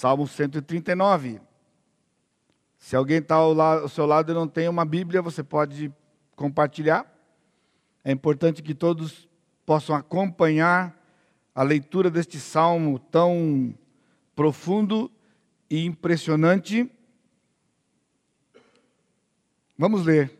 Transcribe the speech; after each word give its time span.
Salmo 0.00 0.26
139. 0.26 1.42
Se 2.78 2.96
alguém 2.96 3.18
está 3.18 3.34
ao, 3.34 3.60
ao 3.60 3.86
seu 3.86 4.06
lado 4.06 4.32
e 4.32 4.34
não 4.34 4.48
tem 4.48 4.66
uma 4.66 4.82
Bíblia, 4.82 5.20
você 5.20 5.42
pode 5.42 5.92
compartilhar. 6.34 7.04
É 8.02 8.10
importante 8.10 8.62
que 8.62 8.74
todos 8.74 9.28
possam 9.66 9.94
acompanhar 9.94 10.98
a 11.54 11.62
leitura 11.62 12.10
deste 12.10 12.40
salmo 12.40 12.98
tão 12.98 13.74
profundo 14.34 15.12
e 15.68 15.84
impressionante. 15.84 16.90
Vamos 19.76 20.06
ler. 20.06 20.32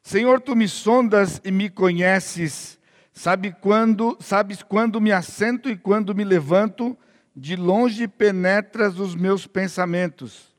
Senhor, 0.00 0.40
tu 0.40 0.54
me 0.54 0.68
sondas 0.68 1.40
e 1.44 1.50
me 1.50 1.68
conheces. 1.68 2.78
Sabe 3.12 3.50
quando, 3.50 4.16
sabes 4.20 4.62
quando 4.62 5.00
me 5.00 5.10
assento 5.10 5.68
e 5.68 5.76
quando 5.76 6.14
me 6.14 6.22
levanto, 6.22 6.96
de 7.36 7.54
longe 7.54 8.08
penetras 8.08 8.98
os 8.98 9.14
meus 9.14 9.46
pensamentos. 9.46 10.54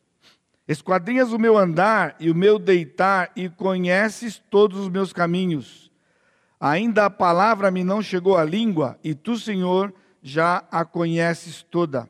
Esquadrinhas 0.68 1.34
o 1.34 1.40
meu 1.40 1.58
andar 1.58 2.16
e 2.20 2.30
o 2.30 2.36
meu 2.36 2.60
deitar 2.60 3.32
e 3.36 3.50
conheces 3.50 4.38
todos 4.52 4.82
os 4.82 4.90
meus 4.90 5.12
caminhos. 5.12 5.90
Ainda 6.60 7.06
a 7.06 7.10
palavra 7.10 7.72
me 7.72 7.84
não 7.84 8.02
chegou 8.02 8.38
à 8.38 8.44
língua 8.44 9.00
e 9.04 9.16
tu, 9.16 9.38
Senhor, 9.40 9.92
já 10.22 10.64
a 10.70 10.86
conheces 10.86 11.64
toda. 11.64 12.08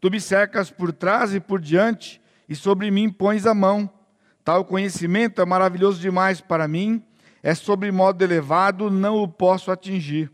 Tu 0.00 0.10
me 0.10 0.20
cercas 0.20 0.70
por 0.70 0.92
trás 0.92 1.32
e 1.32 1.38
por 1.38 1.60
diante 1.60 2.20
e 2.48 2.56
sobre 2.56 2.90
mim 2.90 3.10
pões 3.10 3.46
a 3.46 3.54
mão. 3.54 3.88
Tal 4.42 4.64
conhecimento 4.64 5.40
é 5.40 5.44
maravilhoso 5.44 6.00
demais 6.00 6.40
para 6.40 6.66
mim, 6.66 7.02
é 7.42 7.54
sobre 7.54 7.92
modo 7.92 8.22
elevado, 8.22 8.90
não 8.90 9.16
o 9.22 9.28
posso 9.28 9.70
atingir. 9.70 10.33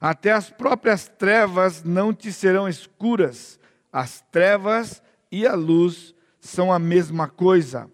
até 0.00 0.32
as 0.32 0.50
próprias 0.50 1.08
trevas 1.08 1.82
não 1.82 2.12
te 2.12 2.32
serão 2.32 2.68
escuras. 2.68 3.58
As 3.92 4.20
trevas 4.30 5.02
e 5.30 5.46
a 5.46 5.54
luz 5.54 6.14
são 6.40 6.72
a 6.72 6.78
mesma 6.78 7.28
coisa. 7.28 7.90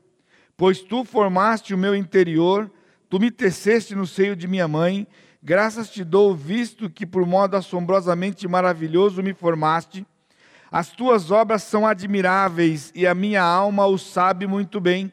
Pois 0.56 0.80
tu 0.80 1.05
formaste 1.05 1.75
o 1.75 1.78
meu 1.78 1.94
interior, 1.94 2.70
tu 3.08 3.19
me 3.19 3.30
teceste 3.30 3.94
no 3.94 4.06
seio 4.06 4.36
de 4.36 4.47
minha 4.47 4.69
mãe, 4.69 5.06
graças 5.42 5.91
te 5.91 6.05
dou, 6.05 6.34
visto 6.34 6.88
que 6.88 7.06
por 7.06 7.27
modo 7.27 7.56
assombrosamente 7.56 8.47
maravilhoso 8.47 9.22
me 9.22 9.34
formaste. 9.34 10.06
As 10.70 10.91
tuas 10.91 11.30
obras 11.30 11.62
são 11.62 11.86
admiráveis 11.86 12.92
e 12.94 13.06
a 13.06 13.14
minha 13.14 13.42
alma 13.42 13.86
o 13.86 13.97
sabe 13.97 14.47
muito 14.47 14.80
bem. 14.80 15.12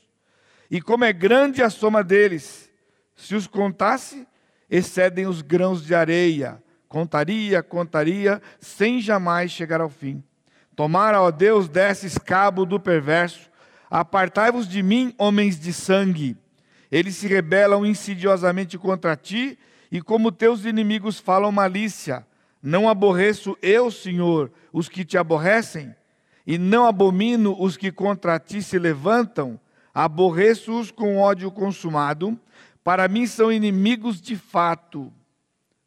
e 0.71 0.81
como 0.81 1.03
é 1.03 1.13
grande 1.13 1.61
a 1.61 1.69
soma 1.69 2.03
deles. 2.03 2.71
Se 3.15 3.35
os 3.35 3.45
contasse, 3.45 4.25
excedem 4.67 5.27
os 5.27 5.43
grãos 5.43 5.85
de 5.85 5.93
areia 5.93 6.63
Contaria, 6.91 7.63
contaria, 7.63 8.41
sem 8.59 8.99
jamais 8.99 9.49
chegar 9.49 9.79
ao 9.79 9.87
fim. 9.87 10.21
Tomara, 10.75 11.21
ó 11.21 11.31
Deus, 11.31 11.69
desses 11.69 12.17
cabo 12.17 12.65
do 12.65 12.81
perverso. 12.81 13.49
Apartai-vos 13.89 14.67
de 14.67 14.83
mim, 14.83 15.15
homens 15.17 15.57
de 15.57 15.71
sangue. 15.71 16.35
Eles 16.91 17.15
se 17.15 17.27
rebelam 17.27 17.85
insidiosamente 17.85 18.77
contra 18.77 19.15
ti, 19.15 19.57
e 19.89 20.01
como 20.01 20.33
teus 20.33 20.65
inimigos 20.65 21.17
falam 21.17 21.49
malícia. 21.49 22.27
Não 22.61 22.89
aborreço 22.89 23.57
eu, 23.61 23.89
Senhor, 23.89 24.51
os 24.73 24.89
que 24.89 25.05
te 25.05 25.17
aborrecem, 25.17 25.95
e 26.45 26.57
não 26.57 26.85
abomino 26.85 27.55
os 27.57 27.77
que 27.77 27.89
contra 27.89 28.37
ti 28.37 28.61
se 28.61 28.77
levantam. 28.77 29.57
Aborreço-os 29.93 30.91
com 30.91 31.17
ódio 31.17 31.51
consumado. 31.51 32.39
Para 32.83 33.07
mim 33.07 33.27
são 33.27 33.51
inimigos 33.51 34.19
de 34.21 34.35
fato 34.35 35.11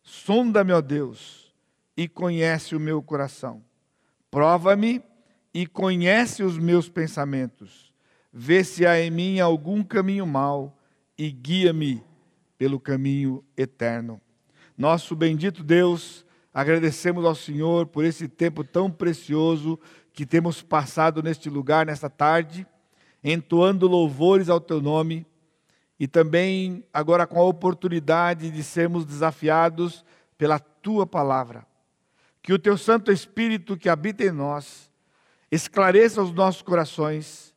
Sonda-me, 0.04 0.70
ó 0.70 0.82
Deus, 0.82 1.50
e 1.96 2.06
conhece 2.06 2.76
o 2.76 2.80
meu 2.80 3.02
coração. 3.02 3.64
Prova-me 4.30 5.02
e 5.52 5.66
conhece 5.66 6.42
os 6.42 6.58
meus 6.58 6.90
pensamentos. 6.90 7.90
Vê 8.30 8.62
se 8.62 8.84
há 8.84 9.00
em 9.00 9.10
mim 9.10 9.40
algum 9.40 9.82
caminho 9.82 10.26
mau 10.26 10.78
e 11.16 11.30
guia-me 11.30 12.04
pelo 12.58 12.78
caminho 12.78 13.42
eterno. 13.56 14.20
Nosso 14.76 15.16
bendito 15.16 15.64
Deus, 15.64 16.26
agradecemos 16.52 17.24
ao 17.24 17.34
Senhor 17.34 17.86
por 17.86 18.04
esse 18.04 18.28
tempo 18.28 18.62
tão 18.62 18.90
precioso 18.90 19.80
que 20.12 20.26
temos 20.26 20.60
passado 20.60 21.22
neste 21.22 21.48
lugar, 21.48 21.86
nesta 21.86 22.10
tarde, 22.10 22.66
entoando 23.24 23.88
louvores 23.88 24.50
ao 24.50 24.60
teu 24.60 24.82
nome 24.82 25.26
e 25.98 26.06
também 26.06 26.84
agora 26.92 27.26
com 27.26 27.40
a 27.40 27.44
oportunidade 27.44 28.50
de 28.50 28.62
sermos 28.62 29.06
desafiados 29.06 30.04
pela 30.36 30.58
tua 30.58 31.06
palavra. 31.06 31.66
Que 32.42 32.52
o 32.52 32.58
teu 32.58 32.76
Santo 32.76 33.10
Espírito 33.10 33.78
que 33.78 33.88
habita 33.88 34.22
em 34.22 34.30
nós 34.30 34.92
esclareça 35.50 36.20
os 36.20 36.32
nossos 36.32 36.62
corações, 36.62 37.54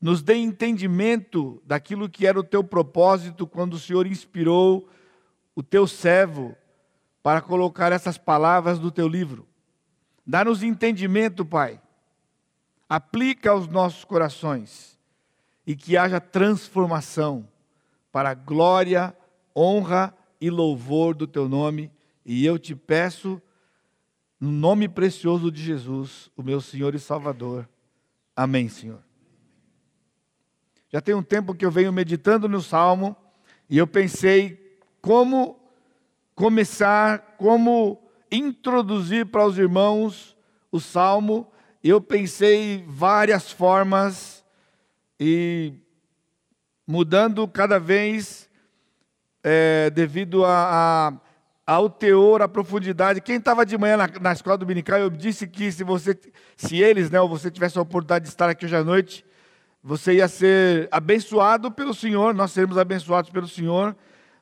nos 0.00 0.22
dê 0.22 0.34
entendimento 0.34 1.60
daquilo 1.64 2.08
que 2.08 2.26
era 2.26 2.38
o 2.38 2.44
teu 2.44 2.62
propósito 2.62 3.46
quando 3.46 3.74
o 3.74 3.78
Senhor 3.78 4.06
inspirou 4.06 4.88
o 5.54 5.62
teu 5.62 5.86
servo 5.86 6.54
para 7.22 7.40
colocar 7.40 7.92
essas 7.92 8.18
palavras 8.18 8.78
do 8.78 8.90
teu 8.90 9.08
livro. 9.08 9.48
Dá-nos 10.26 10.62
entendimento, 10.62 11.44
Pai. 11.44 11.80
Aplica 12.88 13.50
aos 13.50 13.66
nossos 13.66 14.04
corações 14.04 14.99
e 15.70 15.76
que 15.76 15.96
haja 15.96 16.20
transformação 16.20 17.46
para 18.10 18.34
glória, 18.34 19.16
honra 19.56 20.12
e 20.40 20.50
louvor 20.50 21.14
do 21.14 21.28
teu 21.28 21.48
nome. 21.48 21.92
E 22.26 22.44
eu 22.44 22.58
te 22.58 22.74
peço, 22.74 23.40
no 24.40 24.50
nome 24.50 24.88
precioso 24.88 25.48
de 25.48 25.62
Jesus, 25.62 26.28
o 26.36 26.42
meu 26.42 26.60
Senhor 26.60 26.92
e 26.96 26.98
Salvador. 26.98 27.68
Amém, 28.34 28.68
Senhor. 28.68 29.00
Já 30.88 31.00
tem 31.00 31.14
um 31.14 31.22
tempo 31.22 31.54
que 31.54 31.64
eu 31.64 31.70
venho 31.70 31.92
meditando 31.92 32.48
no 32.48 32.60
Salmo 32.60 33.16
e 33.68 33.78
eu 33.78 33.86
pensei 33.86 34.76
como 35.00 35.56
começar, 36.34 37.36
como 37.38 38.10
introduzir 38.28 39.26
para 39.26 39.46
os 39.46 39.56
irmãos 39.56 40.36
o 40.72 40.80
Salmo. 40.80 41.46
Eu 41.80 42.00
pensei 42.00 42.84
várias 42.88 43.52
formas 43.52 44.39
e 45.20 45.74
mudando 46.86 47.46
cada 47.46 47.78
vez 47.78 48.48
é, 49.44 49.90
devido 49.90 50.46
a, 50.46 51.12
a, 51.66 51.74
ao 51.74 51.90
teor, 51.90 52.40
à 52.40 52.48
profundidade. 52.48 53.20
Quem 53.20 53.36
estava 53.36 53.66
de 53.66 53.76
manhã 53.76 53.98
na, 53.98 54.08
na, 54.18 54.32
escola 54.32 54.56
dominical, 54.56 54.98
eu 54.98 55.10
disse 55.10 55.46
que 55.46 55.70
se 55.70 55.84
você, 55.84 56.18
se 56.56 56.78
eles, 56.80 57.10
né, 57.10 57.20
ou 57.20 57.28
você 57.28 57.50
tivesse 57.50 57.78
a 57.78 57.82
oportunidade 57.82 58.24
de 58.24 58.30
estar 58.30 58.48
aqui 58.48 58.64
hoje 58.64 58.76
à 58.76 58.82
noite, 58.82 59.24
você 59.82 60.14
ia 60.14 60.26
ser 60.26 60.88
abençoado 60.90 61.70
pelo 61.70 61.92
Senhor, 61.92 62.32
nós 62.34 62.52
seremos 62.52 62.78
abençoados 62.78 63.30
pelo 63.30 63.46
Senhor, 63.46 63.94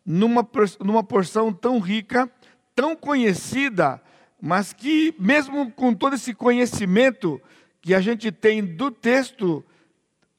numa, 0.07 0.49
numa 0.81 1.03
porção 1.03 1.53
tão 1.53 1.81
rica, 1.81 2.31
tão 2.75 2.95
conhecida, 2.95 4.01
mas 4.41 4.73
que, 4.73 5.13
mesmo 5.19 5.73
com 5.73 5.93
todo 5.93 6.15
esse 6.15 6.33
conhecimento 6.33 7.41
que 7.81 7.95
a 7.95 8.01
gente 8.01 8.31
tem 8.31 8.65
do 8.65 8.93
texto, 8.93 9.65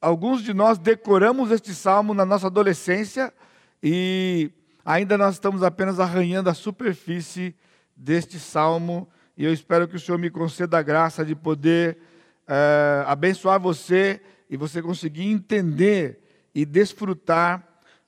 Alguns 0.00 0.42
de 0.42 0.54
nós 0.54 0.78
decoramos 0.78 1.50
este 1.50 1.74
salmo 1.74 2.14
na 2.14 2.24
nossa 2.24 2.46
adolescência 2.46 3.32
e 3.82 4.50
ainda 4.82 5.18
nós 5.18 5.34
estamos 5.34 5.62
apenas 5.62 6.00
arranhando 6.00 6.48
a 6.48 6.54
superfície 6.54 7.54
deste 7.94 8.38
salmo 8.38 9.06
e 9.36 9.44
eu 9.44 9.52
espero 9.52 9.86
que 9.86 9.96
o 9.96 10.00
Senhor 10.00 10.16
me 10.16 10.30
conceda 10.30 10.78
a 10.78 10.82
graça 10.82 11.22
de 11.22 11.34
poder 11.34 11.98
é, 12.48 13.04
abençoar 13.06 13.60
você 13.60 14.22
e 14.48 14.56
você 14.56 14.80
conseguir 14.80 15.26
entender 15.26 16.20
e 16.54 16.64
desfrutar 16.64 17.62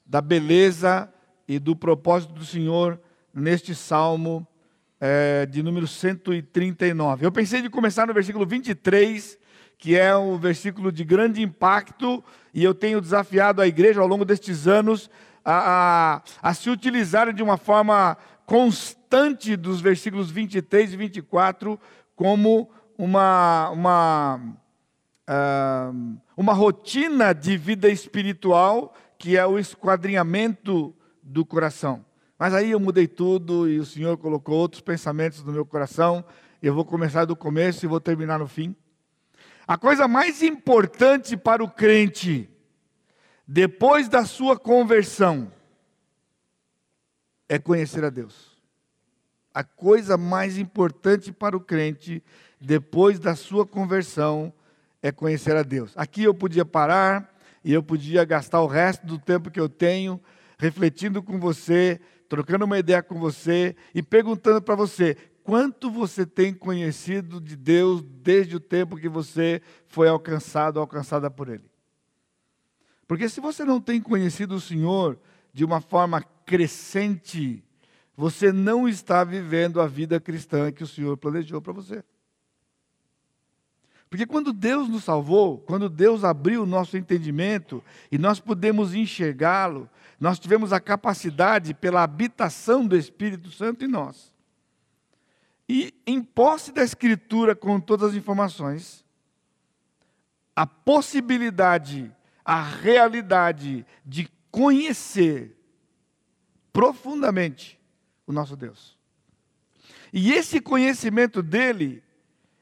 da 0.07 0.23
beleza 0.23 1.13
e 1.47 1.59
do 1.59 1.77
propósito 1.77 2.33
do 2.33 2.45
Senhor 2.45 2.99
neste 3.35 3.75
salmo 3.75 4.47
é, 4.99 5.45
de 5.45 5.63
número 5.63 5.87
139. 5.87 7.27
Eu 7.27 7.33
pensei 7.33 7.61
de 7.61 7.69
começar 7.69 8.07
no 8.07 8.15
versículo 8.15 8.47
23, 8.47 9.39
que 9.83 9.99
é 9.99 10.17
um 10.17 10.39
versículo 10.39 10.93
de 10.93 11.03
grande 11.03 11.43
impacto, 11.43 12.23
e 12.55 12.63
eu 12.63 12.73
tenho 12.73 13.01
desafiado 13.01 13.61
a 13.61 13.67
igreja 13.67 14.01
ao 14.01 14.07
longo 14.07 14.25
destes 14.25 14.69
anos 14.69 15.11
a, 15.45 16.23
a, 16.41 16.51
a 16.51 16.55
se 16.55 16.71
utilizar 16.71 17.33
de 17.33 17.43
uma 17.43 17.57
forma 17.57 18.17
constante 18.47 19.57
dos 19.57 19.81
versículos 19.81 20.31
23 20.31 20.93
e 20.93 20.97
24 20.97 21.81
como 22.15 22.71
uma, 22.97 23.71
uma, 23.71 24.41
uh, 25.29 26.17
uma 26.37 26.53
rotina 26.53 27.33
de 27.33 27.57
vida 27.57 27.89
espiritual, 27.89 28.95
que 29.19 29.37
é 29.37 29.45
o 29.45 29.59
esquadrinhamento 29.59 30.95
do 31.21 31.45
coração. 31.45 32.05
Mas 32.39 32.55
aí 32.55 32.71
eu 32.71 32.79
mudei 32.79 33.09
tudo 33.09 33.69
e 33.69 33.81
o 33.81 33.85
Senhor 33.85 34.17
colocou 34.17 34.59
outros 34.59 34.81
pensamentos 34.81 35.43
no 35.43 35.51
meu 35.51 35.67
coração. 35.67 36.25
Eu 36.63 36.73
vou 36.73 36.85
começar 36.85 37.25
do 37.25 37.35
começo 37.35 37.85
e 37.85 37.89
vou 37.89 37.99
terminar 38.01 38.39
no 38.39 38.47
fim. 38.47 38.77
A 39.67 39.79
coisa 39.79 40.09
mais 40.09 40.43
importante 40.43 41.37
para 41.37 41.63
o 41.63 41.71
crente, 41.71 42.49
depois 43.47 44.09
da 44.09 44.25
sua 44.25 44.59
conversão, 44.59 45.53
é 47.49 47.59
conhecer 47.59 48.05
a 48.05 48.11
Deus. 48.11 48.53
A 49.55 49.63
coisa 49.63 50.17
mais 50.17 50.57
importante 50.57 51.31
para 51.31 51.57
o 51.57 51.61
crente, 51.61 52.23
depois 52.61 53.19
da 53.19 53.35
sua 53.35 53.67
conversão, 53.67 54.53
é 55.03 55.13
conhecer 55.13 55.57
a 55.57 55.63
Deus. 55.63 55.93
Aqui 55.97 56.25
eu 56.25 56.35
podia 56.35 56.65
parar 56.65 57.35
e 57.65 57.73
eu 57.73 57.83
podia 57.83 58.25
gastar 58.25 58.63
o 58.63 58.67
resto 58.67 59.07
do 59.07 59.19
tempo 59.19 59.51
que 59.51 59.61
eu 59.61 59.69
tenho 59.69 60.21
refletindo 60.59 61.23
com 61.23 61.39
você, 61.41 62.01
trocando 62.29 62.65
uma 62.65 62.79
ideia 62.79 63.03
com 63.03 63.19
você 63.19 63.75
e 63.95 64.03
perguntando 64.03 64.63
para 64.63 64.75
você: 64.75 65.17
quanto 65.45 65.91
você 65.91 66.25
tem 66.25 66.53
conhecido 66.55 67.41
de 67.41 67.57
Deus 67.57 68.03
desde 68.03 68.57
o 68.57 68.61
tempo 68.61 68.97
que 68.97 69.09
você 69.09 69.61
foi 69.87 70.09
alcançado, 70.09 70.81
alcançada 70.81 71.31
por 71.31 71.49
Ele? 71.49 71.71
Porque 73.07 73.29
se 73.29 73.41
você 73.41 73.65
não 73.65 73.81
tem 73.81 74.01
conhecido 74.01 74.55
o 74.55 74.61
Senhor 74.61 75.19
de 75.53 75.65
uma 75.65 75.81
forma 75.81 76.23
crescente, 76.47 77.63
você 78.17 78.53
não 78.53 78.89
está 78.89 79.25
vivendo 79.25 79.81
a 79.81 79.87
vida 79.87 80.21
cristã 80.21 80.73
que 80.73 80.83
o 80.83 80.87
Senhor 80.87 81.17
planejou 81.17 81.61
para 81.61 81.73
você. 81.73 82.03
Porque 84.09 84.27
quando 84.27 84.53
Deus 84.53 84.89
nos 84.89 85.05
salvou, 85.05 85.59
quando 85.59 85.89
Deus 85.89 86.23
abriu 86.23 86.65
o 86.65 86.67
nosso 86.67 86.99
entendimento 86.99 87.83
e 88.11 88.19
nós 88.19 88.39
pudemos 88.39 88.95
enxergá-lo, 88.95 89.89
nós 90.21 90.39
tivemos 90.39 90.73
a 90.73 90.79
capacidade, 90.79 91.75
pela 91.75 92.03
habitação 92.03 92.87
do 92.87 92.97
Espírito 92.97 93.51
Santo 93.51 93.85
em 93.85 93.89
nós, 93.89 94.32
e 95.69 95.95
em 96.07 96.23
posse 96.23 96.73
da 96.73 96.83
Escritura 96.83 97.55
com 97.55 97.81
todas 97.81 98.11
as 98.11 98.15
informações, 98.15 99.05
a 100.55 100.67
possibilidade, 100.67 102.15
a 102.45 102.63
realidade 102.63 103.87
de 104.05 104.29
conhecer 104.51 105.57
profundamente 106.73 107.81
o 108.27 108.33
nosso 108.33 108.57
Deus. 108.57 108.99
E 110.13 110.33
esse 110.33 110.61
conhecimento 110.61 111.43
dele 111.43 112.03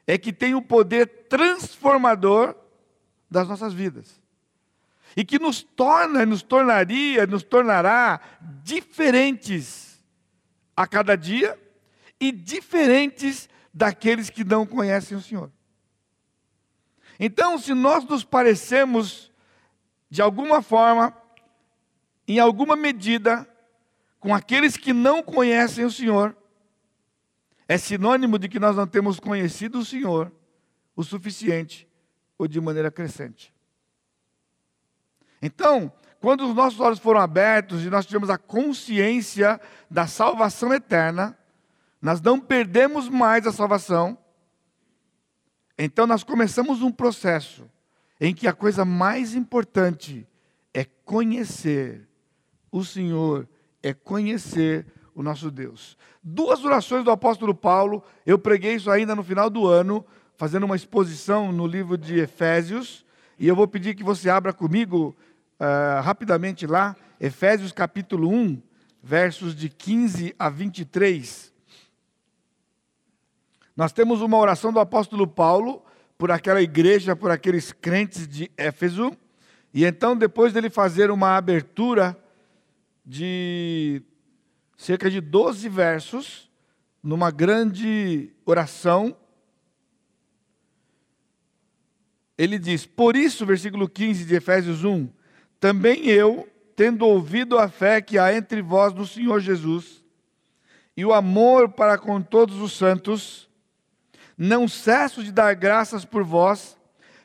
é 0.07 0.17
que 0.17 0.33
tem 0.33 0.55
o 0.55 0.63
poder 0.63 1.07
transformador 1.29 2.55
das 3.31 3.49
nossas 3.49 3.73
vidas. 3.73 4.21
E 5.17 5.25
que 5.25 5.39
nos 5.39 5.63
torna, 5.63 6.25
nos 6.25 6.43
tornaria, 6.43 7.27
nos 7.27 7.43
tornará 7.43 8.21
diferentes 8.63 10.01
a 10.77 10.87
cada 10.87 11.17
dia 11.17 11.59
e 12.21 12.31
diferentes 12.31 13.49
daqueles 13.73 14.29
que 14.29 14.45
não 14.45 14.67
conhecem 14.67 15.17
o 15.17 15.23
Senhor. 15.23 15.51
Então, 17.19 17.59
se 17.59 17.75
nós 17.75 18.05
nos 18.05 18.23
parecemos 18.23 19.33
de 20.09 20.21
alguma 20.21 20.63
forma, 20.63 21.17
em 22.29 22.39
alguma 22.39 22.77
medida, 22.77 23.49
com 24.19 24.35
aqueles 24.35 24.77
que 24.77 24.93
não 24.93 25.23
conhecem 25.23 25.85
o 25.85 25.91
Senhor, 25.91 26.37
é 27.67 27.79
sinônimo 27.79 28.39
de 28.39 28.49
que 28.49 28.59
nós 28.59 28.77
não 28.77 28.87
temos 28.87 29.19
conhecido 29.19 29.79
o 29.79 29.85
Senhor 29.85 30.33
o 31.01 31.05
suficiente 31.05 31.89
ou 32.39 32.47
de 32.47 32.61
maneira 32.61 32.91
crescente. 32.91 33.55
Então, 35.41 35.91
quando 36.21 36.47
os 36.47 36.55
nossos 36.55 36.79
olhos 36.79 36.99
foram 36.99 37.21
abertos 37.21 37.83
e 37.83 37.91
nós 37.91 38.05
tivemos 38.05 38.29
a 38.29 38.37
consciência 38.37 39.59
da 39.91 40.07
salvação 40.07 40.73
eterna, 40.75 41.39
nós 42.01 42.21
não 42.21 42.41
perdemos 42.41 43.09
mais 43.09 43.47
a 43.47 43.53
salvação. 43.53 44.17
Então 45.79 46.07
nós 46.07 46.23
começamos 46.23 46.83
um 46.83 46.91
processo 46.91 47.69
em 48.21 48.35
que 48.35 48.47
a 48.47 48.53
coisa 48.53 48.85
mais 48.85 49.35
importante 49.35 50.27
é 50.73 50.85
conhecer 51.05 52.07
o 52.71 52.85
Senhor, 52.85 53.49
é 53.83 53.93
conhecer 53.93 54.87
o 55.15 55.23
nosso 55.23 55.51
Deus. 55.51 55.97
Duas 56.23 56.65
orações 56.65 57.05
do 57.05 57.11
apóstolo 57.11 57.55
Paulo, 57.55 58.03
eu 58.25 58.39
preguei 58.39 58.75
isso 58.75 58.91
ainda 58.91 59.15
no 59.15 59.25
final 59.25 59.51
do 59.51 59.67
ano, 59.67 60.05
fazendo 60.37 60.65
uma 60.65 60.77
exposição 60.77 61.51
no 61.51 61.67
livro 61.67 61.97
de 61.99 62.19
Efésios, 62.19 63.05
e 63.39 63.49
eu 63.49 63.57
vou 63.57 63.67
pedir 63.67 63.95
que 63.95 64.05
você 64.05 64.29
abra 64.29 64.53
comigo 64.53 65.17
uh, 65.59 66.03
rapidamente 66.03 66.67
lá, 66.67 66.95
Efésios 67.19 67.73
capítulo 67.73 68.29
1, 68.29 68.61
versos 69.03 69.55
de 69.55 69.69
15 69.69 70.35
a 70.39 70.49
23. 70.51 71.50
Nós 73.81 73.93
temos 73.93 74.21
uma 74.21 74.37
oração 74.37 74.71
do 74.71 74.79
apóstolo 74.79 75.27
Paulo 75.27 75.83
por 76.19 76.31
aquela 76.31 76.61
igreja, 76.61 77.17
por 77.17 77.31
aqueles 77.31 77.73
crentes 77.73 78.29
de 78.29 78.51
Éfeso, 78.55 79.11
e 79.73 79.87
então, 79.87 80.15
depois 80.15 80.53
dele 80.53 80.69
fazer 80.69 81.11
uma 81.11 81.35
abertura 81.35 82.15
de 83.07 84.03
cerca 84.77 85.11
de 85.11 85.19
12 85.19 85.67
versos, 85.71 86.51
numa 87.03 87.31
grande 87.31 88.31
oração. 88.45 89.17
Ele 92.37 92.59
diz: 92.59 92.85
Por 92.85 93.17
isso, 93.17 93.47
versículo 93.47 93.89
15 93.89 94.27
de 94.27 94.35
Efésios 94.35 94.85
1, 94.85 95.09
também 95.59 96.07
eu, 96.07 96.47
tendo 96.77 97.07
ouvido 97.07 97.59
a 97.59 97.67
fé 97.67 98.03
que 98.03 98.19
há 98.19 98.37
entre 98.37 98.61
vós 98.61 98.93
no 98.93 99.07
Senhor 99.07 99.41
Jesus, 99.41 100.05
e 100.95 101.03
o 101.03 101.15
amor 101.15 101.71
para 101.71 101.97
com 101.97 102.21
todos 102.21 102.61
os 102.61 102.75
santos, 102.77 103.49
não 104.43 104.67
cesso 104.67 105.23
de 105.23 105.31
dar 105.31 105.53
graças 105.53 106.03
por 106.03 106.25
vós, 106.25 106.75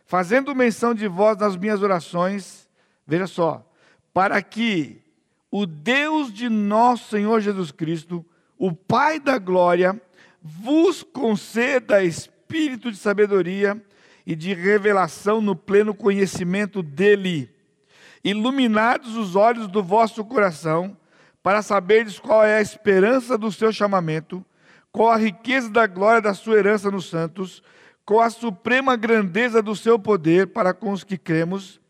fazendo 0.06 0.54
menção 0.54 0.94
de 0.94 1.08
vós 1.08 1.38
nas 1.38 1.56
minhas 1.56 1.82
orações, 1.82 2.68
veja 3.08 3.26
só, 3.26 3.66
para 4.14 4.42
que 4.42 5.02
o 5.50 5.66
Deus 5.66 6.34
de 6.34 6.50
nosso 6.50 7.10
Senhor 7.12 7.40
Jesus 7.40 7.72
Cristo, 7.72 8.26
o 8.58 8.74
Pai 8.74 9.18
da 9.18 9.38
glória, 9.38 10.00
vos 10.42 11.04
conceda 11.04 12.04
espírito 12.04 12.92
de 12.92 12.98
sabedoria 12.98 13.82
e 14.26 14.36
de 14.36 14.54
revelação 14.54 15.40
no 15.40 15.56
pleno 15.56 15.96
conhecimento 15.96 16.84
dele, 16.84 17.50
iluminados 18.26 19.16
os 19.16 19.38
olhos 19.38 19.70
do 19.70 19.82
vosso 19.82 20.26
coração, 20.26 20.98
para 21.42 21.62
saberdes 21.62 22.20
qual 22.20 22.44
é 22.44 22.58
a 22.58 22.62
esperança 22.62 23.38
do 23.38 23.54
seu 23.54 23.72
chamamento, 23.72 24.46
qual 24.96 25.12
a 25.12 25.18
riqueza 25.18 25.70
da 25.70 25.86
glória 25.86 26.22
da 26.22 26.34
sua 26.34 26.56
herança 26.56 26.90
nos 26.90 27.10
santos, 27.10 27.62
qual 28.06 28.22
a 28.22 28.30
suprema 28.30 28.96
grandeza 28.96 29.62
do 29.62 29.76
seu 29.76 30.00
poder 30.00 30.48
para 30.48 30.74
com 30.74 30.94
os 30.94 31.04
que 31.04 31.18
cremos, 31.18 31.82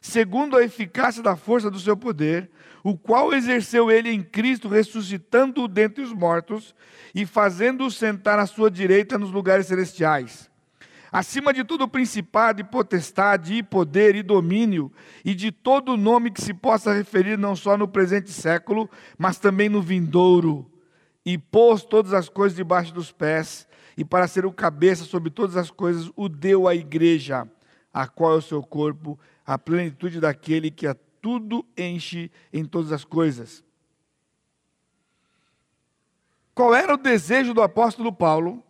segundo 0.00 0.56
a 0.56 0.64
eficácia 0.64 1.22
da 1.22 1.36
força 1.36 1.70
do 1.70 1.78
seu 1.78 1.94
poder, 1.94 2.50
o 2.82 2.96
qual 2.96 3.34
exerceu 3.34 3.90
ele 3.90 4.08
em 4.08 4.22
Cristo, 4.22 4.66
ressuscitando-o 4.66 5.68
dentre 5.68 6.02
os 6.02 6.10
mortos 6.14 6.74
e 7.14 7.26
fazendo-o 7.26 7.90
sentar 7.90 8.38
à 8.38 8.46
sua 8.46 8.70
direita 8.70 9.18
nos 9.18 9.30
lugares 9.30 9.66
celestiais. 9.66 10.50
Acima 11.12 11.52
de 11.52 11.64
todo 11.64 11.86
principado 11.86 12.62
e 12.62 12.64
potestade, 12.64 13.56
e 13.56 13.62
poder 13.62 14.16
e 14.16 14.22
domínio, 14.22 14.90
e 15.22 15.34
de 15.34 15.52
todo 15.52 15.98
nome 15.98 16.30
que 16.30 16.40
se 16.40 16.54
possa 16.54 16.94
referir 16.94 17.36
não 17.36 17.54
só 17.54 17.76
no 17.76 17.86
presente 17.86 18.30
século, 18.30 18.88
mas 19.18 19.38
também 19.38 19.68
no 19.68 19.82
vindouro. 19.82 20.73
E 21.24 21.38
pôs 21.38 21.84
todas 21.84 22.12
as 22.12 22.28
coisas 22.28 22.56
debaixo 22.56 22.92
dos 22.92 23.10
pés, 23.10 23.66
e 23.96 24.04
para 24.04 24.28
ser 24.28 24.44
o 24.44 24.52
cabeça 24.52 25.04
sobre 25.04 25.30
todas 25.30 25.56
as 25.56 25.70
coisas, 25.70 26.10
o 26.16 26.28
deu 26.28 26.68
à 26.68 26.74
igreja, 26.74 27.48
a 27.92 28.06
qual 28.06 28.34
é 28.34 28.36
o 28.36 28.42
seu 28.42 28.62
corpo, 28.62 29.18
a 29.46 29.58
plenitude 29.58 30.20
daquele 30.20 30.70
que 30.70 30.86
a 30.86 30.94
tudo 31.22 31.64
enche 31.76 32.30
em 32.52 32.64
todas 32.64 32.92
as 32.92 33.04
coisas. 33.04 33.64
Qual 36.54 36.74
era 36.74 36.94
o 36.94 36.98
desejo 36.98 37.54
do 37.54 37.62
apóstolo 37.62 38.12
Paulo 38.12 38.62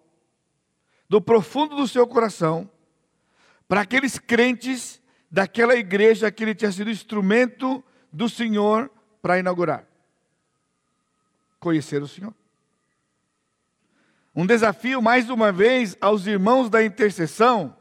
do 1.09 1.21
profundo 1.21 1.77
do 1.77 1.87
seu 1.87 2.07
coração, 2.07 2.69
para 3.69 3.83
aqueles 3.83 4.19
crentes 4.19 5.01
daquela 5.31 5.77
igreja 5.77 6.31
que 6.31 6.43
ele 6.43 6.55
tinha 6.55 6.73
sido 6.73 6.91
instrumento 6.91 7.85
do 8.13 8.29
Senhor 8.29 8.91
para 9.21 9.39
inaugurar. 9.39 9.87
Conhecer 11.59 12.03
o 12.03 12.09
Senhor. 12.09 12.35
Um 14.35 14.45
desafio, 14.45 15.01
mais 15.01 15.31
uma 15.31 15.53
vez, 15.53 15.97
aos 16.01 16.27
irmãos 16.27 16.69
da 16.69 16.85
intercessão 16.85 17.77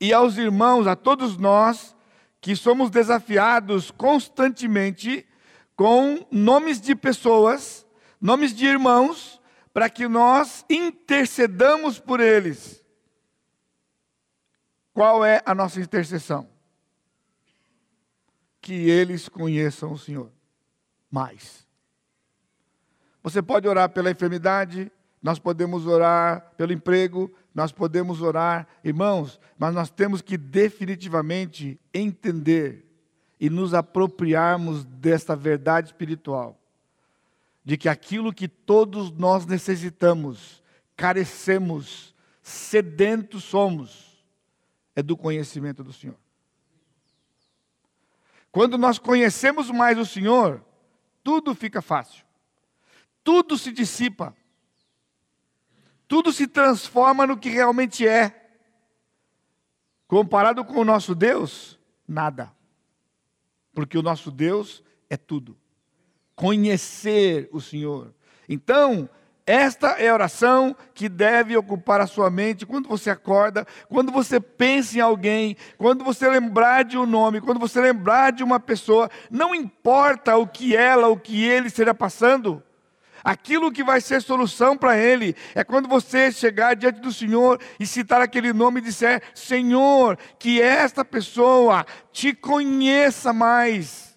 e 0.00 0.12
aos 0.12 0.36
irmãos, 0.36 0.86
a 0.86 0.94
todos 0.94 1.36
nós, 1.36 1.96
que 2.40 2.54
somos 2.54 2.90
desafiados 2.90 3.90
constantemente 3.90 5.26
com 5.74 6.24
nomes 6.30 6.80
de 6.80 6.94
pessoas, 6.94 7.84
nomes 8.20 8.54
de 8.54 8.66
irmãos, 8.66 9.40
para 9.72 9.90
que 9.90 10.06
nós 10.06 10.64
intercedamos 10.70 11.98
por 11.98 12.20
eles. 12.20 12.84
Qual 14.94 15.24
é 15.24 15.42
a 15.44 15.54
nossa 15.54 15.80
intercessão? 15.80 16.48
Que 18.60 18.88
eles 18.88 19.28
conheçam 19.28 19.92
o 19.92 19.98
Senhor 19.98 20.30
mais. 21.10 21.66
Você 23.22 23.42
pode 23.42 23.66
orar 23.66 23.90
pela 23.90 24.10
enfermidade, 24.10 24.90
nós 25.26 25.40
podemos 25.40 25.88
orar 25.88 26.52
pelo 26.56 26.72
emprego, 26.72 27.34
nós 27.52 27.72
podemos 27.72 28.22
orar, 28.22 28.64
irmãos, 28.84 29.40
mas 29.58 29.74
nós 29.74 29.90
temos 29.90 30.22
que 30.22 30.38
definitivamente 30.38 31.80
entender 31.92 32.86
e 33.40 33.50
nos 33.50 33.74
apropriarmos 33.74 34.84
desta 34.84 35.34
verdade 35.34 35.88
espiritual, 35.88 36.56
de 37.64 37.76
que 37.76 37.88
aquilo 37.88 38.32
que 38.32 38.46
todos 38.46 39.10
nós 39.10 39.44
necessitamos, 39.46 40.62
carecemos, 40.96 42.14
sedentos 42.40 43.42
somos, 43.42 44.24
é 44.94 45.02
do 45.02 45.16
conhecimento 45.16 45.82
do 45.82 45.92
Senhor. 45.92 46.20
Quando 48.52 48.78
nós 48.78 48.96
conhecemos 48.96 49.72
mais 49.72 49.98
o 49.98 50.06
Senhor, 50.06 50.64
tudo 51.24 51.52
fica 51.52 51.82
fácil, 51.82 52.24
tudo 53.24 53.58
se 53.58 53.72
dissipa 53.72 54.32
tudo 56.08 56.32
se 56.32 56.46
transforma 56.46 57.26
no 57.26 57.36
que 57.36 57.48
realmente 57.48 58.06
é. 58.06 58.50
Comparado 60.06 60.64
com 60.64 60.80
o 60.80 60.84
nosso 60.84 61.14
Deus, 61.14 61.78
nada. 62.06 62.52
Porque 63.74 63.98
o 63.98 64.02
nosso 64.02 64.30
Deus 64.30 64.82
é 65.10 65.16
tudo. 65.16 65.56
Conhecer 66.34 67.48
o 67.52 67.60
Senhor. 67.60 68.14
Então, 68.48 69.08
esta 69.46 69.90
é 69.90 70.08
a 70.08 70.14
oração 70.14 70.74
que 70.92 71.08
deve 71.08 71.56
ocupar 71.56 72.00
a 72.00 72.06
sua 72.06 72.28
mente 72.28 72.66
quando 72.66 72.88
você 72.88 73.10
acorda, 73.10 73.64
quando 73.88 74.10
você 74.10 74.40
pensa 74.40 74.98
em 74.98 75.00
alguém, 75.00 75.56
quando 75.78 76.02
você 76.02 76.28
lembrar 76.28 76.84
de 76.84 76.98
um 76.98 77.06
nome, 77.06 77.40
quando 77.40 77.60
você 77.60 77.80
lembrar 77.80 78.32
de 78.32 78.42
uma 78.42 78.58
pessoa, 78.58 79.08
não 79.30 79.54
importa 79.54 80.36
o 80.36 80.48
que 80.48 80.74
ela, 80.76 81.06
o 81.08 81.16
que 81.16 81.44
ele 81.44 81.68
esteja 81.68 81.94
passando, 81.94 82.60
Aquilo 83.26 83.72
que 83.72 83.82
vai 83.82 84.00
ser 84.00 84.22
solução 84.22 84.78
para 84.78 84.96
ele 84.96 85.34
é 85.52 85.64
quando 85.64 85.88
você 85.88 86.30
chegar 86.30 86.76
diante 86.76 87.00
do 87.00 87.12
Senhor 87.12 87.60
e 87.80 87.84
citar 87.84 88.20
aquele 88.20 88.52
nome 88.52 88.78
e 88.78 88.84
disser: 88.84 89.20
Senhor, 89.34 90.16
que 90.38 90.62
esta 90.62 91.04
pessoa 91.04 91.84
te 92.12 92.32
conheça 92.32 93.32
mais. 93.32 94.16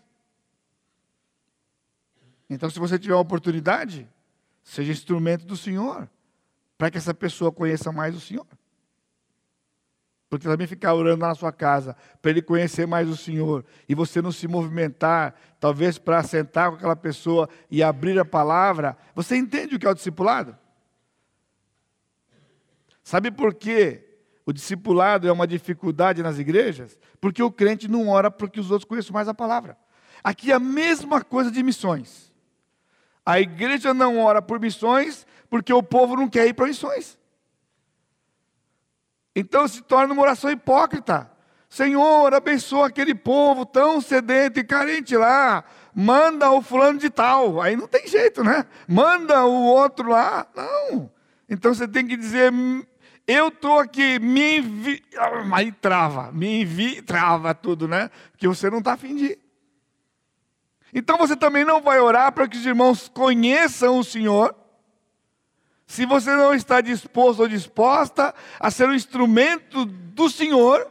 Então, 2.48 2.70
se 2.70 2.78
você 2.78 3.00
tiver 3.00 3.16
uma 3.16 3.22
oportunidade, 3.22 4.08
seja 4.64 4.92
instrumento 4.92 5.44
do 5.44 5.58
Senhor, 5.58 6.08
para 6.78 6.92
que 6.92 7.00
essa 7.00 7.14
pessoa 7.14 7.52
conheça 7.52 7.92
mais 7.92 8.16
o 8.16 8.20
Senhor. 8.20 8.46
Porque 10.30 10.48
também 10.48 10.68
ficar 10.68 10.94
orando 10.94 11.26
na 11.26 11.34
sua 11.34 11.52
casa, 11.52 11.96
para 12.22 12.32
ele 12.32 12.42
conhecer 12.42 12.86
mais 12.86 13.10
o 13.10 13.18
Senhor, 13.18 13.66
e 13.88 13.96
você 13.96 14.22
não 14.22 14.32
se 14.32 14.48
movimentar, 14.48 15.34
talvez 15.60 15.98
para 15.98 16.22
sentar 16.22 16.70
com 16.70 16.76
aquela 16.78 16.96
pessoa 16.96 17.50
e 17.70 17.82
abrir 17.82 18.20
a 18.20 18.26
palavra, 18.26 18.96
você 19.16 19.36
entende 19.36 19.76
o 19.76 19.80
que 19.80 19.88
é 19.88 19.90
o 19.90 19.96
discipulado? 19.96 20.56
Sabe 23.04 23.32
por 23.32 23.56
que 23.56 24.04
o 24.46 24.54
discipulado 24.54 25.28
é 25.28 25.32
uma 25.32 25.48
dificuldade 25.48 26.22
nas 26.22 26.38
igrejas? 26.38 26.98
Porque 27.20 27.42
o 27.42 27.52
crente 27.52 27.88
não 27.88 28.08
ora 28.08 28.30
para 28.30 28.48
que 28.48 28.60
os 28.60 28.70
outros 28.70 28.88
conheçam 28.88 29.14
mais 29.14 29.28
a 29.28 29.34
palavra. 29.34 29.76
Aqui 30.24 30.52
é 30.52 30.56
a 30.56 30.60
mesma 30.60 31.24
coisa 31.24 31.50
de 31.50 31.64
missões. 31.64 32.32
A 33.26 33.40
igreja 33.40 33.94
não 33.94 34.20
ora 34.20 34.42
por 34.42 34.60
missões 34.60 35.26
porque 35.50 35.74
o 35.74 35.84
povo 35.84 36.16
não 36.16 36.28
quer 36.28 36.48
ir 36.48 36.54
para 36.54 36.68
missões. 36.68 37.19
Então 39.40 39.68
se 39.68 39.82
torna 39.82 40.14
uma 40.14 40.22
oração 40.22 40.52
hipócrita. 40.52 41.32
Senhor, 41.70 42.34
abençoa 42.34 42.88
aquele 42.88 43.16
povo 43.16 43.66
tão 43.66 44.02
sedento 44.02 44.60
e 44.60 44.64
carente 44.64 45.16
lá. 45.16 45.64
Manda 45.96 46.52
o 46.52 46.62
fulano 46.62 47.00
de 47.00 47.10
tal. 47.10 47.62
Aí 47.62 47.76
não 47.76 47.88
tem 47.88 48.06
jeito, 48.06 48.44
né? 48.44 48.66
Manda 48.88 49.46
o 49.46 49.64
outro 49.64 50.10
lá. 50.10 50.46
Não. 50.54 51.10
Então 51.50 51.74
você 51.74 51.88
tem 51.88 52.06
que 52.06 52.18
dizer: 52.18 52.52
eu 53.26 53.48
estou 53.48 53.80
aqui, 53.80 54.20
me 54.20 54.58
envie. 54.58 55.02
Aí 55.54 55.72
trava, 55.72 56.32
me 56.34 56.62
envie, 56.62 57.02
trava 57.02 57.54
tudo, 57.56 57.88
né? 57.88 58.10
Porque 58.32 58.48
você 58.48 58.70
não 58.70 58.80
está 58.80 58.94
afim 58.94 59.16
de. 59.16 59.40
Então 60.94 61.18
você 61.18 61.36
também 61.36 61.64
não 61.64 61.80
vai 61.80 62.00
orar 62.02 62.32
para 62.34 62.48
que 62.48 62.58
os 62.58 62.66
irmãos 62.66 63.08
conheçam 63.08 64.00
o 64.00 64.04
Senhor 64.04 64.54
se 65.90 66.06
você 66.06 66.36
não 66.36 66.54
está 66.54 66.82
disposto 66.82 67.40
ou 67.40 67.48
disposta 67.48 68.32
a 68.60 68.70
ser 68.70 68.88
um 68.88 68.94
instrumento 68.94 69.86
do 69.86 70.30
Senhor, 70.30 70.86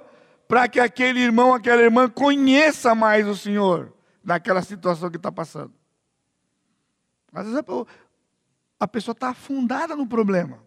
para 0.48 0.66
que 0.66 0.80
aquele 0.80 1.20
irmão, 1.20 1.54
aquela 1.54 1.80
irmã 1.80 2.10
conheça 2.10 2.96
mais 2.96 3.24
o 3.28 3.36
Senhor 3.36 3.94
naquela 4.24 4.60
situação 4.60 5.08
que 5.08 5.16
está 5.16 5.30
passando. 5.30 5.72
Às 7.32 7.46
vezes 7.46 7.62
a 8.80 8.88
pessoa 8.88 9.12
está 9.12 9.28
afundada 9.28 9.94
no 9.94 10.04
problema. 10.04 10.58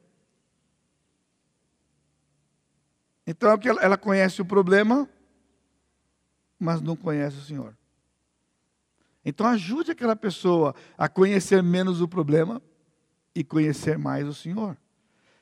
Então 3.28 3.52
é 3.52 3.60
ela 3.84 3.98
conhece 3.98 4.42
o 4.42 4.46
problema, 4.46 5.10
mas 6.58 6.80
não 6.80 6.96
conhece 6.96 7.36
o 7.36 7.44
Senhor. 7.44 7.78
Então 9.26 9.46
ajude 9.46 9.92
aquela 9.92 10.16
pessoa 10.16 10.74
a 10.98 11.10
conhecer 11.10 11.62
menos 11.62 12.00
o 12.00 12.08
problema 12.08 12.62
e 13.36 13.44
conhecer 13.44 13.98
mais 13.98 14.28
o 14.28 14.34
Senhor. 14.34 14.78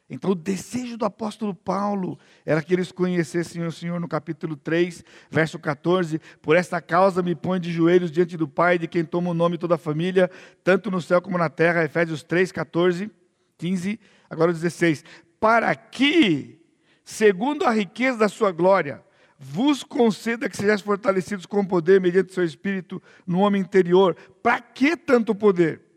Então, 0.09 0.31
o 0.31 0.35
desejo 0.35 0.97
do 0.97 1.05
apóstolo 1.05 1.53
Paulo 1.53 2.17
era 2.43 2.63
que 2.63 2.73
eles 2.73 2.91
conhecessem 2.91 3.63
o 3.63 3.71
Senhor 3.71 3.99
no 3.99 4.07
capítulo 4.07 4.55
3, 4.55 5.03
verso 5.29 5.59
14. 5.59 6.19
Por 6.41 6.55
esta 6.55 6.81
causa 6.81 7.21
me 7.21 7.35
põe 7.35 7.59
de 7.59 7.71
joelhos 7.71 8.09
diante 8.09 8.35
do 8.35 8.47
Pai, 8.47 8.79
de 8.79 8.87
quem 8.87 9.05
toma 9.05 9.29
o 9.29 9.35
nome 9.35 9.59
toda 9.59 9.75
a 9.75 9.77
família, 9.77 10.29
tanto 10.63 10.89
no 10.89 10.99
céu 10.99 11.21
como 11.21 11.37
na 11.37 11.47
terra. 11.47 11.83
Efésios 11.83 12.23
3, 12.23 12.51
14, 12.51 13.11
15, 13.59 13.99
agora 14.27 14.51
16. 14.51 15.05
Para 15.39 15.75
que, 15.75 16.59
segundo 17.03 17.63
a 17.65 17.71
riqueza 17.71 18.17
da 18.17 18.27
sua 18.27 18.51
glória, 18.51 19.03
vos 19.37 19.83
conceda 19.83 20.49
que 20.49 20.57
sejais 20.57 20.81
fortalecidos 20.81 21.45
com 21.45 21.63
poder 21.63 22.01
mediante 22.01 22.33
seu 22.33 22.43
espírito 22.43 22.99
no 23.27 23.41
homem 23.41 23.61
interior. 23.61 24.15
Para 24.41 24.59
que 24.59 24.97
tanto 24.97 25.35
poder? 25.35 25.88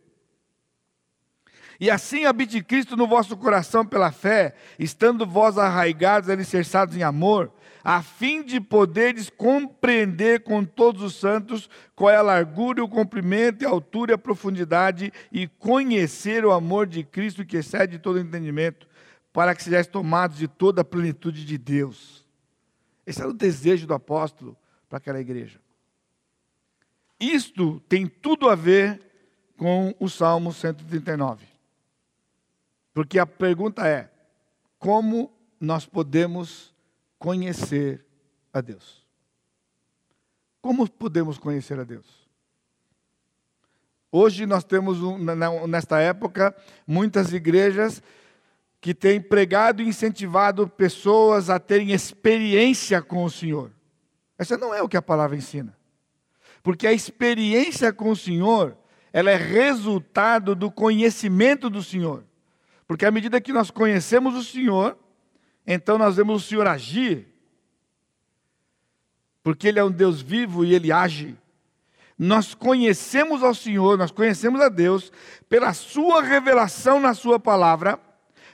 E 1.83 1.91
assim 1.91 2.27
habite 2.27 2.62
Cristo 2.62 2.97
no 2.97 3.09
vosso 3.09 3.37
coração 3.37 3.85
pela 3.85 4.12
fé, 4.12 4.55
estando 4.79 5.27
vós 5.27 5.59
arraigados, 5.59 6.31
alicerçados 6.31 6.97
em 6.97 7.03
amor, 7.03 7.53
a 7.83 8.01
fim 8.01 8.45
de 8.45 8.61
poderes 8.61 9.29
compreender 9.29 10.45
com 10.45 10.65
todos 10.65 11.03
os 11.03 11.17
santos 11.17 11.69
qual 11.97 12.11
é 12.11 12.15
a 12.15 12.23
largura, 12.23 12.85
o 12.85 12.89
comprimento, 12.89 13.67
a 13.67 13.69
altura 13.69 14.12
e 14.12 14.15
a 14.15 14.19
profundidade, 14.19 15.12
e 15.33 15.49
conhecer 15.49 16.45
o 16.45 16.53
amor 16.53 16.87
de 16.87 17.03
Cristo 17.03 17.45
que 17.45 17.57
excede 17.57 17.99
todo 17.99 18.21
entendimento, 18.21 18.87
para 19.33 19.53
que 19.53 19.65
sejais 19.65 19.89
tomados 19.89 20.39
de 20.39 20.47
toda 20.47 20.83
a 20.83 20.85
plenitude 20.85 21.45
de 21.45 21.59
Deus. 21.59 22.25
Esse 23.05 23.21
era 23.21 23.29
o 23.29 23.35
desejo 23.35 23.89
do 23.89 23.95
apóstolo 23.95 24.57
para 24.89 24.99
aquela 24.99 25.21
igreja. 25.21 25.59
Isto 27.19 27.81
tem 27.89 28.07
tudo 28.07 28.49
a 28.49 28.55
ver 28.55 29.03
com 29.57 29.93
o 29.99 30.09
Salmo 30.09 30.53
139. 30.53 31.51
Porque 32.93 33.19
a 33.19 33.27
pergunta 33.27 33.87
é: 33.87 34.11
como 34.79 35.33
nós 35.61 35.87
podemos 35.87 36.75
conhecer 37.19 38.05
a 38.53 38.61
Deus? 38.61 39.07
Como 40.61 40.89
podemos 40.89 41.39
conhecer 41.39 41.79
a 41.79 41.85
Deus? 41.85 42.23
Hoje 44.11 44.45
nós 44.45 44.63
temos, 44.63 44.99
nesta 45.69 45.99
época, 45.99 46.55
muitas 46.87 47.33
igrejas 47.33 48.03
que 48.79 48.93
têm 48.93 49.21
pregado 49.21 49.81
e 49.81 49.89
incentivado 49.89 50.69
pessoas 50.69 51.49
a 51.49 51.59
terem 51.59 51.93
experiência 51.93 53.01
com 53.01 53.25
o 53.25 53.31
Senhor. 53.31 53.71
Essa 54.37 54.59
não 54.59 54.75
é 54.75 54.83
o 54.83 54.89
que 54.89 54.97
a 54.97 55.03
palavra 55.03 55.37
ensina. 55.37 55.75
Porque 56.63 56.87
a 56.87 56.93
experiência 56.93 57.93
com 57.93 58.11
o 58.11 58.17
Senhor, 58.17 58.77
ela 59.13 59.31
é 59.31 59.37
resultado 59.37 60.55
do 60.55 60.71
conhecimento 60.71 61.71
do 61.71 61.83
Senhor. 61.83 62.25
Porque 62.93 63.07
à 63.07 63.11
medida 63.11 63.41
que 63.41 63.55
nós 63.55 63.71
conhecemos 63.71 64.35
o 64.35 64.45
Senhor, 64.45 64.99
então 65.67 65.97
nós 65.97 66.17
vemos 66.17 66.45
o 66.45 66.47
Senhor 66.47 66.67
agir, 66.67 67.27
porque 69.43 69.67
Ele 69.69 69.79
é 69.79 69.85
um 69.85 69.91
Deus 69.91 70.21
vivo 70.21 70.63
e 70.63 70.75
Ele 70.75 70.93
age. 70.93 71.35
Nós 72.19 72.53
conhecemos 72.53 73.43
ao 73.43 73.55
Senhor, 73.55 73.97
nós 73.97 74.11
conhecemos 74.11 74.61
a 74.61 74.69
Deus 74.69 75.11
pela 75.49 75.73
Sua 75.73 76.21
revelação 76.21 77.01
na 77.01 77.15
Sua 77.15 77.41
palavra, 77.41 77.99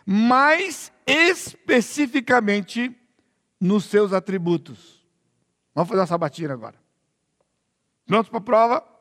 mais 0.06 0.92
especificamente 1.04 2.96
nos 3.60 3.86
seus 3.86 4.12
atributos. 4.12 5.04
Vamos 5.74 5.88
fazer 5.88 6.00
uma 6.00 6.06
sabatina 6.06 6.54
agora. 6.54 6.76
Prontos 8.06 8.30
para 8.30 8.38
a 8.38 8.42
prova? 8.42 8.97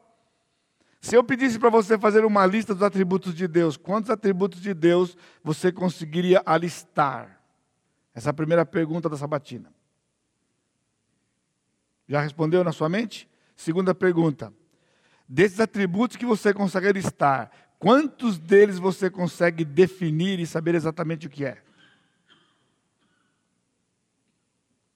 Se 1.08 1.16
eu 1.16 1.24
pedisse 1.24 1.58
para 1.58 1.70
você 1.70 1.98
fazer 1.98 2.26
uma 2.26 2.46
lista 2.46 2.74
dos 2.74 2.84
atributos 2.84 3.34
de 3.34 3.48
Deus, 3.48 3.78
quantos 3.78 4.10
atributos 4.10 4.60
de 4.60 4.74
Deus 4.74 5.16
você 5.42 5.72
conseguiria 5.72 6.44
alistar? 6.46 7.42
Essa 8.14 8.28
é 8.28 8.32
a 8.32 8.34
primeira 8.34 8.66
pergunta 8.66 9.08
da 9.08 9.16
sabatina. 9.16 9.74
Já 12.10 12.20
respondeu 12.20 12.62
na 12.62 12.74
sua 12.74 12.90
mente? 12.90 13.26
Segunda 13.56 13.96
pergunta. 13.96 14.52
Desses 15.26 15.62
atributos 15.62 16.18
que 16.18 16.26
você 16.26 16.54
consegue 16.54 16.92
listar, 16.92 17.52
quantos 17.80 18.38
deles 18.38 18.78
você 18.78 19.10
consegue 19.10 19.64
definir 19.64 20.42
e 20.42 20.46
saber 20.46 20.76
exatamente 20.76 21.26
o 21.26 21.30
que 21.30 21.46
é? 21.46 21.64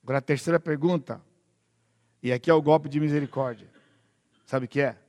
Agora 0.03 0.17
a 0.17 0.21
terceira 0.21 0.59
pergunta, 0.59 1.21
e 2.21 2.33
aqui 2.33 2.51
é 2.51 2.53
o 2.53 2.61
golpe 2.61 2.89
de 2.89 2.99
misericórdia. 2.99 3.69
Sabe 4.45 4.65
o 4.65 4.67
que 4.67 4.81
é? 4.81 5.00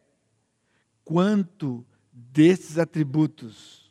Quanto 1.05 1.85
desses 2.13 2.79
atributos 2.79 3.83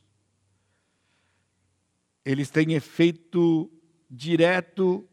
eles 2.24 2.50
têm 2.50 2.74
efeito 2.74 3.70
direto 4.10 5.08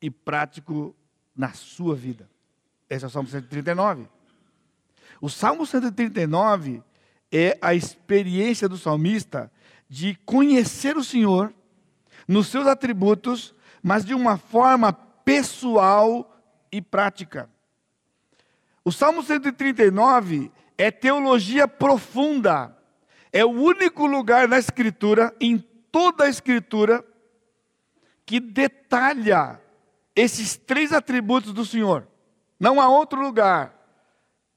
e 0.00 0.10
prático 0.10 0.94
na 1.34 1.52
sua 1.52 1.94
vida. 1.94 2.28
Esse 2.88 3.04
é 3.04 3.08
o 3.08 3.10
Salmo 3.10 3.28
139. 3.28 4.06
O 5.20 5.30
Salmo 5.30 5.64
139 5.64 6.82
é 7.32 7.58
a 7.60 7.74
experiência 7.74 8.68
do 8.68 8.76
salmista 8.76 9.50
de 9.88 10.14
conhecer 10.26 10.96
o 10.96 11.04
Senhor 11.04 11.52
nos 12.28 12.48
seus 12.48 12.66
atributos, 12.66 13.54
mas 13.82 14.04
de 14.04 14.14
uma 14.14 14.36
forma 14.36 14.92
pessoal 14.92 16.30
e 16.70 16.80
prática. 16.82 17.48
O 18.84 18.92
Salmo 18.92 19.22
139 19.22 20.52
é 20.76 20.90
teologia 20.90 21.66
profunda. 21.66 22.76
É 23.32 23.44
o 23.44 23.50
único 23.50 24.06
lugar 24.06 24.46
na 24.46 24.58
Escritura, 24.58 25.34
em 25.40 25.58
toda 25.90 26.24
a 26.24 26.28
Escritura, 26.28 27.04
que 28.24 28.38
detalha 28.38 29.60
esses 30.14 30.56
três 30.56 30.92
atributos 30.92 31.52
do 31.52 31.64
Senhor. 31.64 32.06
Não 32.58 32.80
há 32.80 32.88
outro 32.88 33.20
lugar 33.20 33.74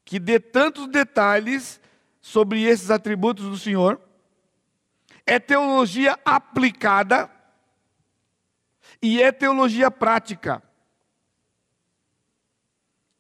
que 0.06 0.20
dê 0.20 0.40
tantos 0.40 0.88
detalhes 0.88 1.82
sobre 2.22 2.64
esses 2.64 2.92
atributos 2.92 3.46
do 3.46 3.58
Senhor. 3.58 4.00
É 5.26 5.40
teologia 5.40 6.18
aplicada 6.24 7.30
e 9.02 9.22
é 9.22 9.32
teologia 9.32 9.92
prática. 9.92 10.64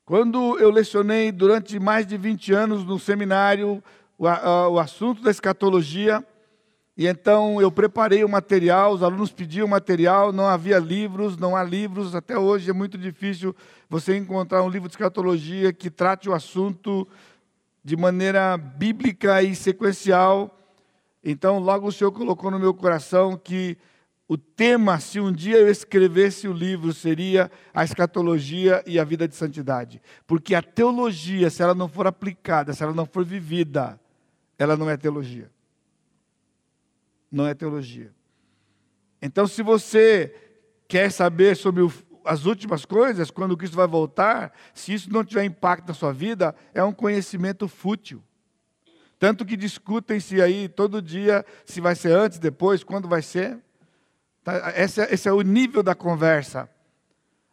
Quando 0.07 0.57
eu 0.57 0.71
lecionei 0.71 1.33
durante 1.33 1.77
mais 1.81 2.07
de 2.07 2.15
20 2.15 2.53
anos 2.53 2.85
no 2.85 2.97
seminário 2.97 3.83
o, 4.17 4.25
a, 4.25 4.69
o 4.69 4.79
assunto 4.79 5.21
da 5.21 5.29
escatologia, 5.29 6.25
e 6.95 7.05
então 7.05 7.61
eu 7.61 7.69
preparei 7.69 8.23
o 8.23 8.29
material, 8.29 8.93
os 8.93 9.03
alunos 9.03 9.33
pediam 9.33 9.67
material, 9.67 10.31
não 10.31 10.47
havia 10.47 10.79
livros, 10.79 11.35
não 11.35 11.57
há 11.57 11.61
livros, 11.61 12.15
até 12.15 12.39
hoje 12.39 12.69
é 12.69 12.73
muito 12.73 12.97
difícil 12.97 13.53
você 13.89 14.15
encontrar 14.15 14.63
um 14.63 14.69
livro 14.69 14.87
de 14.87 14.93
escatologia 14.93 15.73
que 15.73 15.89
trate 15.89 16.29
o 16.29 16.33
assunto 16.33 17.05
de 17.83 17.97
maneira 17.97 18.55
bíblica 18.55 19.43
e 19.43 19.53
sequencial. 19.53 20.57
Então, 21.21 21.59
logo 21.59 21.85
o 21.85 21.91
Senhor 21.91 22.13
colocou 22.13 22.49
no 22.49 22.57
meu 22.57 22.73
coração 22.73 23.35
que 23.35 23.77
o 24.27 24.37
tema, 24.37 24.99
se 24.99 25.21
um 25.21 25.31
dia 25.31 25.57
eu 25.57 25.69
escrevesse 25.69 26.49
o 26.49 26.53
livro, 26.53 26.93
seria 26.93 27.49
a 27.73 27.83
escatologia 27.85 28.83
e 28.85 28.99
a 28.99 29.03
vida 29.05 29.25
de 29.25 29.35
santidade. 29.35 30.01
Porque 30.25 30.53
a 30.53 30.61
teologia, 30.61 31.49
se 31.49 31.63
ela 31.63 31.73
não 31.73 31.87
for 31.87 32.05
aplicada, 32.05 32.73
se 32.73 32.83
ela 32.83 32.93
não 32.93 33.05
for 33.05 33.23
vivida, 33.23 33.97
ela 34.59 34.75
não 34.75 34.89
é 34.89 34.97
teologia. 34.97 35.49
Não 37.31 37.47
é 37.47 37.53
teologia. 37.53 38.13
Então, 39.21 39.47
se 39.47 39.63
você 39.63 40.35
quer 40.89 41.09
saber 41.09 41.55
sobre 41.55 41.81
o, 41.81 41.91
as 42.25 42.45
últimas 42.45 42.83
coisas, 42.83 43.31
quando 43.31 43.55
Cristo 43.55 43.77
vai 43.77 43.87
voltar, 43.87 44.51
se 44.73 44.93
isso 44.93 45.09
não 45.09 45.23
tiver 45.23 45.45
impacto 45.45 45.87
na 45.87 45.93
sua 45.93 46.11
vida, 46.11 46.53
é 46.73 46.83
um 46.83 46.91
conhecimento 46.91 47.65
fútil. 47.69 48.21
Tanto 49.17 49.45
que 49.45 49.55
discutem-se 49.55 50.41
aí 50.41 50.67
todo 50.67 51.01
dia 51.01 51.45
se 51.65 51.79
vai 51.79 51.95
ser 51.95 52.11
antes, 52.11 52.39
depois, 52.39 52.83
quando 52.83 53.07
vai 53.07 53.21
ser. 53.21 53.57
Tá? 54.47 54.71
Esse, 54.77 55.01
é, 55.01 55.13
esse 55.13 55.27
é 55.27 55.33
o 55.33 55.41
nível 55.41 55.83
da 55.83 55.93
conversa. 55.93 56.69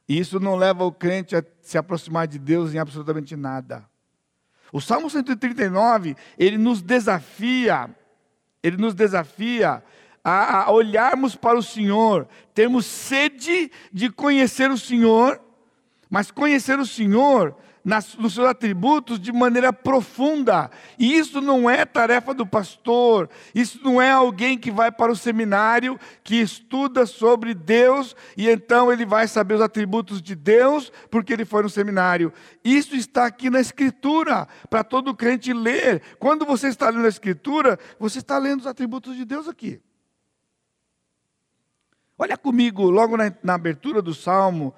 E 0.08 0.16
isso 0.16 0.38
não 0.38 0.54
leva 0.54 0.84
o 0.84 0.92
crente 0.92 1.34
a 1.34 1.42
se 1.60 1.76
aproximar 1.76 2.28
de 2.28 2.38
Deus 2.38 2.72
em 2.72 2.78
absolutamente 2.78 3.34
nada. 3.34 3.84
O 4.72 4.80
Salmo 4.80 5.10
139, 5.10 6.16
ele 6.38 6.56
nos 6.56 6.80
desafia, 6.80 7.90
ele 8.62 8.76
nos 8.76 8.94
desafia 8.94 9.82
a, 10.22 10.66
a 10.66 10.70
olharmos 10.70 11.34
para 11.34 11.58
o 11.58 11.62
Senhor, 11.64 12.28
termos 12.54 12.86
sede 12.86 13.72
de 13.92 14.08
conhecer 14.08 14.70
o 14.70 14.78
Senhor, 14.78 15.40
mas 16.08 16.30
conhecer 16.30 16.78
o 16.78 16.86
Senhor 16.86 17.56
nas, 17.84 18.16
nos 18.16 18.34
seus 18.34 18.48
atributos 18.48 19.20
de 19.20 19.30
maneira 19.30 19.72
profunda. 19.72 20.70
E 20.98 21.16
isso 21.16 21.40
não 21.40 21.68
é 21.68 21.84
tarefa 21.84 22.32
do 22.32 22.46
pastor, 22.46 23.28
isso 23.54 23.78
não 23.84 24.00
é 24.00 24.10
alguém 24.10 24.56
que 24.56 24.70
vai 24.70 24.90
para 24.90 25.12
o 25.12 25.16
seminário, 25.16 26.00
que 26.22 26.36
estuda 26.40 27.04
sobre 27.04 27.52
Deus 27.52 28.16
e 28.36 28.48
então 28.48 28.90
ele 28.90 29.04
vai 29.04 29.28
saber 29.28 29.54
os 29.54 29.60
atributos 29.60 30.22
de 30.22 30.34
Deus 30.34 30.90
porque 31.10 31.32
ele 31.32 31.44
foi 31.44 31.62
no 31.62 31.68
seminário. 31.68 32.32
Isso 32.64 32.96
está 32.96 33.26
aqui 33.26 33.50
na 33.50 33.60
Escritura, 33.60 34.48
para 34.70 34.82
todo 34.82 35.14
crente 35.14 35.52
ler. 35.52 36.00
Quando 36.18 36.46
você 36.46 36.68
está 36.68 36.88
lendo 36.88 37.04
a 37.04 37.08
Escritura, 37.08 37.78
você 37.98 38.18
está 38.18 38.38
lendo 38.38 38.60
os 38.60 38.66
atributos 38.66 39.16
de 39.16 39.24
Deus 39.24 39.46
aqui. 39.46 39.80
Olha 42.16 42.38
comigo, 42.38 42.88
logo 42.90 43.16
na, 43.16 43.32
na 43.42 43.54
abertura 43.54 44.00
do 44.00 44.14
Salmo, 44.14 44.72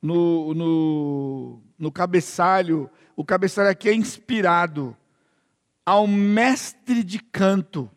no, 0.00 0.54
no, 0.54 1.62
no 1.78 1.92
cabeçalho, 1.92 2.90
o 3.14 3.24
cabeçalho 3.24 3.70
aqui 3.70 3.88
é 3.88 3.94
inspirado 3.94 4.96
ao 5.84 6.06
mestre 6.06 7.02
de 7.04 7.18
canto. 7.18 7.90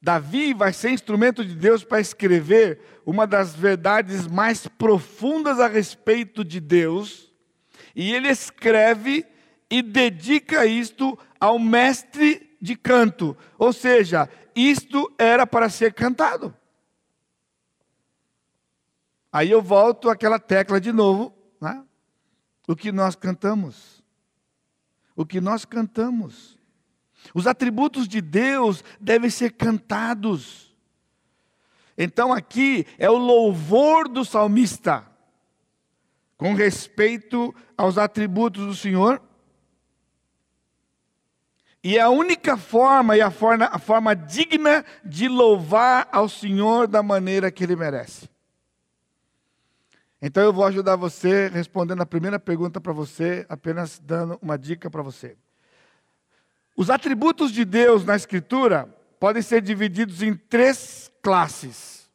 Davi 0.00 0.54
vai 0.54 0.72
ser 0.72 0.90
instrumento 0.90 1.44
de 1.44 1.54
Deus 1.54 1.82
para 1.82 2.00
escrever 2.00 2.80
uma 3.04 3.26
das 3.26 3.54
verdades 3.54 4.26
mais 4.26 4.66
profundas 4.66 5.58
a 5.58 5.66
respeito 5.66 6.44
de 6.44 6.60
Deus, 6.60 7.32
e 7.94 8.14
ele 8.14 8.28
escreve 8.28 9.26
e 9.68 9.82
dedica 9.82 10.64
isto 10.64 11.18
ao 11.40 11.58
mestre 11.58 12.56
de 12.60 12.76
canto, 12.76 13.36
ou 13.58 13.72
seja, 13.72 14.28
isto 14.54 15.12
era 15.18 15.46
para 15.46 15.68
ser 15.68 15.92
cantado. 15.92 16.54
Aí 19.36 19.50
eu 19.50 19.60
volto 19.60 20.08
àquela 20.08 20.38
tecla 20.38 20.80
de 20.80 20.90
novo, 20.90 21.30
né? 21.60 21.84
o 22.66 22.74
que 22.74 22.90
nós 22.90 23.14
cantamos. 23.14 24.02
O 25.14 25.26
que 25.26 25.42
nós 25.42 25.66
cantamos. 25.66 26.58
Os 27.34 27.46
atributos 27.46 28.08
de 28.08 28.22
Deus 28.22 28.82
devem 28.98 29.28
ser 29.28 29.52
cantados. 29.52 30.74
Então 31.98 32.32
aqui 32.32 32.86
é 32.96 33.10
o 33.10 33.18
louvor 33.18 34.08
do 34.08 34.24
salmista 34.24 35.06
com 36.38 36.54
respeito 36.54 37.54
aos 37.76 37.98
atributos 37.98 38.64
do 38.64 38.74
Senhor. 38.74 39.20
E 41.84 41.98
é 41.98 42.00
a 42.00 42.08
única 42.08 42.56
forma 42.56 43.18
e 43.18 43.20
a 43.20 43.30
forma, 43.30 43.66
a 43.66 43.78
forma 43.78 44.16
digna 44.16 44.82
de 45.04 45.28
louvar 45.28 46.08
ao 46.10 46.26
Senhor 46.26 46.86
da 46.86 47.02
maneira 47.02 47.50
que 47.50 47.62
Ele 47.62 47.76
merece. 47.76 48.34
Então 50.20 50.42
eu 50.42 50.52
vou 50.52 50.64
ajudar 50.64 50.96
você 50.96 51.48
respondendo 51.48 52.00
a 52.00 52.06
primeira 52.06 52.38
pergunta 52.38 52.80
para 52.80 52.92
você, 52.92 53.44
apenas 53.48 53.98
dando 53.98 54.38
uma 54.40 54.56
dica 54.58 54.90
para 54.90 55.02
você. 55.02 55.36
Os 56.76 56.90
atributos 56.90 57.52
de 57.52 57.64
Deus 57.64 58.04
na 58.04 58.16
Escritura 58.16 58.88
podem 59.18 59.42
ser 59.42 59.60
divididos 59.62 60.22
em 60.22 60.34
três 60.34 61.10
classes. 61.22 62.10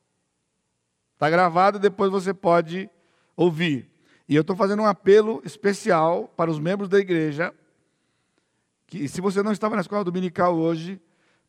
Está 1.14 1.30
gravado, 1.30 1.78
depois 1.78 2.12
você 2.12 2.34
pode 2.34 2.90
ouvir. 3.36 3.90
E 4.28 4.36
eu 4.36 4.42
estou 4.42 4.56
fazendo 4.56 4.82
um 4.82 4.88
apelo 4.88 5.42
especial 5.44 6.28
para 6.36 6.50
os 6.50 6.60
membros 6.60 6.90
da 6.90 7.00
igreja, 7.00 7.54
que 8.88 9.08
se 9.08 9.22
você 9.22 9.44
não 9.44 9.52
estava 9.52 9.76
na 9.76 9.82
escola 9.82 10.04
dominical 10.04 10.56
hoje, 10.56 11.00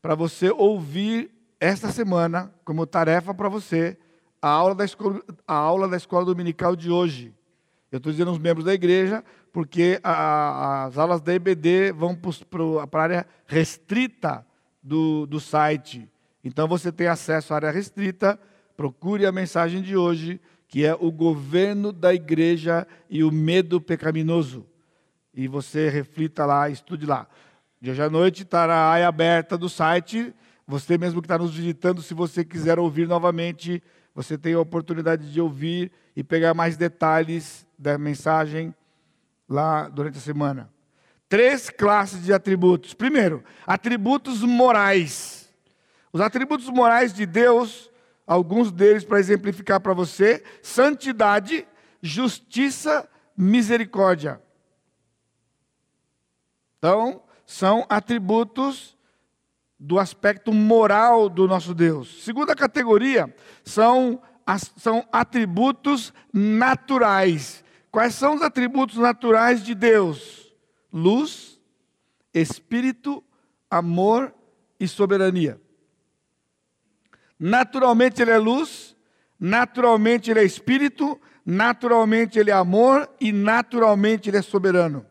para 0.00 0.14
você 0.14 0.50
ouvir 0.50 1.30
esta 1.60 1.90
semana, 1.90 2.52
como 2.64 2.86
tarefa 2.86 3.32
para 3.32 3.48
você, 3.48 3.96
a 4.42 4.48
aula, 4.48 4.74
da 4.74 4.84
escola, 4.84 5.22
a 5.46 5.54
aula 5.54 5.88
da 5.88 5.96
escola 5.96 6.24
dominical 6.24 6.74
de 6.74 6.90
hoje. 6.90 7.32
Eu 7.92 7.98
estou 7.98 8.10
dizendo 8.10 8.32
os 8.32 8.38
membros 8.38 8.64
da 8.64 8.74
igreja, 8.74 9.22
porque 9.52 10.00
a, 10.02 10.86
as 10.86 10.98
aulas 10.98 11.20
da 11.20 11.32
EBD 11.32 11.92
vão 11.92 12.18
para 12.90 13.00
a 13.00 13.02
área 13.02 13.26
restrita 13.46 14.44
do, 14.82 15.26
do 15.26 15.38
site. 15.38 16.10
Então 16.42 16.66
você 16.66 16.90
tem 16.90 17.06
acesso 17.06 17.52
à 17.52 17.56
área 17.56 17.70
restrita, 17.70 18.38
procure 18.76 19.24
a 19.24 19.30
mensagem 19.30 19.80
de 19.80 19.96
hoje, 19.96 20.40
que 20.66 20.84
é 20.84 20.96
o 20.98 21.12
governo 21.12 21.92
da 21.92 22.12
igreja 22.12 22.86
e 23.08 23.22
o 23.22 23.30
medo 23.30 23.80
pecaminoso. 23.80 24.66
E 25.32 25.46
você 25.46 25.88
reflita 25.88 26.44
lá, 26.44 26.68
estude 26.68 27.06
lá. 27.06 27.28
De 27.80 27.90
hoje 27.90 28.02
à 28.02 28.10
noite 28.10 28.42
estará 28.42 28.74
a 28.74 28.90
área 28.90 29.06
aberta 29.06 29.56
do 29.56 29.68
site. 29.68 30.34
Você 30.66 30.98
mesmo 30.98 31.20
que 31.20 31.26
está 31.26 31.38
nos 31.38 31.54
visitando, 31.54 32.02
se 32.02 32.14
você 32.14 32.44
quiser 32.44 32.78
ouvir 32.78 33.06
novamente, 33.06 33.82
você 34.14 34.36
tem 34.36 34.54
a 34.54 34.60
oportunidade 34.60 35.32
de 35.32 35.40
ouvir 35.40 35.90
e 36.14 36.22
pegar 36.22 36.54
mais 36.54 36.76
detalhes 36.76 37.66
da 37.78 37.96
mensagem 37.96 38.74
lá 39.48 39.88
durante 39.88 40.18
a 40.18 40.20
semana. 40.20 40.70
Três 41.28 41.70
classes 41.70 42.22
de 42.24 42.32
atributos. 42.32 42.92
Primeiro, 42.92 43.42
atributos 43.66 44.42
morais. 44.42 45.50
Os 46.12 46.20
atributos 46.20 46.68
morais 46.68 47.14
de 47.14 47.24
Deus, 47.24 47.90
alguns 48.26 48.70
deles 48.70 49.04
para 49.04 49.18
exemplificar 49.18 49.80
para 49.80 49.94
você: 49.94 50.44
santidade, 50.62 51.66
justiça, 52.02 53.08
misericórdia. 53.36 54.40
Então, 56.78 57.22
são 57.46 57.86
atributos 57.88 58.96
do 59.84 59.98
aspecto 59.98 60.52
moral 60.52 61.28
do 61.28 61.48
nosso 61.48 61.74
Deus. 61.74 62.22
Segunda 62.22 62.54
categoria 62.54 63.34
são, 63.64 64.22
são 64.76 65.04
atributos 65.10 66.14
naturais. 66.32 67.64
Quais 67.90 68.14
são 68.14 68.36
os 68.36 68.42
atributos 68.42 68.96
naturais 68.96 69.60
de 69.60 69.74
Deus? 69.74 70.54
Luz, 70.92 71.60
espírito, 72.32 73.24
amor 73.68 74.32
e 74.78 74.86
soberania. 74.86 75.60
Naturalmente 77.36 78.22
ele 78.22 78.30
é 78.30 78.38
luz, 78.38 78.96
naturalmente 79.38 80.30
ele 80.30 80.38
é 80.38 80.44
espírito, 80.44 81.20
naturalmente 81.44 82.38
ele 82.38 82.52
é 82.52 82.54
amor 82.54 83.10
e 83.20 83.32
naturalmente 83.32 84.30
ele 84.30 84.36
é 84.36 84.42
soberano. 84.42 85.04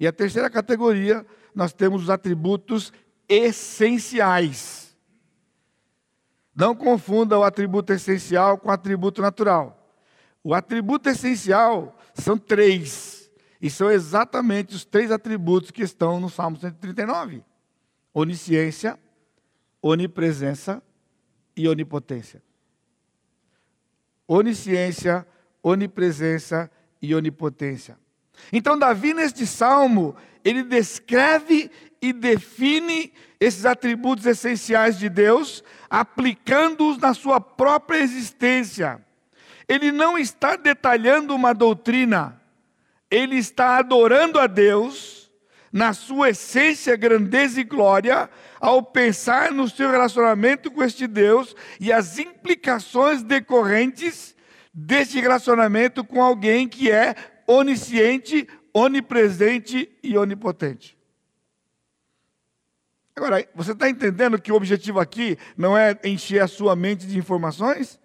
E 0.00 0.06
a 0.06 0.12
terceira 0.12 0.48
categoria, 0.48 1.26
nós 1.54 1.74
temos 1.74 2.04
os 2.04 2.10
atributos 2.10 2.90
essenciais. 3.32 4.94
Não 6.54 6.74
confunda 6.74 7.38
o 7.38 7.42
atributo 7.42 7.92
essencial 7.92 8.58
com 8.58 8.68
o 8.68 8.72
atributo 8.72 9.22
natural. 9.22 9.78
O 10.44 10.52
atributo 10.54 11.08
essencial 11.08 11.96
são 12.14 12.36
três, 12.36 13.30
e 13.60 13.70
são 13.70 13.90
exatamente 13.90 14.74
os 14.74 14.84
três 14.84 15.10
atributos 15.10 15.70
que 15.70 15.82
estão 15.82 16.20
no 16.20 16.28
Salmo 16.28 16.58
139: 16.58 17.42
onisciência, 18.12 18.98
onipresença 19.80 20.82
e 21.56 21.66
onipotência. 21.68 22.42
Onisciência, 24.28 25.26
onipresença 25.62 26.70
e 27.00 27.14
onipotência. 27.14 27.98
Então, 28.52 28.78
Davi, 28.78 29.14
neste 29.14 29.46
salmo, 29.46 30.16
ele 30.44 30.62
descreve 30.62 31.70
e 32.02 32.12
define 32.12 33.12
esses 33.38 33.64
atributos 33.64 34.26
essenciais 34.26 34.98
de 34.98 35.08
Deus, 35.08 35.62
aplicando-os 35.88 36.98
na 36.98 37.14
sua 37.14 37.40
própria 37.40 38.00
existência. 38.00 39.00
Ele 39.68 39.92
não 39.92 40.18
está 40.18 40.56
detalhando 40.56 41.32
uma 41.34 41.54
doutrina, 41.54 42.42
ele 43.08 43.36
está 43.36 43.76
adorando 43.78 44.40
a 44.40 44.48
Deus 44.48 45.30
na 45.72 45.94
sua 45.94 46.30
essência, 46.30 46.96
grandeza 46.96 47.60
e 47.60 47.64
glória, 47.64 48.28
ao 48.60 48.82
pensar 48.82 49.50
no 49.52 49.68
seu 49.68 49.90
relacionamento 49.90 50.70
com 50.70 50.82
este 50.82 51.06
Deus 51.06 51.56
e 51.80 51.92
as 51.92 52.18
implicações 52.18 53.22
decorrentes 53.22 54.36
deste 54.74 55.18
relacionamento 55.20 56.04
com 56.04 56.22
alguém 56.22 56.68
que 56.68 56.90
é 56.90 57.14
onisciente, 57.46 58.46
onipresente 58.74 59.90
e 60.02 60.16
onipotente. 60.16 61.01
Agora, 63.14 63.46
você 63.54 63.72
está 63.72 63.88
entendendo 63.88 64.40
que 64.40 64.50
o 64.50 64.54
objetivo 64.54 64.98
aqui 64.98 65.36
não 65.56 65.76
é 65.76 65.98
encher 66.04 66.40
a 66.42 66.48
sua 66.48 66.74
mente 66.74 67.06
de 67.06 67.18
informações? 67.18 68.00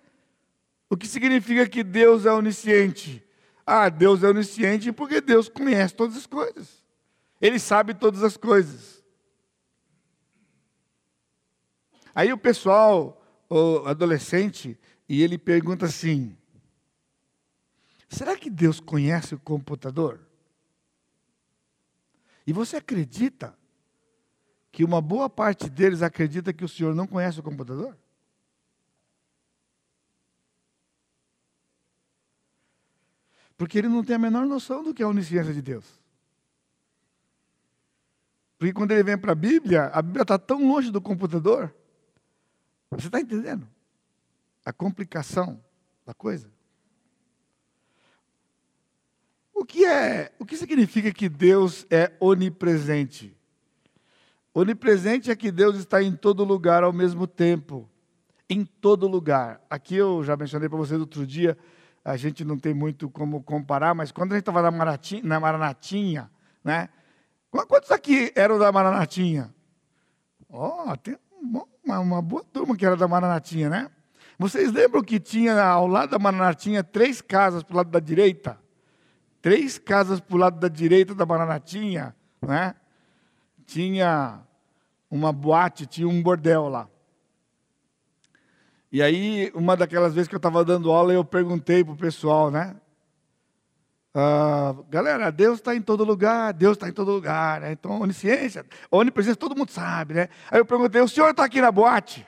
O 0.89 0.97
que 0.97 1.07
significa 1.07 1.67
que 1.67 1.83
Deus 1.83 2.25
é 2.25 2.31
onisciente? 2.31 3.23
Ah, 3.65 3.89
Deus 3.89 4.23
é 4.23 4.27
onisciente 4.29 4.91
porque 4.91 5.21
Deus 5.21 5.49
conhece 5.49 5.93
todas 5.93 6.17
as 6.17 6.25
coisas. 6.25 6.85
Ele 7.41 7.59
sabe 7.59 7.93
todas 7.93 8.23
as 8.23 8.35
coisas. 8.35 9.03
Aí 12.13 12.33
o 12.33 12.37
pessoal, 12.37 13.21
o 13.49 13.85
adolescente, 13.85 14.77
e 15.07 15.21
ele 15.21 15.37
pergunta 15.37 15.85
assim: 15.85 16.35
será 18.09 18.35
que 18.35 18.49
Deus 18.49 18.79
conhece 18.79 19.35
o 19.35 19.39
computador? 19.39 20.19
E 22.45 22.53
você 22.53 22.77
acredita 22.77 23.56
que 24.77 24.83
uma 24.83 25.01
boa 25.01 25.27
parte 25.27 25.71
deles 25.71 26.03
acredita 26.03 26.53
que 26.53 26.63
o 26.63 26.69
Senhor 26.69 26.93
não 26.93 27.07
conhece 27.07 27.39
o 27.39 27.43
computador? 27.43 27.97
Porque 33.57 33.79
ele 33.79 33.87
não 33.87 34.03
tem 34.03 34.15
a 34.15 34.19
menor 34.19 34.45
noção 34.45 34.83
do 34.83 34.93
que 34.93 35.01
é 35.01 35.05
a 35.07 35.09
onisciência 35.09 35.51
de 35.51 35.63
Deus. 35.63 35.99
Porque 38.59 38.71
quando 38.71 38.91
ele 38.91 39.01
vem 39.01 39.17
para 39.17 39.31
a 39.31 39.35
Bíblia, 39.35 39.85
a 39.85 39.99
Bíblia 39.99 40.21
está 40.21 40.37
tão 40.37 40.67
longe 40.67 40.91
do 40.91 41.01
computador. 41.01 41.73
Você 42.91 43.07
está 43.07 43.19
entendendo? 43.19 43.67
A 44.63 44.71
complicação 44.71 45.59
da 46.05 46.13
coisa. 46.13 46.51
O 49.55 49.65
que 49.65 49.85
é, 49.85 50.31
o 50.37 50.45
que 50.45 50.55
significa 50.55 51.11
que 51.11 51.27
Deus 51.27 51.83
é 51.89 52.15
onipresente? 52.19 53.35
Onipresente 54.59 55.29
é 55.29 55.35
que 55.35 55.51
Deus 55.51 55.75
está 55.75 56.01
em 56.01 56.15
todo 56.15 56.43
lugar 56.43 56.83
ao 56.83 56.91
mesmo 56.91 57.27
tempo. 57.27 57.87
Em 58.49 58.65
todo 58.65 59.07
lugar. 59.07 59.61
Aqui 59.69 59.95
eu 59.95 60.23
já 60.23 60.35
mencionei 60.35 60.67
para 60.67 60.79
vocês 60.79 60.99
outro 60.99 61.27
dia, 61.27 61.55
a 62.03 62.17
gente 62.17 62.43
não 62.43 62.57
tem 62.57 62.73
muito 62.73 63.07
como 63.07 63.43
comparar, 63.43 63.93
mas 63.93 64.11
quando 64.11 64.31
a 64.31 64.35
gente 64.35 64.41
estava 64.41 64.63
na, 64.63 64.71
Maranatinha, 64.71 65.21
na 65.23 65.39
Maranatinha, 65.39 66.31
né? 66.63 66.89
Quantos 67.51 67.91
aqui 67.91 68.31
eram 68.35 68.57
da 68.57 68.71
Maranatinha? 68.71 69.53
Ó, 70.49 70.91
oh, 70.91 70.97
tem 70.97 71.15
uma, 71.39 71.99
uma, 71.99 72.19
boa 72.19 72.43
turma 72.43 72.75
que 72.75 72.83
era 72.83 72.97
da 72.97 73.07
Maranatinha, 73.07 73.69
né? 73.69 73.91
Vocês 74.39 74.71
lembram 74.71 75.03
que 75.03 75.19
tinha 75.19 75.61
ao 75.61 75.85
lado 75.85 76.09
da 76.09 76.17
Maranatinha 76.17 76.83
três 76.83 77.21
casas 77.21 77.61
para 77.61 77.73
o 77.75 77.77
lado 77.77 77.91
da 77.91 77.99
direita? 77.99 78.57
Três 79.39 79.77
casas 79.77 80.19
para 80.19 80.35
o 80.35 80.39
lado 80.39 80.59
da 80.59 80.67
direita 80.67 81.13
da 81.13 81.27
Maranatinha, 81.27 82.15
né? 82.41 82.73
Tinha 83.63 84.46
uma 85.09 85.31
boate, 85.31 85.85
tinha 85.85 86.07
um 86.07 86.21
bordel 86.21 86.67
lá. 86.67 86.87
E 88.91 89.01
aí, 89.01 89.51
uma 89.53 89.75
daquelas 89.75 90.13
vezes 90.13 90.27
que 90.27 90.35
eu 90.35 90.37
estava 90.37 90.63
dando 90.63 90.91
aula, 90.91 91.13
eu 91.13 91.23
perguntei 91.23 91.83
para 91.83 91.93
o 91.93 91.97
pessoal, 91.97 92.49
né? 92.49 92.75
Uh, 94.15 94.83
galera, 94.89 95.29
Deus 95.31 95.59
está 95.59 95.75
em 95.75 95.81
todo 95.81 96.03
lugar, 96.03 96.53
Deus 96.53 96.77
está 96.77 96.89
em 96.89 96.93
todo 96.93 97.11
lugar, 97.11 97.61
né? 97.61 97.71
Então, 97.73 97.99
onisciência, 98.01 98.65
onipresença, 98.89 99.35
todo 99.35 99.55
mundo 99.55 99.69
sabe, 99.69 100.13
né? 100.13 100.29
Aí 100.49 100.59
eu 100.59 100.65
perguntei, 100.65 101.01
o 101.01 101.07
senhor 101.07 101.29
está 101.29 101.45
aqui 101.45 101.61
na 101.61 101.71
boate? 101.71 102.25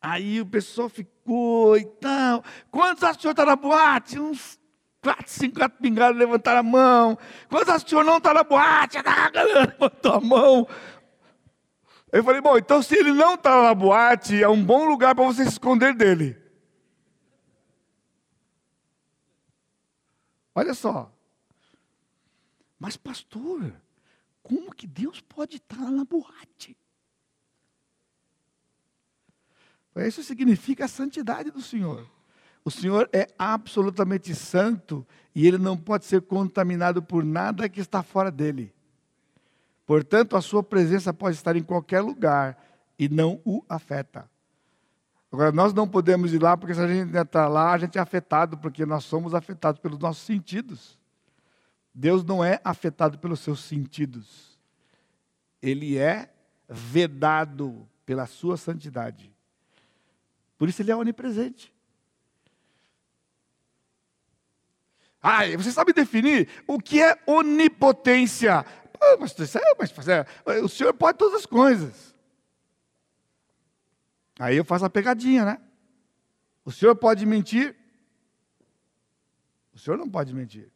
Aí 0.00 0.40
o 0.40 0.46
pessoal 0.46 0.88
ficou 0.88 1.76
e 1.76 1.84
tal. 1.84 2.42
Quantos 2.70 3.02
acham 3.02 3.18
o 3.18 3.20
senhor 3.22 3.32
está 3.32 3.44
na 3.44 3.56
boate? 3.56 4.18
Uns 4.18 4.58
quatro, 5.06 5.28
cinco 5.28 5.58
gatos 5.58 5.78
pingados 5.80 6.18
levantaram 6.18 6.60
a 6.60 6.62
mão. 6.62 7.16
Que 7.48 7.56
o 7.56 7.88
senhor 7.88 8.04
não 8.04 8.18
está 8.18 8.34
na 8.34 8.42
boate? 8.42 8.98
Ah, 8.98 9.26
a 9.26 9.30
galera 9.30 9.60
levantou 9.66 10.12
a 10.12 10.20
mão. 10.20 10.68
Eu 12.12 12.24
falei, 12.24 12.40
bom, 12.40 12.56
então 12.56 12.82
se 12.82 12.96
ele 12.96 13.12
não 13.12 13.34
está 13.34 13.62
na 13.62 13.74
boate, 13.74 14.42
é 14.42 14.48
um 14.48 14.62
bom 14.64 14.84
lugar 14.84 15.14
para 15.14 15.24
você 15.24 15.44
se 15.44 15.50
esconder 15.50 15.94
dele. 15.94 16.36
Olha 20.54 20.74
só. 20.74 21.12
Mas, 22.78 22.96
pastor, 22.96 23.72
como 24.42 24.74
que 24.74 24.86
Deus 24.86 25.20
pode 25.20 25.56
estar 25.56 25.90
na 25.90 26.04
boate? 26.04 26.76
Isso 29.96 30.22
significa 30.22 30.84
a 30.84 30.88
santidade 30.88 31.50
do 31.50 31.62
Senhor. 31.62 32.06
O 32.66 32.70
Senhor 32.72 33.08
é 33.12 33.28
absolutamente 33.38 34.34
santo 34.34 35.06
e 35.32 35.46
ele 35.46 35.56
não 35.56 35.76
pode 35.76 36.04
ser 36.04 36.22
contaminado 36.22 37.00
por 37.00 37.24
nada 37.24 37.68
que 37.68 37.78
está 37.78 38.02
fora 38.02 38.28
dele. 38.28 38.74
Portanto, 39.86 40.36
a 40.36 40.40
sua 40.40 40.64
presença 40.64 41.14
pode 41.14 41.36
estar 41.36 41.54
em 41.54 41.62
qualquer 41.62 42.00
lugar 42.00 42.60
e 42.98 43.08
não 43.08 43.40
o 43.44 43.64
afeta. 43.68 44.28
Agora, 45.30 45.52
nós 45.52 45.72
não 45.72 45.86
podemos 45.86 46.34
ir 46.34 46.42
lá, 46.42 46.56
porque 46.56 46.74
se 46.74 46.80
a 46.80 46.88
gente 46.88 47.16
entrar 47.16 47.46
lá, 47.46 47.72
a 47.72 47.78
gente 47.78 47.98
é 47.98 48.00
afetado, 48.00 48.58
porque 48.58 48.84
nós 48.84 49.04
somos 49.04 49.32
afetados 49.32 49.80
pelos 49.80 50.00
nossos 50.00 50.24
sentidos. 50.24 50.98
Deus 51.94 52.24
não 52.24 52.42
é 52.42 52.60
afetado 52.64 53.16
pelos 53.16 53.38
seus 53.38 53.60
sentidos. 53.60 54.58
Ele 55.62 55.96
é 55.96 56.34
vedado 56.68 57.88
pela 58.04 58.26
sua 58.26 58.56
santidade. 58.56 59.32
Por 60.58 60.68
isso 60.68 60.82
ele 60.82 60.90
é 60.90 60.96
onipresente. 60.96 61.75
Ah, 65.28 65.40
você 65.56 65.72
sabe 65.72 65.92
definir 65.92 66.48
o 66.68 66.78
que 66.78 67.02
é 67.02 67.20
onipotência? 67.26 68.64
mas, 69.18 69.34
mas 69.96 70.06
é, 70.06 70.24
o 70.62 70.68
Senhor 70.68 70.94
pode 70.94 71.18
todas 71.18 71.40
as 71.40 71.44
coisas. 71.44 72.14
Aí 74.38 74.56
eu 74.56 74.64
faço 74.64 74.84
a 74.84 74.90
pegadinha, 74.90 75.44
né? 75.44 75.60
O 76.64 76.70
Senhor 76.70 76.94
pode 76.94 77.26
mentir? 77.26 77.74
O 79.74 79.78
Senhor 79.80 79.96
não 79.96 80.08
pode 80.08 80.32
mentir. 80.32 80.70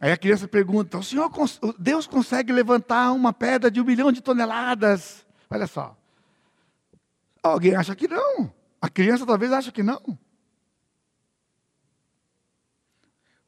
Aí 0.00 0.10
a 0.10 0.16
criança 0.16 0.48
pergunta: 0.48 0.96
o 0.96 1.02
Senhor, 1.02 1.30
Deus 1.78 2.06
consegue 2.06 2.50
levantar 2.50 3.12
uma 3.12 3.30
pedra 3.34 3.70
de 3.70 3.78
um 3.78 3.84
milhão 3.84 4.10
de 4.10 4.22
toneladas? 4.22 5.26
Olha 5.50 5.66
só. 5.66 5.94
Alguém 7.42 7.74
acha 7.74 7.94
que 7.94 8.08
não. 8.08 8.61
A 8.82 8.88
criança 8.88 9.24
talvez 9.24 9.52
ache 9.52 9.70
que 9.70 9.82
não. 9.82 10.18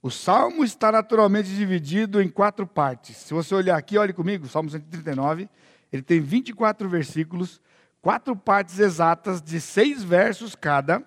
O 0.00 0.08
salmo 0.08 0.62
está 0.62 0.92
naturalmente 0.92 1.48
dividido 1.48 2.22
em 2.22 2.28
quatro 2.28 2.64
partes. 2.68 3.16
Se 3.16 3.34
você 3.34 3.52
olhar 3.52 3.76
aqui, 3.76 3.98
olhe 3.98 4.12
comigo, 4.12 4.46
Salmo 4.46 4.70
139, 4.70 5.48
ele 5.92 6.02
tem 6.02 6.20
24 6.20 6.88
versículos, 6.88 7.60
quatro 8.00 8.36
partes 8.36 8.78
exatas 8.78 9.42
de 9.42 9.60
seis 9.60 10.04
versos 10.04 10.54
cada, 10.54 11.02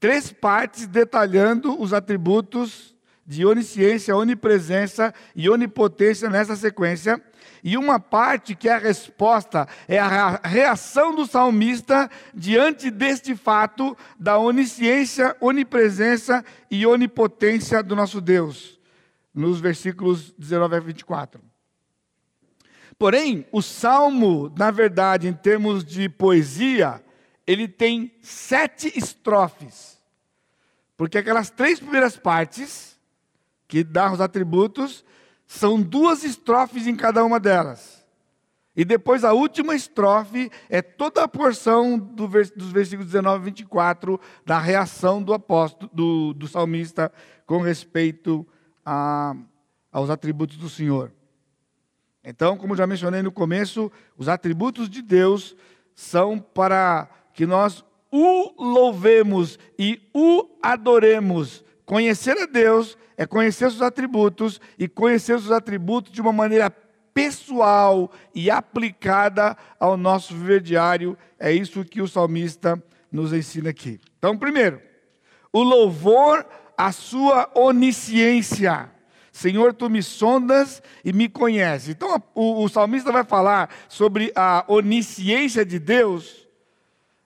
três 0.00 0.32
partes 0.32 0.88
detalhando 0.88 1.80
os 1.80 1.92
atributos 1.92 2.96
de 3.24 3.46
onisciência, 3.46 4.16
onipresença 4.16 5.14
e 5.36 5.48
onipotência 5.48 6.28
nessa 6.28 6.56
sequência, 6.56 7.22
e 7.62 7.76
uma 7.76 7.98
parte 7.98 8.54
que 8.54 8.68
é 8.68 8.74
a 8.74 8.78
resposta, 8.78 9.66
é 9.88 9.98
a 9.98 10.40
reação 10.44 11.14
do 11.14 11.26
salmista 11.26 12.10
diante 12.34 12.90
deste 12.90 13.34
fato 13.34 13.96
da 14.18 14.38
onisciência, 14.38 15.36
onipresença 15.40 16.44
e 16.70 16.86
onipotência 16.86 17.82
do 17.82 17.96
nosso 17.96 18.20
Deus, 18.20 18.78
nos 19.34 19.60
versículos 19.60 20.32
19 20.38 20.76
a 20.76 20.80
24. 20.80 21.40
Porém, 22.98 23.46
o 23.50 23.60
salmo, 23.60 24.52
na 24.56 24.70
verdade, 24.70 25.26
em 25.26 25.32
termos 25.32 25.84
de 25.84 26.08
poesia, 26.08 27.04
ele 27.46 27.66
tem 27.66 28.14
sete 28.20 28.92
estrofes, 28.96 29.98
porque 30.96 31.18
aquelas 31.18 31.50
três 31.50 31.80
primeiras 31.80 32.16
partes 32.16 32.98
que 33.66 33.82
dá 33.82 34.12
os 34.12 34.20
atributos, 34.20 35.04
são 35.46 35.80
duas 35.80 36.24
estrofes 36.24 36.86
em 36.86 36.96
cada 36.96 37.24
uma 37.24 37.38
delas. 37.38 38.04
E 38.76 38.84
depois 38.84 39.22
a 39.24 39.32
última 39.32 39.74
estrofe 39.74 40.50
é 40.68 40.82
toda 40.82 41.22
a 41.22 41.28
porção 41.28 41.96
do 41.96 42.26
vers 42.26 42.50
dos 42.50 42.72
versículos 42.72 43.06
19 43.06 43.42
e 43.42 43.44
24 43.44 44.20
da 44.44 44.58
reação 44.58 45.22
do 45.22 45.32
apóstolo, 45.32 45.90
do, 45.94 46.34
do 46.34 46.48
salmista 46.48 47.12
com 47.46 47.60
respeito 47.60 48.46
a, 48.84 49.36
aos 49.92 50.10
atributos 50.10 50.56
do 50.56 50.68
Senhor. 50.68 51.12
Então, 52.24 52.56
como 52.56 52.74
já 52.74 52.86
mencionei 52.86 53.22
no 53.22 53.30
começo, 53.30 53.92
os 54.16 54.28
atributos 54.28 54.88
de 54.88 55.02
Deus 55.02 55.54
são 55.94 56.38
para 56.38 57.08
que 57.32 57.46
nós 57.46 57.84
o 58.10 58.54
louvemos 58.62 59.58
e 59.78 60.00
o 60.12 60.48
adoremos. 60.62 61.63
Conhecer 61.86 62.36
a 62.38 62.46
Deus 62.46 62.96
é 63.16 63.26
conhecer 63.26 63.66
os 63.66 63.82
atributos 63.82 64.60
e 64.78 64.88
conhecer 64.88 65.34
os 65.34 65.52
atributos 65.52 66.12
de 66.12 66.20
uma 66.20 66.32
maneira 66.32 66.70
pessoal 67.12 68.10
e 68.34 68.50
aplicada 68.50 69.56
ao 69.78 69.96
nosso 69.96 70.34
viver 70.34 70.60
diário. 70.60 71.16
É 71.38 71.52
isso 71.52 71.84
que 71.84 72.02
o 72.02 72.08
salmista 72.08 72.82
nos 73.12 73.32
ensina 73.32 73.70
aqui. 73.70 74.00
Então, 74.18 74.36
primeiro, 74.36 74.80
o 75.52 75.62
louvor 75.62 76.44
à 76.76 76.90
sua 76.90 77.50
onisciência. 77.54 78.90
Senhor, 79.30 79.74
tu 79.74 79.90
me 79.90 80.02
sondas 80.02 80.82
e 81.04 81.12
me 81.12 81.28
conheces. 81.28 81.90
Então, 81.90 82.22
o, 82.34 82.64
o 82.64 82.68
salmista 82.68 83.12
vai 83.12 83.24
falar 83.24 83.68
sobre 83.88 84.32
a 84.34 84.64
onisciência 84.68 85.64
de 85.64 85.78
Deus 85.78 86.48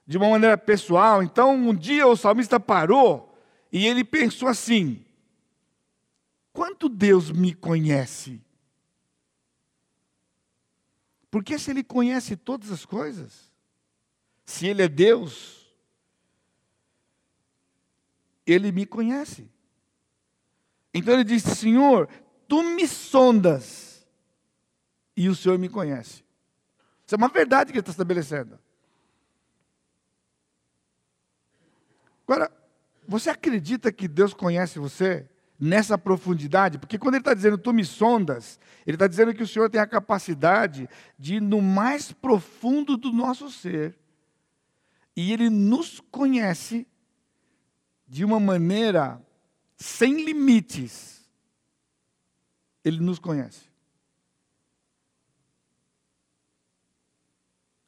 de 0.05 0.17
uma 0.17 0.29
maneira 0.29 0.57
pessoal. 0.57 1.23
Então, 1.23 1.55
um 1.55 1.73
dia 1.73 2.07
o 2.07 2.15
salmista 2.15 2.59
parou 2.59 3.28
e 3.71 3.85
ele 3.85 4.03
pensou 4.03 4.47
assim: 4.47 5.05
Quanto 6.59 6.89
Deus 6.89 7.31
me 7.31 7.53
conhece? 7.53 8.41
Porque 11.31 11.57
se 11.59 11.71
Ele 11.71 11.83
conhece 11.83 12.35
todas 12.35 12.71
as 12.71 12.85
coisas, 12.85 13.49
se 14.43 14.67
Ele 14.67 14.81
é 14.81 14.87
Deus, 14.87 15.73
Ele 18.45 18.71
me 18.71 18.85
conhece. 18.85 19.49
Então 20.93 21.13
ele 21.13 21.23
disse: 21.23 21.55
Senhor, 21.55 22.09
tu 22.47 22.63
me 22.63 22.87
sondas 22.87 24.05
e 25.15 25.29
o 25.29 25.35
Senhor 25.35 25.57
me 25.57 25.69
conhece. 25.69 26.25
Isso 27.05 27.15
é 27.15 27.17
uma 27.17 27.29
verdade 27.29 27.71
que 27.71 27.77
ele 27.77 27.81
está 27.81 27.91
estabelecendo. 27.91 28.59
Agora, 32.27 32.51
você 33.09 33.29
acredita 33.29 33.91
que 33.91 34.07
Deus 34.07 34.33
conhece 34.33 34.79
você? 34.79 35.27
nessa 35.59 35.97
profundidade, 35.97 36.79
porque 36.79 36.97
quando 36.97 37.15
ele 37.15 37.21
está 37.21 37.33
dizendo 37.33 37.57
tu 37.57 37.73
me 37.73 37.83
sondas, 37.83 38.57
ele 38.87 38.95
está 38.95 39.07
dizendo 39.07 39.33
que 39.33 39.43
o 39.43 39.47
Senhor 39.47 39.69
tem 39.69 39.81
a 39.81 39.85
capacidade 39.85 40.87
de 41.17 41.35
ir 41.35 41.41
no 41.41 41.61
mais 41.61 42.13
profundo 42.13 42.95
do 42.95 43.11
nosso 43.11 43.51
ser, 43.51 43.99
e 45.13 45.33
ele 45.33 45.49
nos 45.49 45.99
conhece 45.99 46.87
de 48.07 48.23
uma 48.23 48.39
maneira 48.39 49.21
sem 49.75 50.23
limites. 50.23 51.29
Ele 52.85 53.01
nos 53.01 53.19
conhece. 53.19 53.69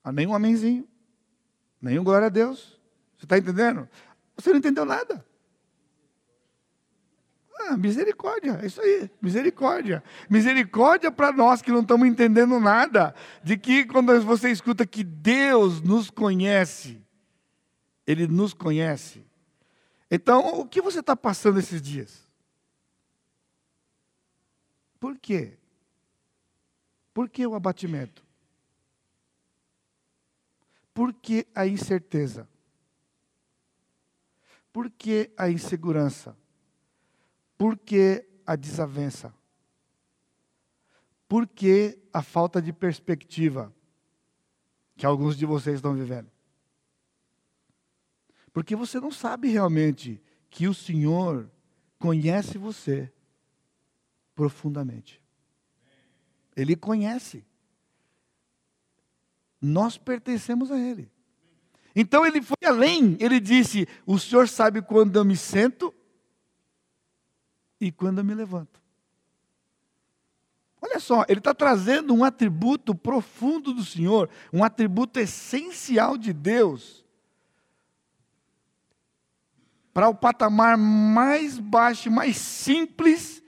Ah, 0.03 0.11
nenhum 0.11 0.33
amenzinho, 0.33 0.85
nenhum 1.81 2.03
glória 2.03 2.27
a 2.27 2.29
Deus. 2.29 2.77
Você 3.17 3.25
está 3.25 3.37
entendendo? 3.37 3.87
Você 4.41 4.49
não 4.49 4.57
entendeu 4.57 4.85
nada. 4.85 5.23
Ah, 7.59 7.77
misericórdia, 7.77 8.59
é 8.61 8.65
isso 8.65 8.81
aí, 8.81 9.09
misericórdia. 9.21 10.03
Misericórdia 10.29 11.11
para 11.11 11.31
nós 11.31 11.61
que 11.61 11.71
não 11.71 11.81
estamos 11.81 12.07
entendendo 12.07 12.59
nada, 12.59 13.13
de 13.43 13.55
que 13.55 13.85
quando 13.85 14.19
você 14.21 14.49
escuta 14.49 14.85
que 14.85 15.03
Deus 15.03 15.79
nos 15.81 16.09
conhece, 16.09 16.99
Ele 18.07 18.27
nos 18.27 18.53
conhece. 18.53 19.23
Então, 20.09 20.59
o 20.59 20.65
que 20.65 20.81
você 20.81 21.01
está 21.01 21.15
passando 21.15 21.59
esses 21.59 21.81
dias? 21.81 22.27
Por 24.99 25.17
quê? 25.17 25.57
Por 27.13 27.29
que 27.29 27.45
o 27.45 27.53
abatimento? 27.53 28.25
Por 30.93 31.13
que 31.13 31.47
a 31.53 31.67
incerteza? 31.67 32.47
Por 34.71 34.89
que 34.89 35.31
a 35.37 35.49
insegurança? 35.49 36.37
Por 37.57 37.77
que 37.77 38.27
a 38.45 38.55
desavença? 38.55 39.33
Por 41.27 41.47
que 41.47 41.99
a 42.11 42.21
falta 42.21 42.61
de 42.61 42.73
perspectiva 42.73 43.73
que 44.95 45.05
alguns 45.05 45.37
de 45.37 45.45
vocês 45.45 45.75
estão 45.75 45.93
vivendo? 45.93 46.29
Porque 48.53 48.75
você 48.75 48.99
não 48.99 49.11
sabe 49.11 49.47
realmente 49.49 50.21
que 50.49 50.67
o 50.67 50.73
Senhor 50.73 51.49
conhece 51.97 52.57
você 52.57 53.11
profundamente. 54.35 55.21
Ele 56.55 56.75
conhece. 56.75 57.45
Nós 59.61 59.97
pertencemos 59.97 60.71
a 60.71 60.79
Ele. 60.79 61.09
Então 61.95 62.25
ele 62.25 62.41
foi 62.41 62.57
além, 62.65 63.17
ele 63.19 63.39
disse: 63.39 63.87
O 64.05 64.17
Senhor 64.17 64.47
sabe 64.47 64.81
quando 64.81 65.17
eu 65.17 65.25
me 65.25 65.35
sento 65.35 65.93
e 67.79 67.91
quando 67.91 68.19
eu 68.19 68.23
me 68.23 68.33
levanto. 68.33 68.81
Olha 70.81 70.99
só, 70.99 71.23
ele 71.27 71.39
está 71.39 71.53
trazendo 71.53 72.13
um 72.13 72.23
atributo 72.23 72.95
profundo 72.95 73.73
do 73.73 73.85
Senhor, 73.85 74.29
um 74.51 74.63
atributo 74.63 75.19
essencial 75.19 76.17
de 76.17 76.33
Deus, 76.33 77.05
para 79.93 80.09
o 80.09 80.15
patamar 80.15 80.77
mais 80.77 81.59
baixo, 81.59 82.09
mais 82.09 82.37
simples 82.37 83.43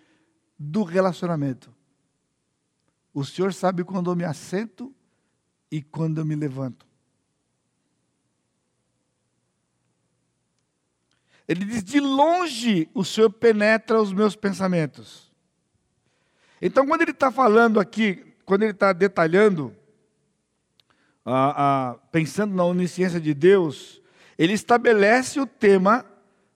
do 0.60 0.84
relacionamento. 0.84 1.74
O 3.14 3.24
Senhor 3.24 3.54
sabe 3.54 3.84
quando 3.84 4.12
eu 4.12 4.16
me 4.16 4.24
assento 4.24 4.94
e 5.72 5.82
quando 5.82 6.20
eu 6.20 6.26
me 6.26 6.36
levanto. 6.36 6.86
Ele 11.48 11.66
diz: 11.66 11.84
de 11.84 12.00
longe 12.00 12.90
o 12.94 13.04
Senhor 13.04 13.30
penetra 13.30 14.02
os 14.02 14.14
meus 14.14 14.36
pensamentos. 14.36 15.32
Então, 16.62 16.88
quando 16.88 17.02
ele 17.02 17.12
está 17.12 17.32
falando 17.32 17.80
aqui, 17.80 18.24
quando 18.46 18.64
ele 18.64 18.72
está 18.72 18.94
detalhando, 18.94 19.76
ah, 21.26 21.54
ah, 21.58 21.96
pensando 22.12 22.56
na 22.56 22.64
onisciência 22.64 23.20
de 23.20 23.34
Deus, 23.34 24.02
ele 24.38 24.54
estabelece 24.54 25.40
o 25.40 25.46
tema 25.46 26.06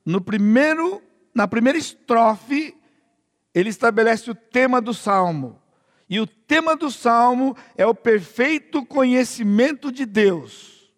no 0.06 0.22
primeiro, 0.22 1.02
na 1.34 1.48
primeira 1.48 1.78
estrofe, 1.78 2.76
ele 3.54 3.70
estabelece 3.70 4.32
o 4.32 4.36
tema 4.36 4.80
do 4.82 4.94
salmo. 4.94 5.62
E 6.10 6.20
o 6.22 6.26
tema 6.26 6.78
do 6.78 6.90
salmo 6.90 7.56
é 7.76 7.86
o 7.86 7.94
perfeito 7.94 8.86
conhecimento 8.86 9.92
de 9.92 10.06
Deus 10.06 10.90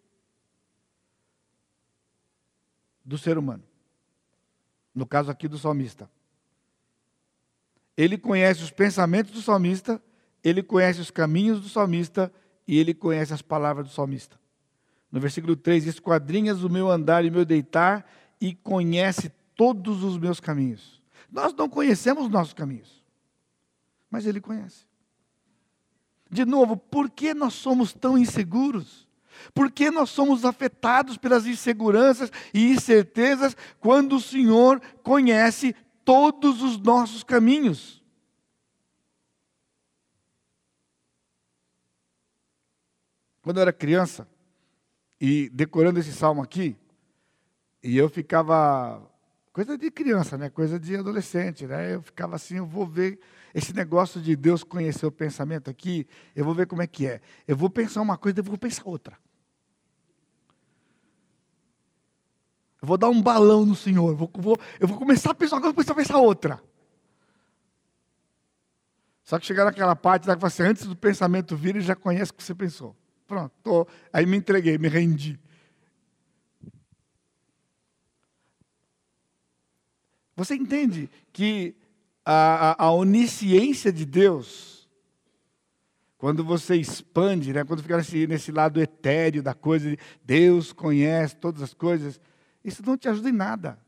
do 3.04 3.18
ser 3.18 3.40
humano. 3.40 3.69
No 5.00 5.06
caso 5.06 5.32
aqui 5.32 5.48
do 5.48 5.58
salmista. 5.58 6.12
Ele 7.96 8.18
conhece 8.18 8.62
os 8.62 8.70
pensamentos 8.70 9.32
do 9.32 9.42
salmista, 9.42 10.04
ele 10.44 10.62
conhece 10.62 11.00
os 11.00 11.10
caminhos 11.10 11.62
do 11.62 11.70
salmista 11.70 12.30
e 12.68 12.78
ele 12.78 12.94
conhece 12.94 13.34
as 13.34 13.42
palavras 13.42 13.88
do 13.88 13.94
salmista. 13.94 14.38
No 15.10 15.22
versículo 15.22 15.56
3, 15.56 15.88
esquadrinhas 15.88 16.64
o 16.64 16.70
meu 16.70 16.92
andar 16.92 17.24
e 17.24 17.32
meu 17.32 17.46
deitar 17.46 18.06
e 18.42 18.54
conhece 18.54 19.32
todos 19.56 20.04
os 20.04 20.18
meus 20.18 20.42
caminhos. 20.42 21.02
Nós 21.32 21.54
não 21.54 21.70
conhecemos 21.70 22.26
os 22.26 22.30
nossos 22.30 22.54
caminhos, 22.54 23.02
mas 24.12 24.26
ele 24.26 24.42
conhece. 24.42 24.86
De 26.30 26.44
novo, 26.44 26.76
por 26.76 27.10
que 27.10 27.34
nós 27.34 27.54
somos 27.54 27.94
tão 27.94 28.18
inseguros? 28.18 29.08
Por 29.54 29.72
que 29.72 29.90
nós 29.92 30.10
somos 30.10 30.46
afetados 30.46 31.18
pelas 31.18 31.46
inseguranças 31.46 32.32
e 32.54 32.72
incertezas 32.72 33.56
quando 33.80 34.16
o 34.16 34.22
Senhor 34.22 34.82
conhece 35.04 35.76
todos 36.04 36.62
os 36.62 36.78
nossos 36.78 37.24
caminhos? 37.24 38.04
Quando 43.42 43.58
eu 43.58 43.62
era 43.62 43.74
criança, 43.74 44.28
e 45.20 45.50
decorando 45.50 46.00
esse 46.00 46.14
salmo 46.14 46.42
aqui, 46.42 46.78
e 47.84 47.98
eu 47.98 48.10
ficava. 48.10 49.02
Coisa 49.52 49.78
de 49.78 49.90
criança, 49.90 50.38
né? 50.38 50.50
Coisa 50.50 50.80
de 50.80 50.96
adolescente, 50.96 51.66
né? 51.66 51.96
Eu 51.96 52.02
ficava 52.02 52.36
assim, 52.36 52.58
eu 52.58 52.66
vou 52.66 52.86
ver 52.86 53.20
esse 53.54 53.74
negócio 53.74 54.22
de 54.22 54.36
Deus 54.36 54.64
conhecer 54.64 55.06
o 55.06 55.12
pensamento 55.12 55.70
aqui, 55.70 56.08
eu 56.36 56.46
vou 56.46 56.54
ver 56.54 56.68
como 56.68 56.82
é 56.82 56.88
que 56.88 57.08
é. 57.08 57.20
Eu 57.48 57.58
vou 57.58 57.70
pensar 57.70 58.02
uma 58.02 58.18
coisa, 58.18 58.36
depois 58.36 58.52
vou 58.52 58.58
pensar 58.58 58.84
outra. 58.86 59.18
Eu 62.82 62.88
vou 62.88 62.98
dar 62.98 63.10
um 63.10 63.22
balão 63.22 63.66
no 63.66 63.76
Senhor. 63.76 64.10
Eu 64.10 64.16
vou, 64.16 64.32
vou, 64.34 64.58
eu 64.80 64.88
vou 64.88 64.98
começar 64.98 65.32
a 65.32 65.36
pensar 65.36 65.58
uma 65.58 65.62
coisa, 65.62 65.88
vou 65.88 65.96
pensar 65.96 66.18
outra. 66.18 66.62
Só 69.24 69.38
que 69.38 69.46
chegar 69.46 69.66
naquela 69.66 69.96
parte 69.96 70.26
da 70.26 70.36
que 70.36 70.42
você, 70.42 70.64
antes 70.64 70.88
do 70.88 70.96
pensamento 70.96 71.56
vir, 71.56 71.76
ele 71.76 71.82
já 71.82 71.96
conhece 71.96 72.32
o 72.32 72.34
que 72.34 72.44
você 72.44 72.56
pensou. 72.56 72.96
Pronto, 73.28 73.54
tô, 73.62 73.88
aí 74.12 74.26
me 74.26 74.38
entreguei, 74.38 74.78
me 74.78 74.88
rendi. 74.88 75.40
Você 80.36 80.56
entende 80.56 81.10
que 81.32 81.76
a, 82.26 82.72
a, 82.72 82.86
a 82.86 82.92
onisciência 82.92 83.92
de 83.92 84.06
Deus, 84.06 84.90
quando 86.18 86.44
você 86.44 86.76
expande, 86.76 87.54
né, 87.54 87.64
quando 87.64 87.84
fica 87.84 87.98
nesse, 87.98 88.26
nesse 88.26 88.52
lado 88.52 88.82
etéreo 88.82 89.44
da 89.44 89.54
coisa, 89.54 89.92
de 89.92 90.00
Deus 90.24 90.74
conhece 90.74 91.36
todas 91.36 91.62
as 91.62 91.74
coisas, 91.74 92.20
isso 92.64 92.84
não 92.86 92.98
te 92.98 93.08
ajuda 93.08 93.30
em 93.30 93.34
nada. 93.34 93.80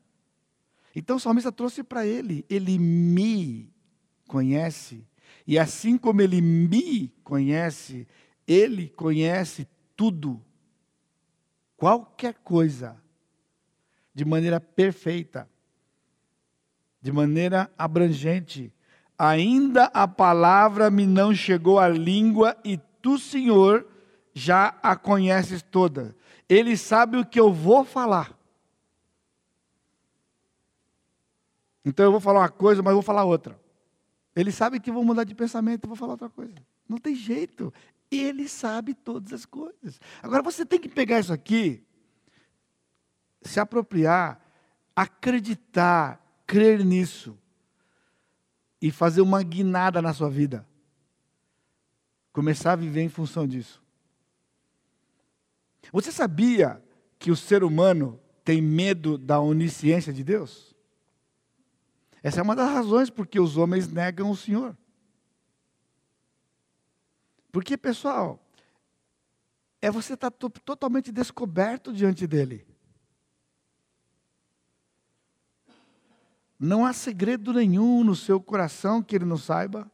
Então 0.96 1.16
o 1.16 1.20
salmista 1.20 1.52
trouxe 1.52 1.84
para 1.84 2.06
ele, 2.06 2.46
ele 2.50 2.78
me 2.78 3.72
conhece, 4.28 5.06
e 5.48 5.58
assim 5.58 5.98
como 5.98 6.22
ele 6.22 6.42
me 6.42 7.10
conhece, 7.24 8.08
ele 8.48 8.90
conhece 8.90 9.68
tudo, 9.96 10.42
qualquer 11.78 12.36
coisa, 12.36 13.02
de 14.14 14.26
maneira 14.26 14.60
perfeita 14.60 15.50
de 17.02 17.12
maneira 17.12 17.70
abrangente. 17.78 18.72
Ainda 19.18 19.86
a 19.86 20.08
palavra 20.08 20.92
me 20.92 21.06
não 21.06 21.34
chegou 21.34 21.80
à 21.80 21.88
língua 21.88 22.56
e 22.64 22.78
tu, 23.02 23.18
Senhor, 23.18 23.86
já 24.34 24.76
a 24.82 24.96
conheces 24.96 25.62
toda. 25.62 26.16
Ele 26.48 26.78
sabe 26.78 27.18
o 27.18 27.26
que 27.26 27.40
eu 27.40 27.52
vou 27.52 27.84
falar. 27.84 28.38
Então 31.84 32.06
eu 32.06 32.12
vou 32.12 32.20
falar 32.20 32.42
uma 32.42 32.50
coisa, 32.50 32.82
mas 32.82 32.94
vou 32.94 33.02
falar 33.02 33.24
outra. 33.24 33.60
Ele 34.36 34.52
sabe 34.52 34.80
que 34.80 34.92
vou 34.92 35.04
mudar 35.04 35.24
de 35.24 35.36
pensamento, 35.36 35.88
vou 35.88 35.96
falar 35.96 36.14
outra 36.14 36.30
coisa. 36.30 36.56
Não 36.88 36.98
tem 36.98 37.16
jeito. 37.16 37.74
Ele 38.10 38.48
sabe 38.48 38.94
todas 38.94 39.34
as 39.34 39.46
coisas. 39.46 40.00
Agora 40.22 40.42
você 40.42 40.66
tem 40.66 40.80
que 40.80 40.90
pegar 40.90 41.20
isso 41.20 41.34
aqui, 41.34 41.84
se 43.42 43.60
apropriar, 43.60 44.40
acreditar 44.96 46.22
crer 46.52 46.84
nisso 46.84 47.38
e 48.82 48.92
fazer 48.92 49.22
uma 49.22 49.42
guinada 49.42 50.02
na 50.02 50.14
sua 50.14 50.30
vida. 50.30 50.68
Começar 52.34 52.74
a 52.74 52.76
viver 52.76 53.02
em 53.02 53.08
função 53.08 53.48
disso. 53.48 53.82
Você 55.94 56.12
sabia 56.12 56.84
que 57.18 57.32
o 57.32 57.38
ser 57.38 57.64
humano 57.64 58.20
tem 58.44 58.62
medo 58.62 59.18
da 59.18 59.40
onisciência 59.40 60.12
de 60.12 60.26
Deus? 60.26 60.71
Essa 62.24 62.40
é 62.40 62.44
uma 62.44 62.56
das 62.56 62.70
razões 62.70 63.10
porque 63.10 63.40
os 63.40 63.58
homens 63.58 63.88
negam 63.88 64.30
o 64.30 64.36
Senhor. 64.36 64.78
Porque, 67.52 67.76
pessoal, 67.76 68.40
é 69.82 69.90
você 69.90 70.14
estar 70.14 70.30
tá 70.30 70.50
totalmente 70.64 71.12
descoberto 71.12 71.92
diante 71.92 72.28
dele. 72.28 72.66
Não 76.60 76.86
há 76.86 76.94
segredo 76.94 77.52
nenhum 77.52 78.04
no 78.04 78.16
seu 78.16 78.40
coração 78.40 79.02
que 79.02 79.16
ele 79.16 79.26
não 79.26 79.38
saiba. 79.38 79.92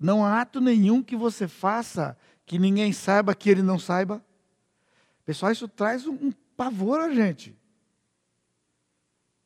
Não 0.00 0.24
há 0.24 0.40
ato 0.40 0.60
nenhum 0.60 1.02
que 1.02 1.14
você 1.14 1.46
faça 1.46 2.16
que 2.46 2.58
ninguém 2.58 2.92
saiba 2.92 3.34
que 3.34 3.50
ele 3.50 3.62
não 3.62 3.78
saiba. 3.78 4.24
Pessoal, 5.24 5.52
isso 5.52 5.68
traz 5.68 6.06
um, 6.06 6.32
pavor 6.56 7.00
a 7.00 7.12
gente. 7.12 7.56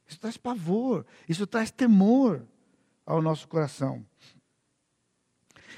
Isso 0.09 0.19
traz 0.19 0.37
pavor, 0.39 1.05
isso 1.29 1.47
traz 1.47 1.71
temor 1.71 2.43
ao 3.05 3.21
nosso 3.21 3.47
coração. 3.47 4.05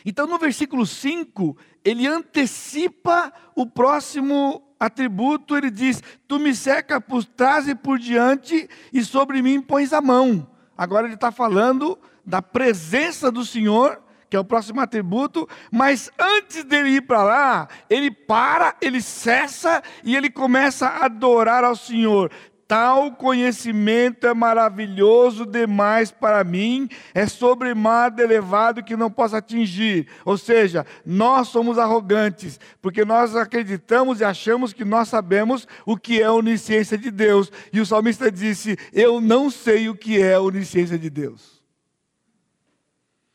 Então, 0.04 0.26
no 0.26 0.38
versículo 0.38 0.86
5, 0.86 1.56
ele 1.84 2.06
antecipa 2.06 3.32
o 3.54 3.66
próximo 3.66 4.62
atributo, 4.78 5.56
ele 5.56 5.70
diz: 5.70 6.02
Tu 6.26 6.38
me 6.38 6.54
seca 6.54 7.00
por 7.00 7.24
trás 7.24 7.68
e 7.68 7.74
por 7.74 7.98
diante, 7.98 8.68
e 8.92 9.04
sobre 9.04 9.42
mim 9.42 9.60
pões 9.60 9.92
a 9.92 10.00
mão. 10.00 10.48
Agora 10.76 11.06
ele 11.06 11.14
está 11.14 11.30
falando 11.30 11.98
da 12.24 12.40
presença 12.40 13.30
do 13.30 13.44
Senhor, 13.44 14.02
que 14.30 14.36
é 14.36 14.40
o 14.40 14.44
próximo 14.44 14.80
atributo, 14.80 15.48
mas 15.72 16.10
antes 16.18 16.62
dele 16.62 16.90
ir 16.90 17.02
para 17.02 17.22
lá, 17.24 17.68
ele 17.90 18.10
para, 18.12 18.76
ele 18.80 19.02
cessa 19.02 19.82
e 20.04 20.14
ele 20.14 20.30
começa 20.30 20.86
a 20.86 21.06
adorar 21.06 21.64
ao 21.64 21.74
Senhor. 21.74 22.30
Tal 22.70 23.10
conhecimento 23.10 24.28
é 24.28 24.32
maravilhoso 24.32 25.44
demais 25.44 26.12
para 26.12 26.44
mim, 26.44 26.88
é 27.12 27.26
sobremado 27.26 28.22
elevado 28.22 28.84
que 28.84 28.94
não 28.94 29.10
posso 29.10 29.34
atingir. 29.34 30.06
Ou 30.24 30.38
seja, 30.38 30.86
nós 31.04 31.48
somos 31.48 31.78
arrogantes, 31.78 32.60
porque 32.80 33.04
nós 33.04 33.34
acreditamos 33.34 34.20
e 34.20 34.24
achamos 34.24 34.72
que 34.72 34.84
nós 34.84 35.08
sabemos 35.08 35.66
o 35.84 35.96
que 35.96 36.22
é 36.22 36.26
a 36.26 36.32
onisciência 36.32 36.96
de 36.96 37.10
Deus. 37.10 37.50
E 37.72 37.80
o 37.80 37.86
salmista 37.86 38.30
disse: 38.30 38.78
Eu 38.92 39.20
não 39.20 39.50
sei 39.50 39.88
o 39.88 39.96
que 39.96 40.22
é 40.22 40.34
a 40.34 40.40
onisciência 40.40 40.96
de 40.96 41.10
Deus. 41.10 41.60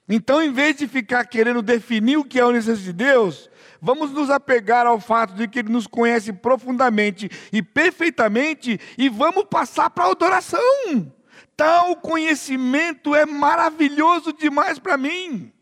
Então, 0.08 0.42
em 0.42 0.54
vez 0.54 0.78
de 0.78 0.88
ficar 0.88 1.26
querendo 1.26 1.62
definir 1.62 2.16
o 2.16 2.24
que 2.24 2.40
é 2.40 2.42
a 2.42 2.48
onisciência 2.48 2.86
de 2.86 2.94
Deus, 2.94 3.50
Vamos 3.86 4.10
nos 4.10 4.32
apegar 4.32 4.88
ao 4.88 5.00
fato 5.00 5.36
de 5.36 5.48
que 5.48 5.60
Ele 5.60 5.70
nos 5.70 5.86
conhece 5.86 6.34
profundamente 6.34 7.30
e 7.54 7.62
perfeitamente 7.62 8.80
e 8.98 9.08
vamos 9.10 9.44
passar 9.44 9.92
para 9.92 10.06
a 10.06 10.10
adoração. 10.10 11.14
Tal 11.56 11.96
conhecimento 11.98 13.14
é 13.14 13.28
maravilhoso 13.28 14.34
demais 14.34 14.80
para 14.80 14.98
mim. 14.98 15.54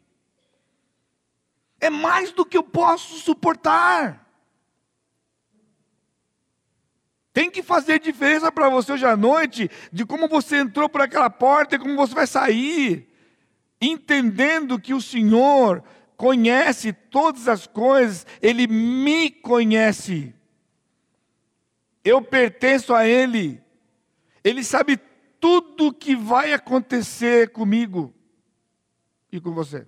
É 1.82 1.90
mais 1.90 2.32
do 2.32 2.46
que 2.46 2.56
eu 2.56 2.64
posso 2.64 3.18
suportar. 3.18 4.26
Tem 7.34 7.52
que 7.52 7.62
fazer 7.62 8.00
diferença 8.00 8.50
para 8.50 8.70
você 8.70 8.94
hoje 8.94 9.06
à 9.06 9.18
noite 9.18 9.70
de 9.92 10.06
como 10.06 10.30
você 10.30 10.60
entrou 10.60 10.88
por 10.88 11.02
aquela 11.02 11.30
porta 11.30 11.76
e 11.76 11.80
como 11.80 11.98
você 11.98 12.16
vai 12.16 12.26
sair. 12.26 13.06
entendendo 13.82 14.80
que 14.80 14.94
o 14.94 15.02
Senhor 15.02 15.84
conhece 16.18 16.94
todas 16.94 17.48
as 17.48 17.68
coisas, 17.68 18.26
Ele 18.42 18.68
me 18.68 19.30
conhece. 19.30 20.34
Eu 22.04 22.22
pertenço 22.22 22.94
a 22.94 23.08
Ele. 23.08 23.62
Ele 24.44 24.64
sabe 24.64 25.00
tudo 25.40 25.88
o 25.88 25.94
que 25.94 26.16
vai 26.16 26.54
acontecer 26.54 27.50
comigo 27.52 28.14
e 29.32 29.40
com 29.40 29.54
você. 29.54 29.88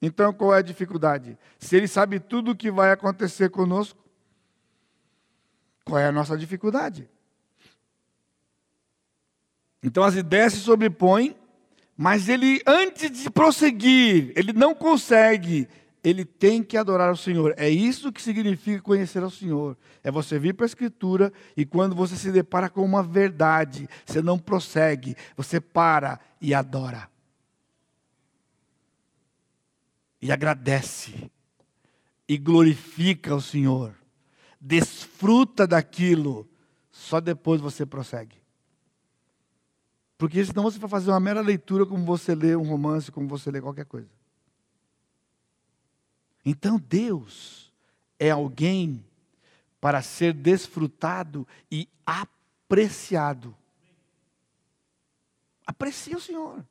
Então, 0.00 0.32
qual 0.32 0.54
é 0.54 0.58
a 0.58 0.62
dificuldade? 0.62 1.36
Se 1.58 1.76
Ele 1.76 1.88
sabe 1.88 2.20
tudo 2.20 2.52
o 2.52 2.56
que 2.56 2.70
vai 2.70 2.92
acontecer 2.92 3.50
conosco, 3.50 3.98
qual 5.84 5.98
é 5.98 6.06
a 6.06 6.12
nossa 6.12 6.36
dificuldade? 6.36 7.08
Então, 9.82 10.02
as 10.02 10.14
ideias 10.14 10.52
se 10.52 10.60
sobrepõem 10.60 11.36
mas 12.00 12.28
ele, 12.28 12.62
antes 12.64 13.24
de 13.24 13.28
prosseguir, 13.28 14.32
ele 14.36 14.52
não 14.52 14.72
consegue, 14.72 15.68
ele 16.04 16.24
tem 16.24 16.62
que 16.62 16.76
adorar 16.76 17.12
o 17.12 17.16
Senhor. 17.16 17.52
É 17.56 17.68
isso 17.68 18.12
que 18.12 18.22
significa 18.22 18.80
conhecer 18.80 19.20
ao 19.20 19.30
Senhor. 19.32 19.76
É 20.04 20.08
você 20.08 20.38
vir 20.38 20.54
para 20.54 20.64
a 20.64 20.68
Escritura 20.68 21.32
e 21.56 21.66
quando 21.66 21.96
você 21.96 22.14
se 22.14 22.30
depara 22.30 22.70
com 22.70 22.84
uma 22.84 23.02
verdade, 23.02 23.88
você 24.06 24.22
não 24.22 24.38
prossegue, 24.38 25.16
você 25.36 25.60
para 25.60 26.20
e 26.40 26.54
adora. 26.54 27.10
E 30.22 30.30
agradece. 30.30 31.28
E 32.28 32.38
glorifica 32.38 33.34
o 33.34 33.40
Senhor. 33.40 33.92
Desfruta 34.60 35.66
daquilo. 35.66 36.48
Só 36.92 37.20
depois 37.20 37.60
você 37.60 37.84
prossegue. 37.84 38.38
Porque 40.18 40.44
senão 40.44 40.64
você 40.64 40.80
vai 40.80 40.90
fazer 40.90 41.10
uma 41.10 41.20
mera 41.20 41.40
leitura 41.40 41.86
como 41.86 42.04
você 42.04 42.34
lê 42.34 42.56
um 42.56 42.68
romance, 42.68 43.12
como 43.12 43.28
você 43.28 43.52
lê 43.52 43.60
qualquer 43.60 43.86
coisa. 43.86 44.10
Então 46.44 46.76
Deus 46.76 47.72
é 48.18 48.30
alguém 48.30 49.04
para 49.80 50.02
ser 50.02 50.32
desfrutado 50.32 51.46
e 51.70 51.88
apreciado. 52.04 53.54
Aprecie 55.64 56.16
o 56.16 56.20
Senhor. 56.20 56.64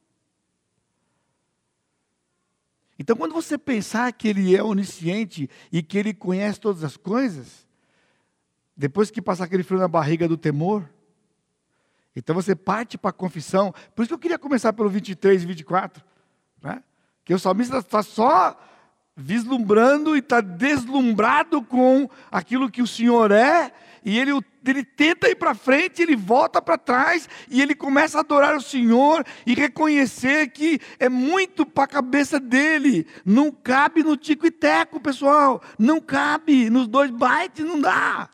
Então, 3.00 3.16
quando 3.16 3.34
você 3.34 3.58
pensar 3.58 4.12
que 4.12 4.28
Ele 4.28 4.56
é 4.56 4.64
onisciente 4.64 5.50
e 5.72 5.84
que 5.84 5.98
Ele 5.98 6.14
conhece 6.14 6.60
todas 6.60 6.84
as 6.84 6.98
coisas, 6.98 7.66
depois 8.76 9.12
que 9.12 9.22
passar 9.22 9.46
aquele 9.46 9.64
frio 9.64 9.80
na 9.80 9.88
barriga 9.88 10.28
do 10.28 10.36
temor, 10.36 10.90
então 12.18 12.34
você 12.34 12.56
parte 12.56 12.98
para 12.98 13.12
a 13.12 13.14
confissão. 13.14 13.72
Por 13.96 14.02
isso 14.02 14.10
que 14.10 14.14
eu 14.16 14.20
queria 14.20 14.40
começar 14.40 14.74
pelo 14.74 14.90
23 14.90 15.44
e 15.44 15.46
24. 15.46 16.04
Né? 16.64 16.82
Que 17.24 17.32
o 17.32 17.38
salmista 17.38 17.78
está 17.78 18.02
só 18.02 18.60
vislumbrando 19.16 20.16
e 20.16 20.20
está 20.20 20.42
deslumbrado 20.42 21.62
com 21.62 22.10
aquilo 22.32 22.72
que 22.72 22.82
o 22.82 22.88
Senhor 22.88 23.32
é, 23.32 23.72
e 24.04 24.18
ele, 24.18 24.32
ele 24.66 24.84
tenta 24.84 25.30
ir 25.30 25.36
para 25.36 25.54
frente, 25.54 26.02
ele 26.02 26.16
volta 26.16 26.60
para 26.60 26.78
trás, 26.78 27.30
e 27.50 27.62
ele 27.62 27.76
começa 27.76 28.18
a 28.18 28.22
adorar 28.22 28.56
o 28.56 28.62
Senhor 28.62 29.24
e 29.46 29.54
reconhecer 29.54 30.50
que 30.50 30.80
é 31.00 31.10
muito 31.10 31.68
para 31.68 31.84
a 31.84 31.88
cabeça 31.88 32.40
dele, 32.40 33.06
não 33.24 33.52
cabe 33.52 34.02
no 34.02 34.18
tico 34.18 34.48
e 34.48 34.52
teco, 34.52 35.00
pessoal, 35.00 35.62
não 35.78 36.00
cabe, 36.00 36.70
nos 36.70 36.88
dois 36.88 37.12
bytes 37.12 37.66
não 37.66 37.80
dá. 37.80 38.30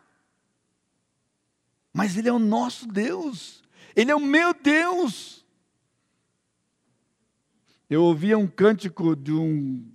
Mas 1.93 2.17
ele 2.17 2.29
é 2.29 2.33
o 2.33 2.39
nosso 2.39 2.87
Deus. 2.87 3.62
Ele 3.95 4.11
é 4.11 4.15
o 4.15 4.19
meu 4.19 4.53
Deus. 4.53 5.45
Eu 7.89 8.03
ouvia 8.03 8.37
um 8.37 8.47
cântico 8.47 9.15
de 9.15 9.31
um 9.31 9.85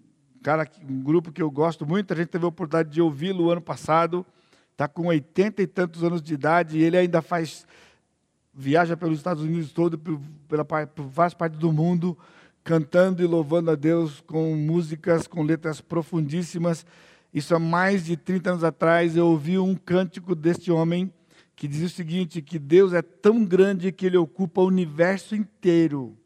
cara, 0.42 0.70
um 0.88 1.03
grupo 1.03 1.32
que 1.32 1.42
eu 1.42 1.51
gosto 1.51 1.86
muito, 1.86 2.12
a 2.12 2.16
gente 2.16 2.28
teve 2.28 2.44
a 2.44 2.49
oportunidade 2.49 2.90
de 2.90 3.03
ouvi-lo 3.03 3.51
ano 3.51 3.61
passado, 3.61 4.24
está 4.72 4.86
com 4.88 5.07
oitenta 5.09 5.62
e 5.62 5.66
tantos 5.66 6.05
anos 6.05 6.22
de 6.22 6.34
idade, 6.34 6.78
e 6.78 6.82
ele 6.82 6.96
ainda 6.96 7.20
faz, 7.20 7.66
viaja 8.55 8.96
pelos 8.96 9.18
Estados 9.18 9.42
Unidos 9.42 9.72
todo, 9.72 9.99
pela, 10.49 10.64
por 10.64 11.07
várias 11.07 11.34
partes 11.34 11.59
do 11.59 11.72
mundo, 11.72 12.16
cantando 12.62 13.22
e 13.22 13.26
louvando 13.26 13.70
a 13.70 13.74
Deus 13.74 14.20
com 14.20 14.55
músicas, 14.55 15.26
com 15.26 15.42
letras 15.42 15.80
profundíssimas. 15.80 16.86
Isso 17.32 17.55
há 17.55 17.59
mais 17.59 18.05
de 18.05 18.16
30 18.16 18.51
anos 18.51 18.64
atrás, 18.64 19.16
eu 19.16 19.26
ouvi 19.26 19.59
um 19.59 19.74
cântico 19.74 20.34
deste 20.34 20.70
homem, 20.70 21.12
que 21.59 21.66
diz 21.66 21.82
o 21.82 21.94
seguinte: 21.94 22.40
que 22.40 22.56
Deus 22.56 22.92
é 22.92 23.02
tão 23.02 23.44
grande 23.44 23.90
que 23.90 24.06
ele 24.06 24.16
ocupa 24.16 24.61
o 24.61 24.66
universo 24.66 25.34
inteiro. 25.34 26.16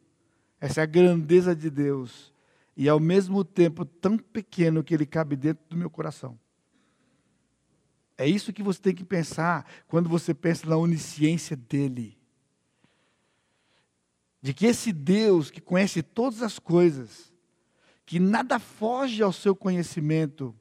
Essa 0.60 0.80
é 0.80 0.84
a 0.84 0.86
grandeza 0.86 1.56
de 1.56 1.70
Deus. 1.70 2.34
E 2.76 2.86
ao 2.86 3.00
mesmo 3.00 3.42
tempo 3.42 3.86
tão 3.86 4.18
pequeno 4.18 4.84
que 4.84 4.92
ele 4.92 5.06
cabe 5.06 5.34
dentro 5.34 5.64
do 5.70 5.76
meu 5.76 5.88
coração. 5.88 6.38
É 8.16 8.28
isso 8.28 8.52
que 8.52 8.62
você 8.62 8.78
tem 8.78 8.94
que 8.94 9.04
pensar 9.04 9.66
quando 9.88 10.06
você 10.06 10.34
pensa 10.34 10.68
na 10.68 10.76
onisciência 10.76 11.56
dele. 11.56 12.18
De 14.42 14.52
que 14.52 14.66
esse 14.66 14.92
Deus 14.92 15.50
que 15.50 15.62
conhece 15.62 16.02
todas 16.02 16.42
as 16.42 16.58
coisas, 16.58 17.32
que 18.04 18.20
nada 18.20 18.58
foge 18.58 19.22
ao 19.22 19.32
seu 19.32 19.56
conhecimento, 19.56 20.54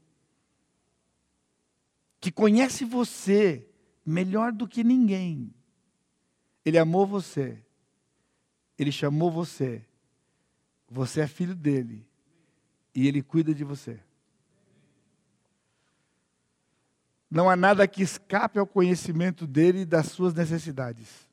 que 2.21 2.31
conhece 2.31 2.85
você, 2.85 3.67
melhor 4.05 4.51
do 4.51 4.67
que 4.67 4.83
ninguém. 4.83 5.53
Ele 6.65 6.77
amou 6.77 7.05
você. 7.05 7.57
Ele 8.77 8.91
chamou 8.91 9.31
você. 9.31 9.85
Você 10.89 11.21
é 11.21 11.27
filho 11.27 11.55
dele. 11.55 12.07
E 12.93 13.07
ele 13.07 13.21
cuida 13.21 13.53
de 13.53 13.63
você. 13.63 13.99
Não 17.29 17.49
há 17.49 17.55
nada 17.55 17.87
que 17.87 18.03
escape 18.03 18.59
ao 18.59 18.67
conhecimento 18.67 19.47
dele 19.47 19.81
e 19.81 19.85
das 19.85 20.07
suas 20.07 20.33
necessidades. 20.33 21.25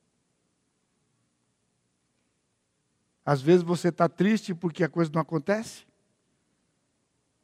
Às 3.26 3.42
vezes 3.42 3.62
você 3.62 3.88
está 3.88 4.08
triste 4.08 4.54
porque 4.54 4.84
a 4.84 4.88
coisa 4.88 5.10
não 5.12 5.20
acontece. 5.20 5.84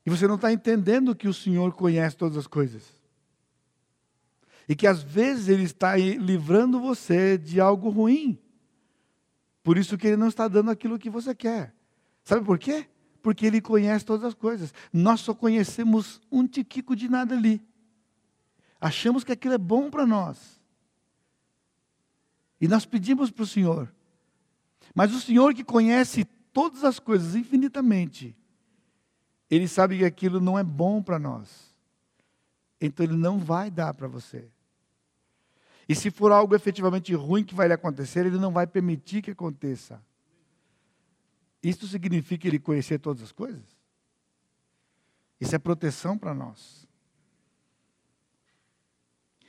E 0.07 0.11
você 0.11 0.29
não 0.29 0.37
está 0.37 0.53
entendendo 0.53 1.17
que 1.17 1.27
o 1.27 1.35
Senhor 1.35 1.75
conhece 1.75 2.17
todas 2.17 2.39
as 2.39 2.47
coisas. 2.47 2.94
E 4.69 4.75
que 4.75 4.87
às 4.87 5.03
vezes 5.03 5.49
Ele 5.49 5.65
está 5.65 5.97
livrando 5.97 6.81
você 6.81 7.37
de 7.37 7.61
algo 7.61 7.89
ruim. 7.91 8.39
Por 9.63 9.79
isso 9.79 9.97
que 9.97 10.07
Ele 10.07 10.17
não 10.17 10.29
está 10.29 10.47
dando 10.49 10.71
aquilo 10.71 10.99
que 10.99 11.11
você 11.11 11.35
quer. 11.35 11.75
Sabe 12.23 12.45
por 12.45 12.59
quê? 12.59 12.87
Porque 13.23 13.47
Ele 13.47 13.61
conhece 13.61 14.05
todas 14.05 14.25
as 14.25 14.35
coisas. 14.35 14.73
Nós 14.93 15.21
só 15.21 15.35
conhecemos 15.35 16.21
um 16.31 16.47
tiquico 16.47 16.95
de 16.95 17.09
nada 17.09 17.35
ali. 17.35 17.63
Achamos 18.81 19.25
que 19.25 19.33
aquilo 19.33 19.55
é 19.55 19.59
bom 19.59 19.91
para 19.91 20.07
nós. 20.07 20.61
E 22.61 22.69
nós 22.69 22.85
pedimos 22.85 23.31
para 23.31 23.43
o 23.43 23.47
Senhor. 23.47 23.93
Mas 24.95 25.15
o 25.15 25.21
Senhor 25.21 25.55
que 25.55 25.65
conhece 25.65 26.25
todas 26.53 26.85
as 26.85 26.99
coisas 26.99 27.35
infinitamente, 27.35 28.37
Ele 29.51 29.67
sabe 29.67 29.99
que 29.99 30.05
aquilo 30.05 30.41
não 30.41 30.59
é 30.59 30.63
bom 30.63 31.03
para 31.03 31.19
nós. 31.19 31.75
Então 32.81 33.05
Ele 33.05 33.17
não 33.17 33.39
vai 33.39 33.71
dar 33.71 33.93
para 33.95 34.07
você. 34.07 34.51
E 35.89 35.95
se 35.95 36.11
for 36.11 36.33
algo 36.33 36.55
efetivamente 36.55 37.15
ruim 37.15 37.45
que 37.45 37.55
vai 37.55 37.67
lhe 37.67 37.75
acontecer, 37.75 38.27
ele 38.27 38.39
não 38.39 38.53
vai 38.53 38.67
permitir 38.67 39.23
que 39.23 39.31
aconteça. 39.31 40.03
Isso 41.63 41.87
significa 41.87 42.47
ele 42.47 42.59
conhecer 42.59 42.99
todas 42.99 43.23
as 43.23 43.33
coisas? 43.33 43.63
Isso 45.41 45.55
é 45.55 45.59
proteção 45.59 46.17
para 46.17 46.35
nós. 46.35 46.87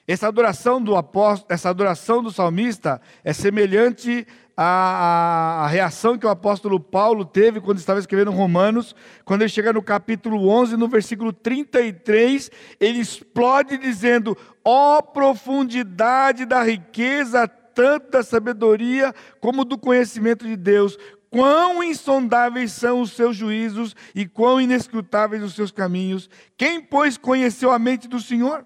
Essa 0.07 0.27
adoração 0.27 0.81
do 0.81 0.95
apóstolo, 0.95 1.51
essa 1.51 1.69
adoração 1.69 2.21
do 2.21 2.31
salmista 2.31 3.01
é 3.23 3.33
semelhante 3.33 4.27
à, 4.57 5.63
à, 5.63 5.67
reação 5.67 6.17
que 6.17 6.25
o 6.25 6.29
apóstolo 6.29 6.79
Paulo 6.79 7.25
teve 7.25 7.59
quando 7.59 7.77
estava 7.77 7.99
escrevendo 7.99 8.31
Romanos, 8.31 8.95
quando 9.25 9.41
ele 9.41 9.49
chega 9.49 9.73
no 9.73 9.81
capítulo 9.81 10.47
11, 10.47 10.77
no 10.77 10.87
versículo 10.87 11.33
33, 11.33 12.49
ele 12.79 12.99
explode 12.99 13.77
dizendo: 13.77 14.37
Ó 14.63 14.97
oh, 14.97 15.03
profundidade 15.03 16.45
da 16.45 16.63
riqueza, 16.63 17.47
tanto 17.47 18.11
da 18.11 18.23
sabedoria 18.23 19.13
como 19.41 19.65
do 19.65 19.77
conhecimento 19.77 20.45
de 20.45 20.55
Deus, 20.55 20.97
quão 21.29 21.83
insondáveis 21.83 22.71
são 22.71 23.01
os 23.01 23.11
seus 23.11 23.35
juízos 23.35 23.93
e 24.15 24.25
quão 24.25 24.61
inescrutáveis 24.61 25.43
os 25.43 25.53
seus 25.53 25.69
caminhos. 25.69 26.29
Quem, 26.55 26.81
pois, 26.81 27.17
conheceu 27.17 27.71
a 27.71 27.77
mente 27.77 28.07
do 28.07 28.21
Senhor? 28.21 28.65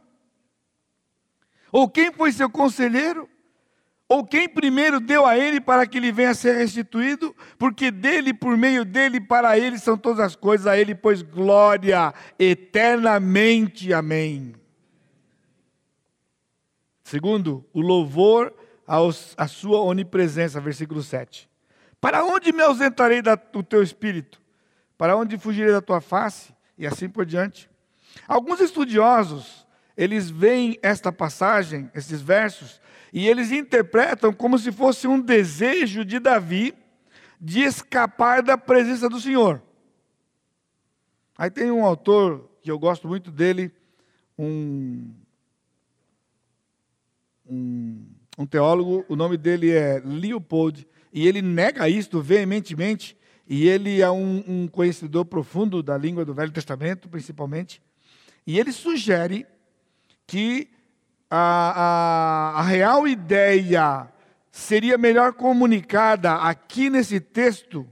Ou 1.71 1.89
quem 1.89 2.11
foi 2.11 2.31
seu 2.31 2.49
conselheiro? 2.49 3.27
Ou 4.11 4.25
quem 4.25 4.49
primeiro 4.49 4.99
deu 4.99 5.23
a 5.23 5.37
ele 5.37 5.61
para 5.61 5.85
que 5.85 5.99
ele 5.99 6.11
venha 6.11 6.31
a 6.31 6.33
ser 6.33 6.55
restituído? 6.55 7.35
Porque 7.59 7.91
dele, 7.91 8.33
por 8.33 8.57
meio 8.57 8.83
dele, 8.83 9.21
para 9.21 9.59
ele 9.59 9.77
são 9.77 9.95
todas 9.95 10.19
as 10.19 10.35
coisas, 10.35 10.65
a 10.65 10.75
ele, 10.75 10.95
pois 10.95 11.21
glória 11.21 12.11
eternamente. 12.39 13.93
Amém. 13.93 14.55
Segundo, 17.03 17.63
o 17.71 17.81
louvor 17.81 18.51
à 19.37 19.47
sua 19.47 19.81
onipresença, 19.81 20.59
versículo 20.59 21.03
7. 21.03 21.47
Para 22.01 22.23
onde 22.23 22.51
me 22.51 22.63
ausentarei 22.63 23.21
do 23.21 23.61
teu 23.61 23.83
espírito? 23.83 24.41
Para 24.97 25.15
onde 25.15 25.37
fugirei 25.37 25.71
da 25.71 25.81
tua 25.81 26.01
face? 26.01 26.51
E 26.75 26.87
assim 26.87 27.07
por 27.07 27.27
diante. 27.27 27.69
Alguns 28.27 28.59
estudiosos, 28.59 29.67
eles 29.95 30.31
veem 30.31 30.79
esta 30.81 31.11
passagem, 31.11 31.91
esses 31.93 32.21
versos, 32.21 32.81
e 33.11 33.27
eles 33.27 33.51
interpretam 33.51 34.31
como 34.31 34.57
se 34.57 34.71
fosse 34.71 35.07
um 35.07 35.19
desejo 35.19 36.05
de 36.05 36.19
Davi 36.19 36.73
de 37.39 37.61
escapar 37.61 38.43
da 38.43 38.57
presença 38.57 39.09
do 39.09 39.19
Senhor. 39.19 39.61
Aí 41.37 41.49
tem 41.49 41.71
um 41.71 41.85
autor 41.85 42.49
que 42.61 42.69
eu 42.69 42.77
gosto 42.77 43.07
muito 43.07 43.31
dele, 43.31 43.71
um, 44.37 45.09
um, 47.49 48.05
um 48.37 48.45
teólogo, 48.45 49.05
o 49.07 49.15
nome 49.15 49.37
dele 49.37 49.71
é 49.71 50.01
Leopold, 50.03 50.87
e 51.13 51.27
ele 51.27 51.41
nega 51.41 51.87
isto 51.87 52.21
veementemente, 52.21 53.17
e 53.47 53.67
ele 53.67 54.01
é 54.01 54.11
um, 54.11 54.43
um 54.47 54.67
conhecedor 54.67 55.25
profundo 55.25 55.81
da 55.81 55.97
língua 55.97 56.25
do 56.25 56.33
Velho 56.33 56.51
Testamento, 56.51 57.09
principalmente, 57.09 57.81
e 58.45 58.59
ele 58.59 58.71
sugere 58.71 59.47
que 60.27 60.69
a, 61.29 62.53
a, 62.55 62.59
a 62.59 62.61
real 62.63 63.07
ideia 63.07 64.11
seria 64.51 64.97
melhor 64.97 65.33
comunicada 65.33 66.35
aqui 66.35 66.89
nesse 66.89 67.19
texto 67.19 67.87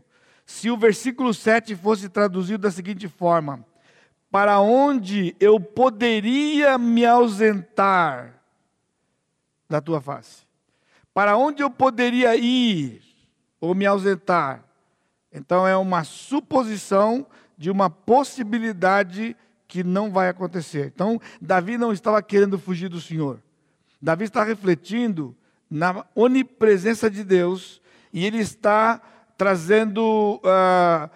se 0.46 0.72
o 0.72 0.78
versículo 0.78 1.34
7 1.34 1.76
fosse 1.76 2.10
traduzido 2.10 2.60
da 2.60 2.72
seguinte 2.72 3.08
forma: 3.08 3.64
Para 4.32 4.60
onde 4.60 5.36
eu 5.40 5.60
poderia 5.60 6.78
me 6.78 7.06
ausentar 7.06 8.42
da 9.70 9.80
tua 9.82 10.02
face? 10.02 10.48
Para 11.14 11.38
onde 11.38 11.62
eu 11.62 11.70
poderia 11.70 12.36
ir 12.36 13.02
ou 13.60 13.76
me 13.76 13.86
ausentar? 13.86 14.64
Então 15.32 15.68
é 15.68 15.76
uma 15.76 16.04
suposição 16.04 17.26
de 17.58 17.70
uma 17.70 17.90
possibilidade 17.90 19.36
que 19.68 19.84
não 19.84 20.12
vai 20.12 20.30
acontecer. 20.30 20.92
Então, 20.94 21.20
Davi 21.42 21.78
não 21.78 21.92
estava 21.92 22.22
querendo 22.22 22.58
fugir 22.58 22.90
do 22.90 23.02
Senhor. 23.02 23.42
Davi 24.02 24.26
está 24.26 24.44
refletindo 24.44 25.36
na 25.70 26.06
onipresença 26.16 27.10
de 27.10 27.24
Deus 27.24 27.82
e 28.14 28.26
ele 28.26 28.38
está 28.38 29.02
trazendo. 29.38 30.36
Uh, 30.38 31.10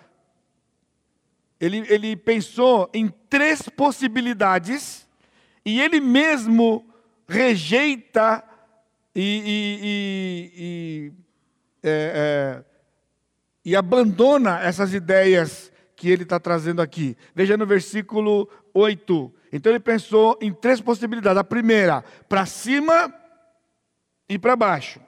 ele, 1.60 1.86
ele 1.90 2.16
pensou 2.16 2.90
em 2.94 3.08
três 3.30 3.70
possibilidades 3.70 5.08
e 5.64 5.80
ele 5.80 6.00
mesmo 6.00 6.84
rejeita 7.28 8.44
e, 9.16 9.22
e, 9.22 9.80
e, 9.84 10.52
e, 10.58 11.14
é, 11.84 12.64
é, 12.64 12.64
e 13.64 13.76
abandona 13.76 14.60
essas 14.60 14.94
ideias 14.94 15.71
que 16.02 16.10
ele 16.10 16.24
está 16.24 16.40
trazendo 16.40 16.82
aqui. 16.82 17.16
Veja 17.36 17.56
no 17.56 17.64
versículo 17.64 18.50
8. 18.74 19.32
Então 19.54 19.72
ele 19.72 19.80
pensou 19.80 20.36
em 20.42 20.52
três 20.52 20.82
possibilidades. 20.82 21.38
A 21.38 21.44
primeira, 21.44 22.04
para 22.28 22.44
cima 22.48 23.14
e 24.28 24.40
para 24.40 24.56
baixo. 24.56 25.00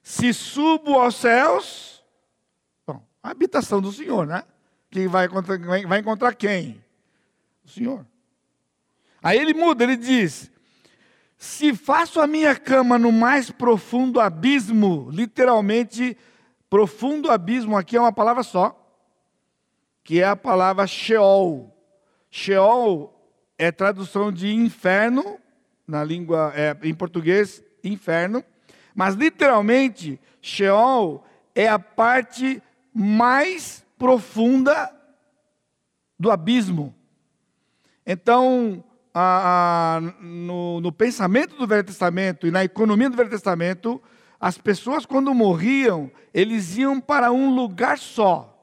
Se 0.00 0.32
subo 0.32 1.00
aos 1.00 1.16
céus, 1.16 2.04
bom, 2.86 3.04
a 3.20 3.30
habitação 3.30 3.82
do 3.82 3.90
Senhor, 3.90 4.24
né? 4.24 4.44
Quem 4.88 5.08
vai 5.08 5.26
encontrar, 5.26 5.58
vai 5.58 5.98
encontrar 5.98 6.32
quem? 6.36 6.80
O 7.64 7.68
Senhor. 7.68 8.06
Aí 9.20 9.36
ele 9.36 9.52
muda, 9.52 9.82
ele 9.82 9.96
diz: 9.96 10.48
se 11.36 11.74
faço 11.74 12.20
a 12.20 12.26
minha 12.28 12.54
cama 12.54 13.00
no 13.00 13.10
mais 13.10 13.50
profundo 13.50 14.20
abismo, 14.20 15.10
literalmente, 15.10 16.16
profundo 16.70 17.32
abismo 17.32 17.76
aqui 17.76 17.96
é 17.96 18.00
uma 18.00 18.12
palavra 18.12 18.44
só 18.44 18.77
que 20.08 20.22
é 20.22 20.24
a 20.24 20.34
palavra 20.34 20.86
Sheol. 20.86 21.70
Sheol 22.30 23.14
é 23.58 23.70
tradução 23.70 24.32
de 24.32 24.50
inferno, 24.50 25.38
na 25.86 26.02
língua, 26.02 26.50
é, 26.56 26.74
em 26.82 26.94
português, 26.94 27.62
inferno, 27.84 28.42
mas 28.94 29.14
literalmente, 29.14 30.18
Sheol 30.40 31.22
é 31.54 31.68
a 31.68 31.78
parte 31.78 32.62
mais 32.94 33.84
profunda 33.98 34.90
do 36.18 36.30
abismo. 36.30 36.94
Então, 38.06 38.82
a, 39.12 39.98
a, 39.98 40.00
no, 40.22 40.80
no 40.80 40.90
pensamento 40.90 41.54
do 41.54 41.66
Velho 41.66 41.84
Testamento 41.84 42.46
e 42.46 42.50
na 42.50 42.64
economia 42.64 43.10
do 43.10 43.16
Velho 43.18 43.28
Testamento, 43.28 44.00
as 44.40 44.56
pessoas, 44.56 45.04
quando 45.04 45.34
morriam, 45.34 46.10
eles 46.32 46.78
iam 46.78 46.98
para 46.98 47.30
um 47.30 47.54
lugar 47.54 47.98
só 47.98 48.54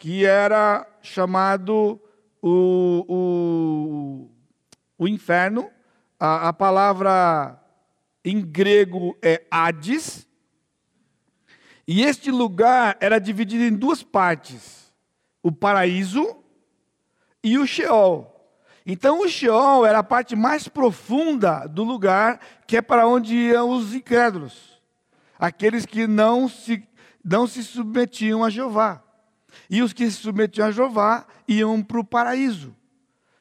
que 0.00 0.24
era 0.24 0.86
chamado 1.02 2.00
o, 2.40 3.04
o, 3.06 4.30
o 4.98 5.06
inferno. 5.06 5.70
A, 6.18 6.48
a 6.48 6.52
palavra 6.54 7.62
em 8.24 8.40
grego 8.40 9.14
é 9.20 9.44
Hades. 9.50 10.26
E 11.86 12.02
este 12.02 12.30
lugar 12.30 12.96
era 12.98 13.20
dividido 13.20 13.62
em 13.62 13.76
duas 13.76 14.02
partes: 14.02 14.90
o 15.42 15.52
paraíso 15.52 16.42
e 17.44 17.58
o 17.58 17.66
Sheol. 17.66 18.26
Então, 18.86 19.20
o 19.20 19.28
Sheol 19.28 19.84
era 19.84 19.98
a 19.98 20.02
parte 20.02 20.34
mais 20.34 20.66
profunda 20.66 21.66
do 21.68 21.84
lugar, 21.84 22.40
que 22.66 22.78
é 22.78 22.82
para 22.82 23.06
onde 23.06 23.36
iam 23.36 23.68
os 23.68 23.94
incrédulos, 23.94 24.80
aqueles 25.38 25.84
que 25.84 26.06
não 26.06 26.48
se, 26.48 26.82
não 27.22 27.46
se 27.46 27.62
submetiam 27.62 28.42
a 28.42 28.48
Jeová. 28.48 29.04
E 29.68 29.82
os 29.82 29.92
que 29.92 30.10
se 30.10 30.18
submetiam 30.18 30.68
a 30.68 30.70
Jeová 30.70 31.26
iam 31.46 31.82
para 31.82 32.00
o 32.00 32.04
paraíso, 32.04 32.74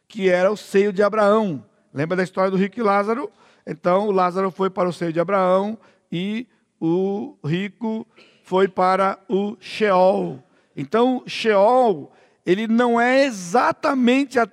que 0.07 0.29
era 0.29 0.51
o 0.51 0.57
seio 0.57 0.91
de 0.91 1.03
Abraão. 1.03 1.63
Lembra 1.93 2.17
da 2.17 2.23
história 2.23 2.51
do 2.51 2.57
rico 2.57 2.79
e 2.79 2.83
Lázaro? 2.83 3.31
Então, 3.65 4.07
o 4.07 4.11
Lázaro 4.11 4.51
foi 4.51 4.69
para 4.69 4.89
o 4.89 4.93
seio 4.93 5.13
de 5.13 5.19
Abraão 5.19 5.77
e 6.11 6.47
o 6.79 7.35
rico 7.45 8.07
foi 8.43 8.67
para 8.67 9.19
o 9.27 9.55
Sheol. 9.59 10.43
Então, 10.75 11.23
Sheol, 11.27 12.11
ele 12.45 12.67
não 12.67 12.99
é 12.99 13.25
exatamente 13.25 14.39
a 14.39 14.47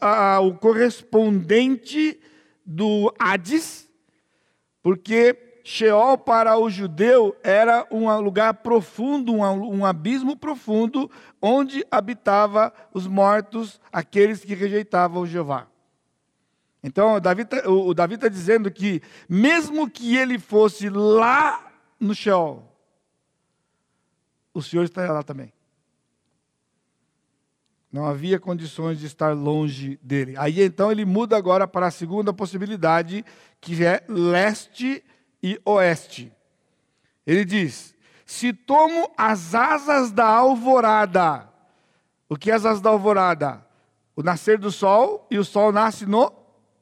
a, 0.00 0.40
o 0.40 0.54
correspondente 0.54 2.20
do 2.64 3.12
Hades, 3.18 3.88
porque 4.82 5.49
Sheol 5.70 6.18
para 6.18 6.58
o 6.58 6.68
judeu 6.68 7.36
era 7.44 7.86
um 7.92 8.12
lugar 8.18 8.54
profundo, 8.54 9.32
um, 9.32 9.86
abismo 9.86 10.36
profundo, 10.36 11.08
onde 11.40 11.86
habitava 11.88 12.72
os 12.92 13.06
mortos, 13.06 13.80
aqueles 13.92 14.44
que 14.44 14.52
rejeitavam 14.52 15.24
Jeová. 15.24 15.68
Então, 16.82 17.14
o 17.14 17.20
Davi 17.20 17.42
está 17.42 18.18
tá 18.18 18.28
dizendo 18.28 18.68
que, 18.68 19.00
mesmo 19.28 19.88
que 19.88 20.16
ele 20.16 20.40
fosse 20.40 20.88
lá 20.88 21.70
no 22.00 22.16
Sheol, 22.16 22.66
o 24.52 24.60
Senhor 24.60 24.82
estaria 24.82 25.12
lá 25.12 25.22
também. 25.22 25.52
Não 27.92 28.06
havia 28.06 28.40
condições 28.40 28.98
de 28.98 29.06
estar 29.06 29.36
longe 29.36 30.00
dele. 30.02 30.34
Aí 30.36 30.62
então 30.62 30.90
ele 30.90 31.04
muda 31.04 31.36
agora 31.36 31.68
para 31.68 31.86
a 31.86 31.92
segunda 31.92 32.32
possibilidade, 32.32 33.24
que 33.60 33.84
é 33.84 34.02
leste 34.08 35.04
e 35.42 35.60
oeste. 35.64 36.32
Ele 37.26 37.44
diz: 37.44 37.94
Se 38.26 38.52
tomo 38.52 39.10
as 39.16 39.54
asas 39.54 40.10
da 40.10 40.26
alvorada, 40.26 41.48
o 42.28 42.36
que 42.36 42.50
é 42.50 42.54
as 42.54 42.64
asas 42.64 42.80
da 42.80 42.90
alvorada? 42.90 43.66
O 44.16 44.22
nascer 44.22 44.58
do 44.58 44.70
sol, 44.70 45.26
e 45.30 45.38
o 45.38 45.44
sol 45.44 45.72
nasce 45.72 46.04
no 46.06 46.32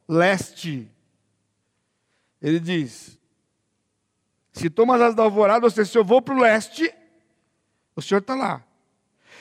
leste. 0.08 0.90
Ele 2.40 2.58
diz: 2.58 3.18
Se 4.52 4.70
tomo 4.70 4.92
as 4.92 5.00
asas 5.00 5.14
da 5.14 5.22
alvorada, 5.22 5.66
ou 5.66 5.70
seja, 5.70 5.90
se 5.90 5.98
eu 5.98 6.04
vou 6.04 6.22
para 6.22 6.34
o 6.34 6.40
leste, 6.40 6.92
o 7.94 8.02
Senhor 8.02 8.20
está 8.20 8.34
lá. 8.34 8.64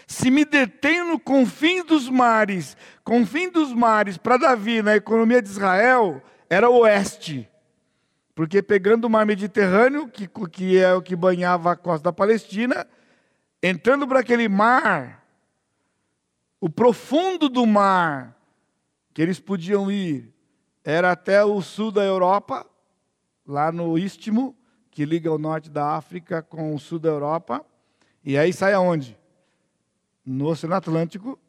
Se 0.07 0.31
me 0.31 0.45
detenho 0.45 1.05
no 1.05 1.19
confim 1.19 1.83
dos 1.83 2.09
mares, 2.09 2.77
confim 3.03 3.49
dos 3.49 3.73
mares, 3.73 4.17
para 4.17 4.37
Davi, 4.37 4.81
na 4.81 4.95
economia 4.95 5.41
de 5.41 5.49
Israel, 5.49 6.23
era 6.49 6.69
oeste. 6.69 7.49
Porque 8.37 8.61
pegando 8.61 9.05
o 9.05 9.09
mar 9.09 9.25
Mediterrâneo, 9.25 10.07
que, 10.07 10.27
que 10.51 10.77
é 10.77 10.93
o 10.93 11.01
que 11.01 11.15
banhava 11.15 11.71
a 11.71 11.75
costa 11.75 12.03
da 12.03 12.13
Palestina, 12.13 12.85
entrando 13.63 14.07
para 14.07 14.19
aquele 14.19 14.47
mar, 14.47 15.25
o 16.61 16.69
profundo 16.69 17.49
do 17.49 17.65
mar 17.65 18.37
que 19.11 19.23
eles 19.23 19.39
podiam 19.39 19.89
ir 19.91 20.31
era 20.83 21.13
até 21.13 21.43
o 21.43 21.59
sul 21.63 21.91
da 21.91 22.03
Europa, 22.03 22.63
lá 23.43 23.71
no 23.71 23.97
Istmo, 23.97 24.55
que 24.91 25.03
liga 25.03 25.33
o 25.33 25.39
norte 25.39 25.67
da 25.67 25.95
África 25.95 26.43
com 26.43 26.75
o 26.75 26.79
sul 26.79 26.99
da 26.99 27.09
Europa. 27.09 27.65
E 28.23 28.37
aí 28.37 28.53
sai 28.53 28.73
aonde? 28.73 29.17
No 30.23 30.45
Oceano 30.45 30.75
Atlântico, 30.75 31.39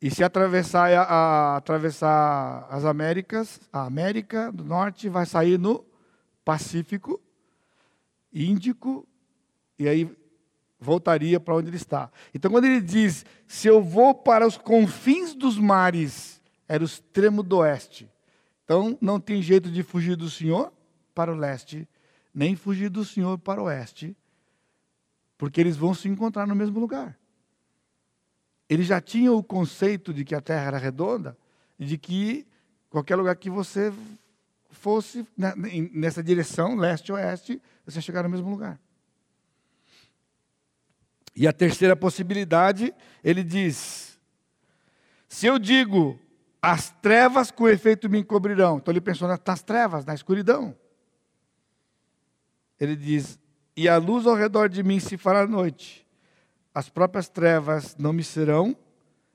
e 0.00 0.10
se 0.10 0.24
atravessar, 0.24 0.92
a, 0.92 1.02
a, 1.02 1.56
atravessar 1.56 2.66
as 2.70 2.84
Américas, 2.84 3.60
a 3.72 3.84
América 3.84 4.50
do 4.50 4.64
Norte 4.64 5.08
vai 5.08 5.26
sair 5.26 5.58
no 5.58 5.84
Pacífico. 6.44 7.20
Índico, 8.32 9.06
e 9.78 9.88
aí 9.88 10.16
voltaria 10.78 11.38
para 11.38 11.54
onde 11.54 11.68
ele 11.68 11.76
está. 11.76 12.10
Então, 12.32 12.50
quando 12.50 12.64
ele 12.64 12.80
diz: 12.80 13.26
Se 13.46 13.68
eu 13.68 13.82
vou 13.82 14.14
para 14.14 14.46
os 14.46 14.56
confins 14.56 15.34
dos 15.34 15.58
mares, 15.58 16.40
era 16.66 16.82
o 16.82 16.86
extremo 16.86 17.42
do 17.42 17.58
oeste. 17.58 18.10
Então, 18.64 18.96
não 19.00 19.20
tem 19.20 19.42
jeito 19.42 19.70
de 19.70 19.82
fugir 19.82 20.16
do 20.16 20.30
Senhor 20.30 20.72
para 21.14 21.32
o 21.32 21.36
leste, 21.36 21.88
nem 22.32 22.56
fugir 22.56 22.88
do 22.88 23.04
Senhor 23.04 23.36
para 23.36 23.60
o 23.60 23.64
oeste, 23.64 24.16
porque 25.36 25.60
eles 25.60 25.76
vão 25.76 25.92
se 25.92 26.08
encontrar 26.08 26.46
no 26.46 26.54
mesmo 26.54 26.78
lugar. 26.78 27.19
Ele 28.70 28.84
já 28.84 29.00
tinha 29.00 29.32
o 29.32 29.42
conceito 29.42 30.14
de 30.14 30.24
que 30.24 30.32
a 30.32 30.40
terra 30.40 30.66
era 30.68 30.78
redonda 30.78 31.36
e 31.76 31.84
de 31.84 31.98
que 31.98 32.46
qualquer 32.88 33.16
lugar 33.16 33.34
que 33.34 33.50
você 33.50 33.92
fosse 34.70 35.26
né, 35.36 35.52
nessa 35.92 36.22
direção, 36.22 36.76
leste-oeste, 36.76 37.60
você 37.84 37.98
ia 37.98 38.02
chegar 38.02 38.22
no 38.22 38.28
mesmo 38.28 38.48
lugar. 38.48 38.80
E 41.34 41.48
a 41.48 41.52
terceira 41.52 41.96
possibilidade, 41.96 42.94
ele 43.24 43.42
diz: 43.42 44.16
se 45.28 45.46
eu 45.46 45.58
digo 45.58 46.16
as 46.62 46.90
trevas 47.02 47.50
com 47.50 47.68
efeito 47.68 48.08
me 48.08 48.20
encobrirão, 48.20 48.78
então 48.78 48.92
ele 48.92 49.00
pensou 49.00 49.26
nas 49.26 49.62
trevas, 49.62 50.04
na 50.04 50.14
escuridão. 50.14 50.76
Ele 52.78 52.94
diz: 52.94 53.36
e 53.76 53.88
a 53.88 53.96
luz 53.96 54.26
ao 54.26 54.36
redor 54.36 54.68
de 54.68 54.82
mim 54.84 55.00
se 55.00 55.16
fará 55.16 55.44
noite, 55.44 56.06
as 56.80 56.88
próprias 56.88 57.28
trevas 57.28 57.94
não 57.98 58.10
me 58.10 58.24
serão 58.24 58.74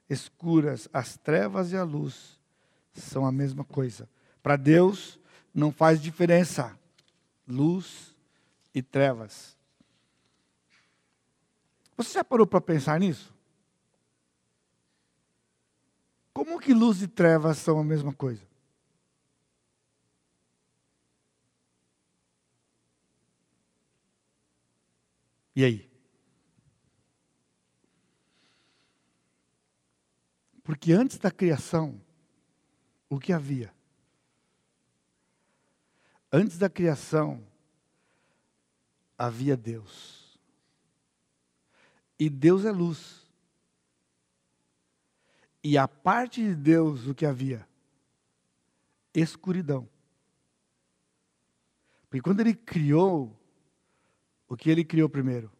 escuras, 0.09 0.89
as 0.91 1.15
trevas 1.15 1.71
e 1.71 1.77
a 1.77 1.83
luz 1.83 2.41
são 2.91 3.23
a 3.23 3.31
mesma 3.31 3.63
coisa. 3.63 4.09
Para 4.41 4.55
Deus 4.55 5.19
não 5.53 5.71
faz 5.71 6.01
diferença 6.01 6.75
luz 7.47 8.15
e 8.73 8.81
trevas. 8.81 9.55
Você 11.95 12.13
já 12.13 12.23
parou 12.23 12.47
para 12.47 12.59
pensar 12.59 12.99
nisso? 12.99 13.31
Como 16.33 16.59
que 16.59 16.73
luz 16.73 17.03
e 17.03 17.07
trevas 17.07 17.59
são 17.59 17.77
a 17.77 17.83
mesma 17.83 18.11
coisa? 18.11 18.41
E 25.55 25.63
aí? 25.63 25.94
Porque 30.65 30.91
antes 30.91 31.19
da 31.19 31.29
criação, 31.29 32.01
o 33.07 33.19
que 33.19 33.31
havia? 33.31 33.71
Antes 36.33 36.57
da 36.57 36.67
criação, 36.67 37.45
havia 39.15 39.55
Deus. 39.55 40.39
E 42.17 42.31
Deus 42.31 42.65
é 42.65 42.71
luz. 42.71 43.29
E 45.63 45.77
a 45.77 45.87
parte 45.87 46.41
de 46.41 46.55
Deus, 46.55 47.05
o 47.05 47.13
que 47.13 47.27
havia? 47.27 47.67
Escuridão. 49.13 49.87
Porque 52.09 52.23
quando 52.23 52.39
ele 52.39 52.55
criou, 52.55 53.39
o 54.47 54.57
que 54.57 54.71
ele 54.71 54.83
criou 54.83 55.07
primeiro? 55.07 55.51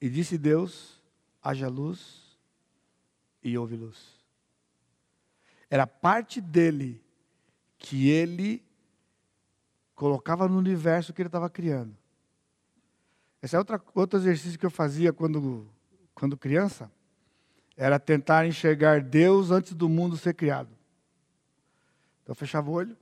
E 0.00 0.08
disse 0.08 0.38
Deus: 0.38 1.02
haja 1.42 1.68
luz 1.68 2.23
e 3.44 3.56
houve 3.58 3.76
luz. 3.76 4.18
Era 5.68 5.86
parte 5.86 6.40
dele 6.40 7.04
que 7.76 8.08
ele 8.08 8.64
colocava 9.94 10.48
no 10.48 10.56
universo 10.58 11.12
que 11.12 11.20
ele 11.20 11.28
estava 11.28 11.50
criando. 11.50 11.96
Esse 13.42 13.54
é 13.54 13.58
outra, 13.58 13.80
outro 13.94 14.18
exercício 14.18 14.58
que 14.58 14.64
eu 14.64 14.70
fazia 14.70 15.12
quando, 15.12 15.68
quando 16.14 16.36
criança. 16.36 16.90
Era 17.76 17.98
tentar 18.00 18.46
enxergar 18.46 19.02
Deus 19.02 19.50
antes 19.50 19.74
do 19.74 19.88
mundo 19.88 20.16
ser 20.16 20.32
criado. 20.32 20.70
Então 22.22 22.32
eu 22.32 22.36
fechava 22.36 22.70
o 22.70 22.72
olho, 22.72 22.96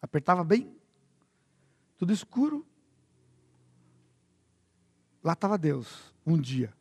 apertava 0.00 0.44
bem, 0.44 0.72
tudo 1.96 2.12
escuro. 2.12 2.64
Lá 5.24 5.32
estava 5.32 5.58
Deus, 5.58 6.14
um 6.24 6.40
dia. 6.40 6.72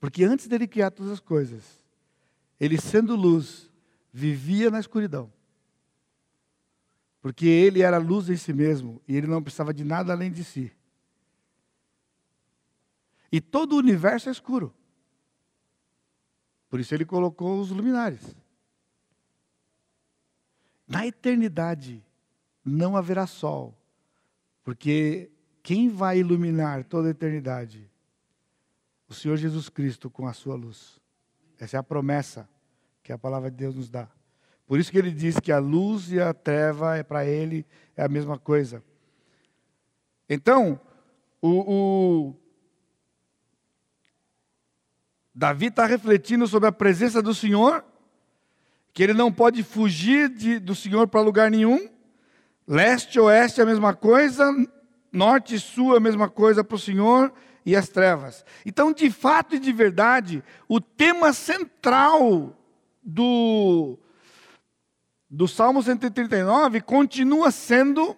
Porque 0.00 0.24
antes 0.24 0.46
dele 0.46 0.68
criar 0.68 0.90
todas 0.90 1.12
as 1.12 1.20
coisas, 1.20 1.64
ele 2.58 2.80
sendo 2.80 3.16
luz, 3.16 3.70
vivia 4.12 4.70
na 4.70 4.80
escuridão. 4.80 5.32
Porque 7.20 7.46
ele 7.46 7.82
era 7.82 7.98
luz 7.98 8.28
em 8.28 8.36
si 8.36 8.52
mesmo 8.52 9.02
e 9.06 9.16
ele 9.16 9.26
não 9.26 9.42
precisava 9.42 9.74
de 9.74 9.84
nada 9.84 10.12
além 10.12 10.30
de 10.30 10.44
si. 10.44 10.72
E 13.30 13.40
todo 13.40 13.74
o 13.74 13.78
universo 13.78 14.28
é 14.28 14.32
escuro. 14.32 14.74
Por 16.68 16.80
isso 16.80 16.94
ele 16.94 17.04
colocou 17.04 17.60
os 17.60 17.70
luminares. 17.70 18.36
Na 20.86 21.06
eternidade 21.06 22.02
não 22.64 22.96
haverá 22.96 23.26
sol, 23.26 23.76
porque 24.62 25.30
quem 25.62 25.88
vai 25.88 26.18
iluminar 26.18 26.84
toda 26.84 27.08
a 27.08 27.10
eternidade? 27.10 27.87
O 29.08 29.14
Senhor 29.14 29.36
Jesus 29.36 29.68
Cristo 29.68 30.10
com 30.10 30.26
a 30.26 30.32
sua 30.32 30.54
luz. 30.54 31.00
Essa 31.58 31.76
é 31.76 31.80
a 31.80 31.82
promessa 31.82 32.48
que 33.02 33.12
a 33.12 33.18
palavra 33.18 33.50
de 33.50 33.56
Deus 33.56 33.74
nos 33.74 33.88
dá. 33.88 34.08
Por 34.66 34.78
isso 34.78 34.92
que 34.92 34.98
ele 34.98 35.10
diz 35.10 35.40
que 35.40 35.50
a 35.50 35.58
luz 35.58 36.12
e 36.12 36.20
a 36.20 36.34
treva 36.34 36.96
é 36.96 37.02
para 37.02 37.24
ele 37.24 37.66
é 37.96 38.04
a 38.04 38.08
mesma 38.08 38.38
coisa. 38.38 38.84
Então, 40.28 40.78
o, 41.40 42.28
o 42.28 42.34
Davi 45.34 45.66
está 45.68 45.86
refletindo 45.86 46.46
sobre 46.46 46.68
a 46.68 46.72
presença 46.72 47.22
do 47.22 47.34
Senhor, 47.34 47.82
que 48.92 49.02
ele 49.02 49.14
não 49.14 49.32
pode 49.32 49.62
fugir 49.62 50.28
de, 50.28 50.58
do 50.58 50.74
Senhor 50.74 51.08
para 51.08 51.22
lugar 51.22 51.50
nenhum. 51.50 51.88
Leste, 52.66 53.18
oeste 53.18 53.60
é 53.60 53.62
a 53.62 53.66
mesma 53.66 53.94
coisa, 53.94 54.44
norte 55.10 55.54
e 55.54 55.58
sul 55.58 55.94
é 55.94 55.96
a 55.96 56.00
mesma 56.00 56.28
coisa 56.28 56.62
para 56.62 56.76
o 56.76 56.78
Senhor 56.78 57.32
e 57.64 57.76
as 57.76 57.88
trevas. 57.88 58.44
Então, 58.64 58.92
de 58.92 59.10
fato 59.10 59.56
e 59.56 59.58
de 59.58 59.72
verdade, 59.72 60.42
o 60.68 60.80
tema 60.80 61.32
central 61.32 62.56
do 63.02 63.98
do 65.30 65.46
Salmo 65.46 65.82
139 65.82 66.80
continua 66.80 67.50
sendo 67.50 68.16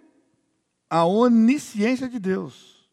a 0.88 1.04
onisciência 1.04 2.08
de 2.08 2.18
Deus. 2.18 2.88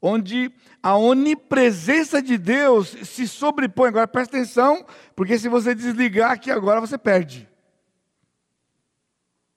Onde 0.00 0.50
a 0.82 0.96
onipresença 0.96 2.22
de 2.22 2.38
Deus 2.38 2.88
se 2.88 3.28
sobrepõe. 3.28 3.88
Agora 3.88 4.08
presta 4.08 4.36
atenção, 4.36 4.86
porque 5.14 5.38
se 5.38 5.48
você 5.48 5.74
desligar 5.74 6.30
aqui 6.30 6.50
agora, 6.50 6.80
você 6.80 6.96
perde. 6.96 7.46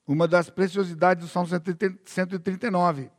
Uma 0.06 0.28
das 0.28 0.50
preciosidades 0.50 1.24
do 1.24 1.30
Salmo 1.30 1.48
139. 1.48 3.10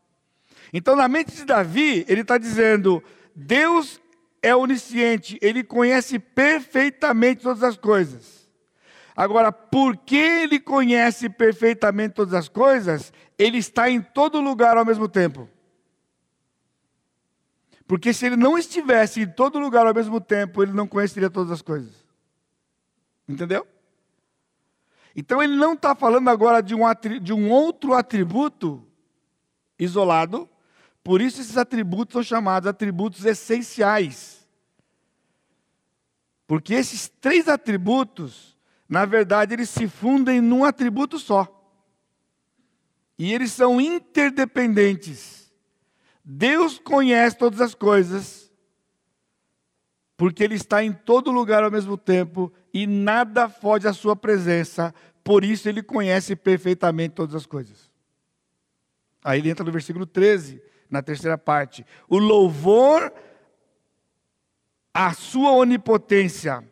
Então, 0.76 0.96
na 0.96 1.06
mente 1.06 1.32
de 1.32 1.44
Davi, 1.44 2.04
ele 2.08 2.22
está 2.22 2.36
dizendo: 2.36 3.00
Deus 3.32 4.00
é 4.42 4.56
onisciente, 4.56 5.38
ele 5.40 5.62
conhece 5.62 6.18
perfeitamente 6.18 7.42
todas 7.42 7.62
as 7.62 7.76
coisas. 7.76 8.50
Agora, 9.14 9.52
porque 9.52 10.16
ele 10.16 10.58
conhece 10.58 11.30
perfeitamente 11.30 12.14
todas 12.14 12.34
as 12.34 12.48
coisas, 12.48 13.12
ele 13.38 13.58
está 13.58 13.88
em 13.88 14.02
todo 14.02 14.40
lugar 14.40 14.76
ao 14.76 14.84
mesmo 14.84 15.08
tempo. 15.08 15.48
Porque 17.86 18.12
se 18.12 18.26
ele 18.26 18.34
não 18.36 18.58
estivesse 18.58 19.20
em 19.20 19.28
todo 19.28 19.60
lugar 19.60 19.86
ao 19.86 19.94
mesmo 19.94 20.20
tempo, 20.20 20.60
ele 20.60 20.72
não 20.72 20.88
conheceria 20.88 21.30
todas 21.30 21.52
as 21.52 21.62
coisas. 21.62 22.04
Entendeu? 23.28 23.64
Então 25.14 25.40
ele 25.40 25.54
não 25.54 25.74
está 25.74 25.94
falando 25.94 26.28
agora 26.28 26.60
de 26.60 26.74
um, 26.74 26.80
de 27.22 27.32
um 27.32 27.48
outro 27.48 27.94
atributo 27.94 28.84
isolado, 29.78 30.48
por 31.04 31.20
isso 31.20 31.40
esses 31.40 31.56
atributos 31.56 32.14
são 32.14 32.22
chamados 32.24 32.66
atributos 32.66 33.24
essenciais. 33.24 34.44
Porque 36.46 36.74
esses 36.74 37.08
três 37.20 37.48
atributos 37.48 38.54
na 38.88 39.04
verdade, 39.04 39.54
eles 39.54 39.70
se 39.70 39.88
fundem 39.88 40.40
num 40.40 40.64
atributo 40.64 41.18
só. 41.18 41.50
E 43.18 43.32
eles 43.32 43.52
são 43.52 43.80
interdependentes. 43.80 45.52
Deus 46.24 46.78
conhece 46.78 47.36
todas 47.36 47.60
as 47.60 47.74
coisas, 47.74 48.52
porque 50.16 50.42
Ele 50.42 50.54
está 50.54 50.82
em 50.82 50.92
todo 50.92 51.30
lugar 51.30 51.62
ao 51.62 51.70
mesmo 51.70 51.96
tempo 51.96 52.52
e 52.72 52.86
nada 52.86 53.48
foge 53.48 53.86
à 53.86 53.92
Sua 53.92 54.16
presença, 54.16 54.94
por 55.22 55.44
isso 55.44 55.68
Ele 55.68 55.82
conhece 55.82 56.34
perfeitamente 56.34 57.14
todas 57.14 57.34
as 57.34 57.46
coisas. 57.46 57.90
Aí 59.22 59.40
ele 59.40 59.50
entra 59.50 59.64
no 59.64 59.72
versículo 59.72 60.04
13, 60.04 60.62
na 60.94 61.02
terceira 61.02 61.36
parte. 61.36 61.84
O 62.08 62.18
louvor 62.18 63.12
à 64.92 65.12
Sua 65.12 65.50
onipotência, 65.52 66.64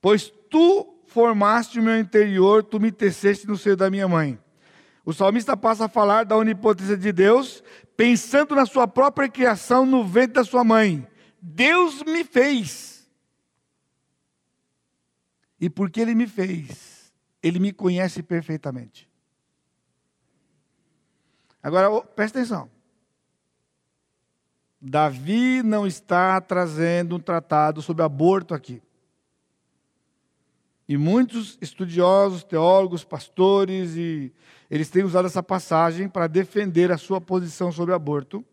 pois 0.00 0.30
tu 0.50 1.02
formaste 1.06 1.80
o 1.80 1.82
meu 1.82 1.98
interior, 1.98 2.62
tu 2.62 2.78
me 2.78 2.92
teceste 2.92 3.46
no 3.46 3.56
seio 3.56 3.76
da 3.76 3.90
minha 3.90 4.06
mãe. 4.06 4.38
O 5.04 5.12
salmista 5.12 5.56
passa 5.56 5.86
a 5.86 5.88
falar 5.88 6.24
da 6.24 6.36
onipotência 6.36 6.96
de 6.96 7.12
Deus, 7.12 7.62
pensando 7.96 8.54
na 8.54 8.66
sua 8.66 8.86
própria 8.86 9.28
criação 9.28 9.84
no 9.84 10.04
ventre 10.04 10.34
da 10.34 10.44
sua 10.44 10.64
mãe. 10.64 11.06
Deus 11.40 12.02
me 12.02 12.24
fez. 12.24 13.08
E 15.60 15.70
porque 15.70 16.00
Ele 16.00 16.14
me 16.14 16.26
fez, 16.26 17.12
Ele 17.42 17.58
me 17.58 17.72
conhece 17.72 18.22
perfeitamente. 18.22 19.08
Agora, 21.62 22.02
presta 22.02 22.38
atenção. 22.38 22.73
Davi 24.86 25.62
não 25.62 25.86
está 25.86 26.38
trazendo 26.42 27.16
um 27.16 27.18
tratado 27.18 27.80
sobre 27.80 28.02
aborto 28.02 28.52
aqui. 28.52 28.82
E 30.86 30.98
muitos 30.98 31.56
estudiosos, 31.58 32.44
teólogos, 32.44 33.02
pastores, 33.02 33.96
e 33.96 34.30
eles 34.70 34.90
têm 34.90 35.02
usado 35.02 35.24
essa 35.24 35.42
passagem 35.42 36.06
para 36.06 36.26
defender 36.26 36.92
a 36.92 36.98
sua 36.98 37.18
posição 37.18 37.72
sobre 37.72 37.94
aborto. 37.94 38.44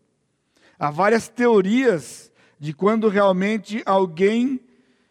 Há 0.78 0.90
várias 0.90 1.28
teorias 1.28 2.32
de 2.58 2.72
quando 2.72 3.10
realmente 3.10 3.82
alguém 3.84 4.58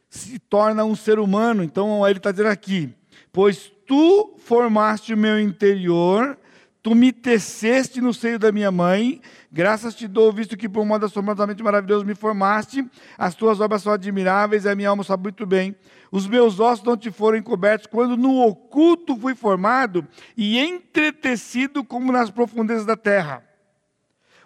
se 0.10 0.40
torna 0.40 0.84
um 0.84 0.96
ser 0.96 1.20
humano. 1.20 1.64
Então, 1.64 2.04
ele 2.08 2.18
está 2.18 2.32
dizendo 2.32 2.50
aqui: 2.50 2.92
Pois 3.32 3.72
tu 3.86 4.34
formaste 4.40 5.14
o 5.14 5.18
meu 5.18 5.40
interior 5.40 6.36
Tu 6.82 6.96
me 6.96 7.12
teceste 7.12 8.02
no 8.02 8.12
seio 8.12 8.40
da 8.40 8.52
minha 8.52 8.72
mãe, 8.72 9.22
graças 9.52 9.94
te 9.94 10.08
dou, 10.08 10.34
visto 10.34 10.58
que 10.58 10.68
por 10.68 10.84
modo 10.84 11.06
assombrosamente 11.06 11.62
maravilhoso 11.62 12.04
me 12.04 12.16
formaste, 12.16 12.84
as 13.16 13.36
tuas 13.36 13.60
obras 13.60 13.84
são 13.84 13.94
admiráveis, 13.94 14.66
a 14.66 14.74
minha 14.74 14.90
alma 14.90 15.04
sabe 15.04 15.24
muito 15.24 15.46
bem. 15.46 15.76
Os 16.12 16.28
meus 16.28 16.60
ossos 16.60 16.84
não 16.84 16.98
te 16.98 17.12
foram 17.12 17.38
encobertos, 17.38 17.86
quando 17.86 18.18
no 18.18 18.40
oculto 18.40 19.16
fui 19.16 19.36
formado 19.36 20.08
e 20.36 20.58
entretecido 20.58 21.84
como 21.84 22.12
nas 22.12 22.32
profundezas 22.32 22.86
da 22.86 22.98
terra. 22.98 23.44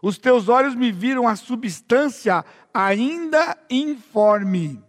Os 0.02 0.18
teus 0.18 0.50
olhos 0.50 0.76
me 0.76 0.92
viram 0.92 1.28
a 1.28 1.38
substância 1.38 2.44
ainda 2.74 3.58
informe. 3.70 4.84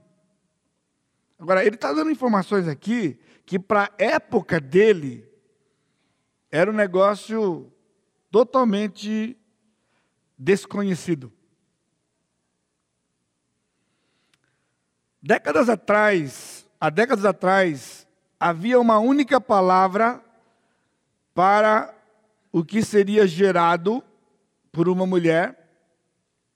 Agora, 1.39 1.65
ele 1.65 1.77
está 1.77 1.93
dando 1.93 2.11
informações 2.11 2.67
aqui 2.67 3.19
que, 3.47 3.57
para 3.57 3.85
a 3.85 3.91
época 4.05 4.61
dele, 4.61 5.25
era 6.51 6.71
um 6.71 6.75
negócio 6.75 7.73
totalmente 8.31 9.37
desconhecido. 10.39 11.33
Décadas 15.21 15.69
atrás, 15.69 16.69
há 16.81 16.89
décadas 16.89 17.25
atrás, 17.25 18.07
havia 18.39 18.79
uma 18.79 18.99
única 18.99 19.41
palavra 19.41 20.23
para 21.35 21.95
o 22.53 22.65
que 22.65 22.83
seria 22.83 23.27
gerado 23.27 24.03
por 24.71 24.89
uma 24.89 25.07
mulher 25.07 25.69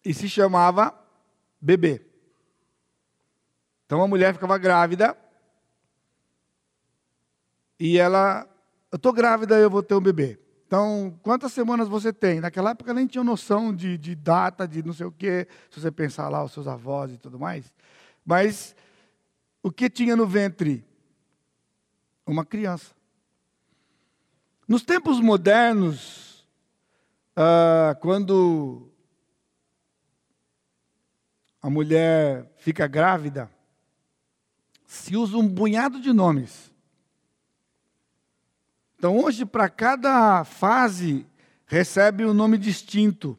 e 0.05 0.15
se 0.15 0.29
chamava 0.29 0.95
bebê. 1.61 2.05
Então 3.87 4.03
a 4.03 4.09
mulher 4.09 4.35
ficava 4.35 4.57
grávida 4.57 5.17
e 7.79 7.99
ela 7.99 8.49
eu 8.91 8.97
estou 8.97 9.13
grávida, 9.13 9.59
eu 9.59 9.71
vou 9.71 9.83
ter 9.83 9.95
um 9.95 10.01
bebê. 10.01 10.39
Então, 10.67 11.19
quantas 11.23 11.53
semanas 11.53 11.89
você 11.89 12.13
tem? 12.13 12.41
Naquela 12.41 12.71
época 12.71 12.95
nem 12.95 13.07
tinha 13.07 13.25
noção 13.25 13.75
de, 13.75 13.99
de 13.99 14.15
data, 14.15 14.69
de 14.69 14.83
não 14.83 14.93
sei 14.93 15.07
o 15.07 15.13
quê, 15.13 15.49
se 15.71 15.81
você 15.81 15.91
pensar 15.91 16.29
lá 16.29 16.45
os 16.45 16.53
seus 16.53 16.69
avós 16.69 17.13
e 17.13 17.19
tudo 17.19 17.39
mais. 17.39 17.73
Mas 18.25 18.75
o 19.63 19.71
que 19.71 19.91
tinha 19.91 20.15
no 20.15 20.27
ventre? 20.27 20.85
Uma 22.27 22.45
criança. 22.45 22.95
Nos 24.69 24.83
tempos 24.83 25.19
modernos, 25.21 26.47
ah, 27.35 27.97
quando 28.01 28.89
a 31.61 31.69
mulher 31.69 32.53
fica 32.59 32.87
grávida, 32.87 33.51
se 34.87 35.17
usa 35.17 35.37
um 35.37 35.53
punhado 35.53 36.01
de 36.01 36.13
nomes 36.13 36.70
então, 39.01 39.17
hoje, 39.17 39.47
para 39.47 39.67
cada 39.67 40.45
fase, 40.45 41.27
recebe 41.65 42.27
um 42.27 42.35
nome 42.35 42.59
distinto. 42.59 43.35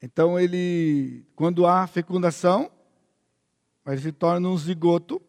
Então, 0.00 0.40
ele, 0.40 1.22
quando 1.36 1.66
há 1.66 1.86
fecundação, 1.86 2.70
ele 3.86 4.00
se 4.00 4.10
torna 4.10 4.48
um 4.48 4.56
zigoto. 4.56 5.20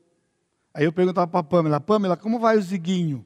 Aí 0.73 0.85
eu 0.85 0.93
perguntava 0.93 1.27
para 1.27 1.41
a 1.41 1.43
Pamela, 1.43 1.81
Pamela, 1.81 2.15
como 2.15 2.39
vai 2.39 2.57
o 2.57 2.61
ziguinho? 2.61 3.25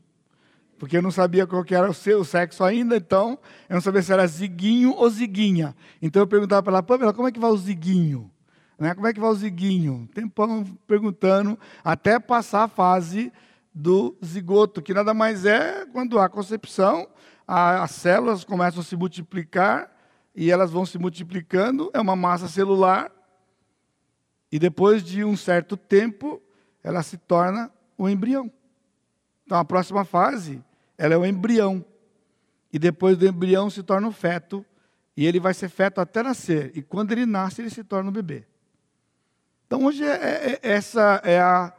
Porque 0.79 0.97
eu 0.97 1.01
não 1.03 1.11
sabia 1.11 1.45
qual 1.45 1.63
era 1.69 1.88
o 1.88 1.93
seu 1.93 2.25
sexo 2.25 2.63
ainda, 2.63 2.97
então 2.97 3.38
eu 3.69 3.75
não 3.75 3.82
sabia 3.82 4.01
se 4.01 4.11
era 4.11 4.25
ziguinho 4.25 4.95
ou 4.95 5.07
ziguinha. 5.11 5.75
Então 6.01 6.23
eu 6.23 6.27
perguntava 6.27 6.63
para 6.63 6.73
ela, 6.73 6.82
Pamela, 6.82 7.13
como 7.13 7.27
é 7.27 7.32
que 7.32 7.39
vai 7.39 7.51
o 7.51 7.57
ziguinho? 7.57 8.32
Né? 8.79 8.95
Como 8.95 9.05
é 9.05 9.13
que 9.13 9.19
vai 9.19 9.29
o 9.29 9.36
ziguinho? 9.36 10.09
Tempão 10.11 10.63
perguntando, 10.88 11.59
até 11.84 12.17
passar 12.19 12.63
a 12.63 12.67
fase 12.67 13.32
do 13.74 14.17
zigoto, 14.24 14.82
que 14.82 14.93
nada 14.93 15.13
mais 15.13 15.45
é 15.45 15.86
quando 15.86 16.19
há 16.19 16.28
concepção, 16.28 17.07
as 17.47 17.91
células 17.91 18.43
começam 18.43 18.82
a 18.82 18.84
se 18.84 18.95
multiplicar 18.95 19.91
e 20.36 20.51
elas 20.51 20.72
vão 20.72 20.86
se 20.86 20.97
multiplicando, 20.97 21.89
é 21.93 21.99
uma 21.99 22.15
massa 22.15 22.47
celular, 22.47 23.11
e 24.51 24.59
depois 24.59 25.03
de 25.03 25.24
um 25.24 25.36
certo 25.36 25.76
tempo, 25.78 26.41
ela 26.84 27.03
se 27.03 27.17
torna 27.17 27.72
o 27.97 28.09
embrião. 28.09 28.51
Então 29.45 29.57
a 29.57 29.65
próxima 29.65 30.03
fase, 30.03 30.63
ela 30.97 31.13
é 31.13 31.17
o 31.17 31.26
embrião. 31.26 31.86
E 32.72 32.80
depois 32.80 33.17
do 33.17 33.28
embrião 33.28 33.69
se 33.69 33.84
torna 33.84 34.07
o 34.07 34.11
feto, 34.11 34.65
e 35.15 35.26
ele 35.26 35.39
vai 35.39 35.53
ser 35.53 35.69
feto 35.69 35.99
até 35.99 36.24
nascer. 36.24 36.72
E 36.76 36.82
quando 36.82 37.11
ele 37.11 37.26
nasce, 37.26 37.61
ele 37.61 37.69
se 37.69 37.84
torna 37.84 38.09
um 38.09 38.13
bebê. 38.13 38.45
Então 39.67 39.86
hoje 39.86 40.03
é, 40.03 40.15
é, 40.15 40.59
é 40.61 40.72
essa 40.72 41.22
é 41.24 41.39
a 41.39 41.74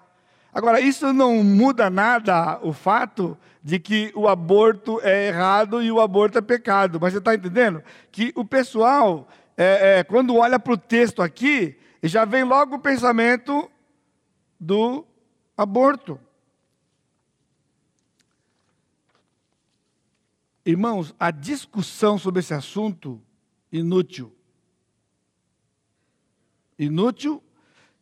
Agora, 0.53 0.80
isso 0.80 1.14
não 1.14 1.42
muda 1.42 1.88
nada 1.88 2.61
o 2.62 2.74
fato 2.74 3.38
de 3.62 3.78
que 3.78 4.12
o 4.14 4.28
aborto 4.28 5.00
é 5.03 5.28
errado 5.28 5.82
e 5.82 5.90
o 5.90 5.98
aborto 5.98 6.36
é 6.36 6.42
pecado. 6.42 6.98
Mas 7.00 7.14
você 7.14 7.20
está 7.20 7.34
entendendo? 7.34 7.82
Que 8.11 8.32
o 8.36 8.44
pessoal, 8.44 9.28
é, 9.57 10.00
é, 10.00 10.05
quando 10.05 10.36
olha 10.36 10.59
para 10.59 10.74
o 10.74 10.76
texto 10.76 11.22
aqui, 11.22 11.78
já 12.03 12.26
vem 12.26 12.44
logo 12.44 12.74
o 12.74 12.80
pensamento 12.80 13.70
do 14.61 15.07
aborto. 15.57 16.20
Irmãos, 20.66 21.14
a 21.18 21.30
discussão 21.30 22.18
sobre 22.18 22.40
esse 22.40 22.53
assunto, 22.53 23.20
inútil. 23.72 24.36
Inútil. 26.78 27.42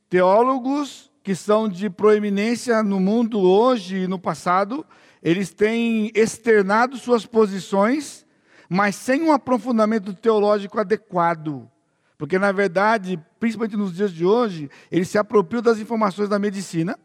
Teólogos 0.09 1.10
que 1.31 1.35
são 1.37 1.69
de 1.69 1.89
proeminência 1.89 2.83
no 2.83 2.99
mundo 2.99 3.39
hoje 3.39 3.99
e 3.99 4.09
no 4.09 4.19
passado, 4.19 4.85
eles 5.23 5.55
têm 5.55 6.11
externado 6.13 6.97
suas 6.97 7.25
posições, 7.25 8.27
mas 8.69 8.97
sem 8.97 9.23
um 9.23 9.31
aprofundamento 9.31 10.13
teológico 10.13 10.81
adequado. 10.81 11.71
Porque, 12.19 12.37
na 12.37 12.51
verdade, 12.51 13.17
principalmente 13.39 13.77
nos 13.77 13.95
dias 13.95 14.11
de 14.11 14.27
hoje, 14.27 14.69
eles 14.91 15.09
se 15.09 15.19
apropriam 15.19 15.63
das 15.63 15.79
informações 15.79 16.29
da 16.29 16.37
medicina, 16.37 16.99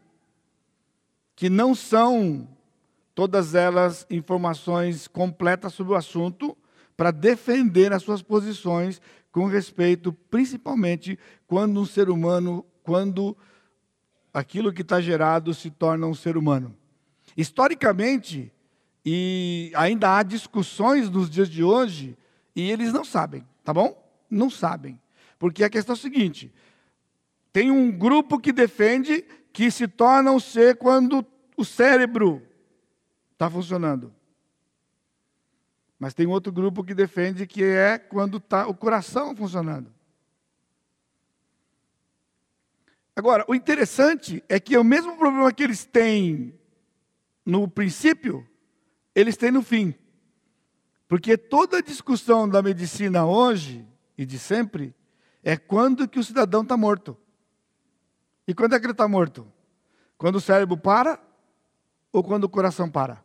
que 1.36 1.48
não 1.48 1.72
são 1.72 2.48
todas 3.14 3.54
elas 3.54 4.04
informações 4.10 5.06
completas 5.06 5.72
sobre 5.72 5.92
o 5.92 5.96
assunto, 5.96 6.58
para 6.96 7.12
defender 7.12 7.92
as 7.92 8.02
suas 8.02 8.22
posições 8.22 9.00
com 9.30 9.46
respeito, 9.46 10.12
principalmente 10.12 11.16
quando 11.46 11.78
um 11.78 11.86
ser 11.86 12.10
humano, 12.10 12.66
quando 12.82 13.36
aquilo 14.36 14.70
que 14.70 14.82
está 14.82 15.00
gerado 15.00 15.54
se 15.54 15.70
torna 15.70 16.06
um 16.06 16.14
ser 16.14 16.36
humano. 16.36 16.76
Historicamente, 17.34 18.52
e 19.02 19.72
ainda 19.74 20.14
há 20.14 20.22
discussões 20.22 21.08
nos 21.08 21.30
dias 21.30 21.48
de 21.48 21.64
hoje, 21.64 22.18
e 22.54 22.70
eles 22.70 22.92
não 22.92 23.02
sabem, 23.02 23.46
tá 23.64 23.72
bom? 23.72 23.96
Não 24.28 24.50
sabem. 24.50 25.00
Porque 25.38 25.64
a 25.64 25.70
questão 25.70 25.94
é 25.94 25.98
a 25.98 26.00
seguinte: 26.00 26.52
tem 27.50 27.70
um 27.70 27.90
grupo 27.90 28.38
que 28.38 28.52
defende 28.52 29.24
que 29.54 29.70
se 29.70 29.88
torna 29.88 30.30
um 30.30 30.40
ser 30.40 30.76
quando 30.76 31.24
o 31.56 31.64
cérebro 31.64 32.42
está 33.32 33.48
funcionando. 33.48 34.12
Mas 35.98 36.12
tem 36.12 36.26
outro 36.26 36.52
grupo 36.52 36.84
que 36.84 36.94
defende 36.94 37.46
que 37.46 37.64
é 37.64 37.96
quando 37.96 38.36
está 38.36 38.66
o 38.66 38.74
coração 38.74 39.34
funcionando. 39.34 39.95
Agora, 43.16 43.46
o 43.48 43.54
interessante 43.54 44.44
é 44.46 44.60
que 44.60 44.76
o 44.76 44.84
mesmo 44.84 45.16
problema 45.16 45.50
que 45.50 45.62
eles 45.62 45.86
têm 45.86 46.54
no 47.46 47.66
princípio, 47.66 48.46
eles 49.14 49.38
têm 49.38 49.50
no 49.50 49.62
fim. 49.62 49.94
Porque 51.08 51.38
toda 51.38 51.78
a 51.78 51.82
discussão 51.82 52.46
da 52.46 52.60
medicina 52.60 53.24
hoje 53.24 53.88
e 54.18 54.26
de 54.26 54.38
sempre 54.38 54.94
é 55.42 55.56
quando 55.56 56.06
que 56.06 56.18
o 56.18 56.24
cidadão 56.24 56.60
está 56.60 56.76
morto. 56.76 57.16
E 58.46 58.52
quando 58.52 58.74
é 58.74 58.78
que 58.78 58.84
ele 58.84 58.92
está 58.92 59.08
morto? 59.08 59.50
Quando 60.18 60.36
o 60.36 60.40
cérebro 60.40 60.76
para 60.76 61.18
ou 62.12 62.22
quando 62.22 62.44
o 62.44 62.50
coração 62.50 62.90
para? 62.90 63.24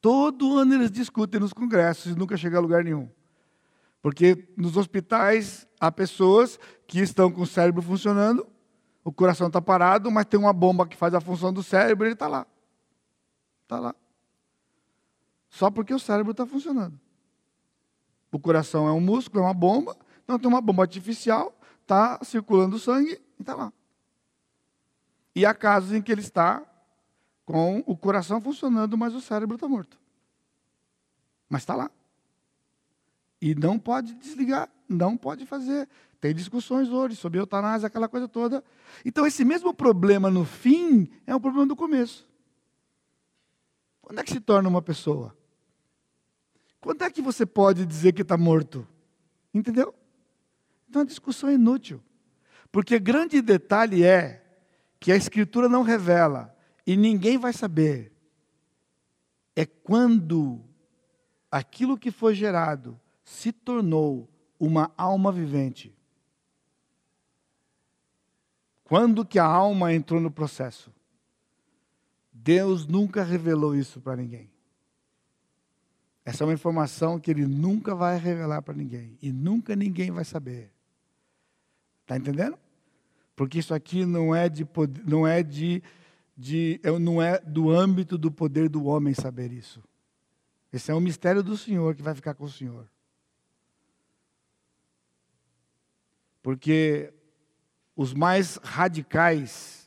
Todo 0.00 0.56
ano 0.56 0.74
eles 0.74 0.90
discutem 0.90 1.38
nos 1.38 1.52
congressos 1.52 2.12
e 2.12 2.18
nunca 2.18 2.34
chega 2.34 2.56
a 2.56 2.60
lugar 2.60 2.82
nenhum. 2.82 3.10
Porque 4.00 4.48
nos 4.56 4.78
hospitais 4.78 5.68
há 5.78 5.92
pessoas 5.92 6.58
que 6.86 7.00
estão 7.00 7.30
com 7.30 7.42
o 7.42 7.46
cérebro 7.46 7.82
funcionando, 7.82 8.46
o 9.04 9.12
coração 9.12 9.46
está 9.46 9.60
parado, 9.60 10.10
mas 10.10 10.26
tem 10.26 10.38
uma 10.38 10.52
bomba 10.52 10.86
que 10.86 10.96
faz 10.96 11.14
a 11.14 11.20
função 11.20 11.52
do 11.52 11.62
cérebro 11.62 12.06
e 12.06 12.08
ele 12.08 12.14
está 12.14 12.28
lá. 12.28 12.46
Está 13.62 13.78
lá. 13.78 13.94
Só 15.48 15.70
porque 15.70 15.94
o 15.94 15.98
cérebro 15.98 16.32
está 16.32 16.46
funcionando. 16.46 16.98
O 18.30 18.38
coração 18.38 18.86
é 18.86 18.92
um 18.92 19.00
músculo, 19.00 19.42
é 19.42 19.46
uma 19.46 19.54
bomba, 19.54 19.96
então 20.22 20.38
tem 20.38 20.48
uma 20.48 20.60
bomba 20.60 20.82
artificial, 20.82 21.58
está 21.82 22.20
circulando 22.22 22.78
sangue 22.78 23.20
e 23.38 23.42
está 23.42 23.54
lá. 23.54 23.72
E 25.34 25.44
há 25.44 25.54
casos 25.54 25.92
em 25.92 26.02
que 26.02 26.12
ele 26.12 26.20
está 26.20 26.62
com 27.44 27.82
o 27.86 27.96
coração 27.96 28.40
funcionando, 28.40 28.96
mas 28.96 29.14
o 29.14 29.20
cérebro 29.20 29.56
está 29.56 29.66
morto. 29.66 29.98
Mas 31.48 31.62
está 31.62 31.74
lá. 31.74 31.90
E 33.40 33.54
não 33.54 33.78
pode 33.78 34.14
desligar, 34.14 34.68
não 34.88 35.16
pode 35.16 35.46
fazer. 35.46 35.88
Tem 36.20 36.34
discussões 36.34 36.90
hoje 36.90 37.16
sobre 37.16 37.38
eutanásia, 37.40 37.86
aquela 37.86 38.08
coisa 38.08 38.28
toda. 38.28 38.62
Então, 39.04 39.26
esse 39.26 39.44
mesmo 39.44 39.72
problema 39.72 40.30
no 40.30 40.44
fim 40.44 41.08
é 41.26 41.34
o 41.34 41.40
problema 41.40 41.66
do 41.66 41.76
começo. 41.76 42.28
Quando 44.02 44.18
é 44.18 44.24
que 44.24 44.32
se 44.32 44.40
torna 44.40 44.68
uma 44.68 44.82
pessoa? 44.82 45.36
Quando 46.80 47.02
é 47.02 47.10
que 47.10 47.20
você 47.20 47.44
pode 47.44 47.84
dizer 47.84 48.12
que 48.12 48.22
está 48.22 48.36
morto? 48.36 48.86
Entendeu? 49.52 49.94
Então 50.88 51.02
a 51.02 51.04
discussão 51.04 51.48
é 51.48 51.54
inútil. 51.54 52.02
Porque 52.72 52.98
grande 52.98 53.40
detalhe 53.40 54.02
é 54.04 54.44
que 54.98 55.12
a 55.12 55.16
Escritura 55.16 55.68
não 55.68 55.82
revela 55.82 56.56
e 56.86 56.96
ninguém 56.96 57.38
vai 57.38 57.52
saber. 57.52 58.12
É 59.54 59.64
quando 59.64 60.60
aquilo 61.50 61.98
que 61.98 62.10
foi 62.10 62.34
gerado 62.34 62.98
se 63.24 63.52
tornou 63.52 64.28
uma 64.58 64.92
alma 64.96 65.30
vivente. 65.30 65.96
Quando 68.90 69.24
que 69.24 69.38
a 69.38 69.44
alma 69.44 69.94
entrou 69.94 70.20
no 70.20 70.32
processo? 70.32 70.92
Deus 72.32 72.88
nunca 72.88 73.22
revelou 73.22 73.76
isso 73.76 74.00
para 74.00 74.16
ninguém. 74.16 74.50
Essa 76.24 76.42
é 76.42 76.46
uma 76.48 76.52
informação 76.52 77.20
que 77.20 77.30
ele 77.30 77.46
nunca 77.46 77.94
vai 77.94 78.18
revelar 78.18 78.62
para 78.62 78.74
ninguém. 78.74 79.16
E 79.22 79.30
nunca 79.30 79.76
ninguém 79.76 80.10
vai 80.10 80.24
saber. 80.24 80.72
Está 82.02 82.16
entendendo? 82.16 82.58
Porque 83.36 83.60
isso 83.60 83.72
aqui 83.72 84.04
não 84.04 84.34
é 84.34 84.48
de 84.48 84.66
não 85.06 85.24
é 85.24 85.40
de, 85.40 85.80
de 86.36 86.80
não 87.00 87.22
é 87.22 87.38
do 87.38 87.70
âmbito 87.70 88.18
do 88.18 88.28
poder 88.28 88.68
do 88.68 88.86
homem 88.86 89.14
saber 89.14 89.52
isso. 89.52 89.80
Esse 90.72 90.90
é 90.90 90.94
um 90.96 91.00
mistério 91.00 91.44
do 91.44 91.56
Senhor 91.56 91.94
que 91.94 92.02
vai 92.02 92.16
ficar 92.16 92.34
com 92.34 92.42
o 92.42 92.50
Senhor. 92.50 92.90
Porque 96.42 97.14
os 98.00 98.14
mais 98.14 98.56
radicais 98.62 99.86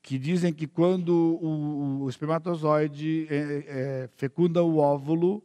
que 0.00 0.18
dizem 0.18 0.54
que 0.54 0.66
quando 0.66 1.10
o, 1.12 2.04
o 2.04 2.08
espermatozoide 2.08 3.26
é, 3.28 3.36
é, 3.36 4.08
fecunda 4.16 4.62
o 4.62 4.78
óvulo, 4.78 5.44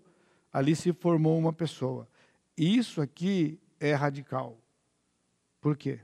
ali 0.53 0.73
se 0.73 0.93
formou 0.93 1.37
uma 1.37 1.51
pessoa. 1.51 2.07
Isso 2.57 3.01
aqui 3.01 3.59
é 3.77 3.93
radical. 3.93 4.57
Por 5.59 5.75
quê? 5.75 5.99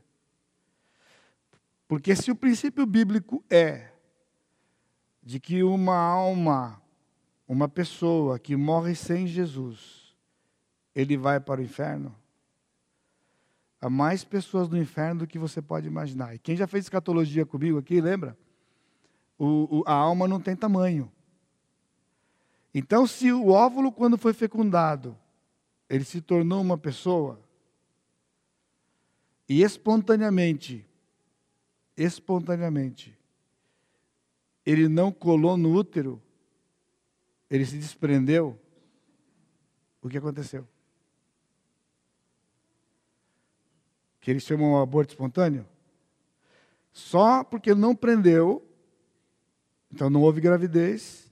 Porque 1.88 2.14
se 2.18 2.30
o 2.32 2.36
princípio 2.36 2.86
bíblico 2.86 3.42
é 3.50 3.88
de 5.24 5.40
que 5.40 5.64
uma 5.64 5.96
alma, 5.96 6.82
uma 7.48 7.70
pessoa 7.70 8.38
que 8.38 8.58
morre 8.58 8.94
sem 8.94 9.26
Jesus, 9.26 10.14
ele 10.94 11.16
vai 11.16 11.40
para 11.40 11.62
o 11.62 11.64
inferno, 11.64 12.14
há 13.84 13.90
mais 13.90 14.24
pessoas 14.24 14.70
no 14.70 14.78
inferno 14.78 15.20
do 15.20 15.28
que 15.28 15.38
você 15.38 15.62
pode 15.62 15.86
imaginar. 15.86 16.34
E 16.34 16.40
quem 16.40 16.56
já 16.56 16.66
fez 16.66 16.86
escatologia 16.86 17.46
comigo 17.46 17.78
aqui, 17.78 18.00
lembra? 18.00 18.38
O, 19.38 19.80
o, 19.80 19.84
a 19.86 19.94
alma 19.94 20.26
não 20.26 20.40
tem 20.40 20.56
tamanho. 20.56 21.12
Então, 22.74 23.06
se 23.06 23.30
o 23.30 23.50
óvulo, 23.50 23.92
quando 23.92 24.18
foi 24.18 24.34
fecundado, 24.34 25.18
ele 25.90 26.06
se 26.06 26.22
tornou 26.22 26.62
uma 26.62 26.78
pessoa, 26.78 27.42
e 29.50 29.62
espontaneamente, 29.62 30.88
espontaneamente, 31.98 33.20
ele 34.66 34.88
não 34.88 35.12
colou 35.12 35.58
no 35.58 35.74
útero, 35.74 36.22
ele 37.50 37.66
se 37.66 37.78
desprendeu, 37.78 38.58
o 40.02 40.08
que 40.08 40.18
aconteceu? 40.18 40.66
Que 44.24 44.32
eles 44.32 44.44
chamam 44.44 44.72
um 44.72 44.82
aborto 44.82 45.12
espontâneo? 45.12 45.68
Só 46.94 47.44
porque 47.44 47.76
não 47.76 47.94
prendeu, 47.94 48.66
então 49.92 50.10
não 50.10 50.22
houve 50.22 50.40
gravidez, 50.40 51.30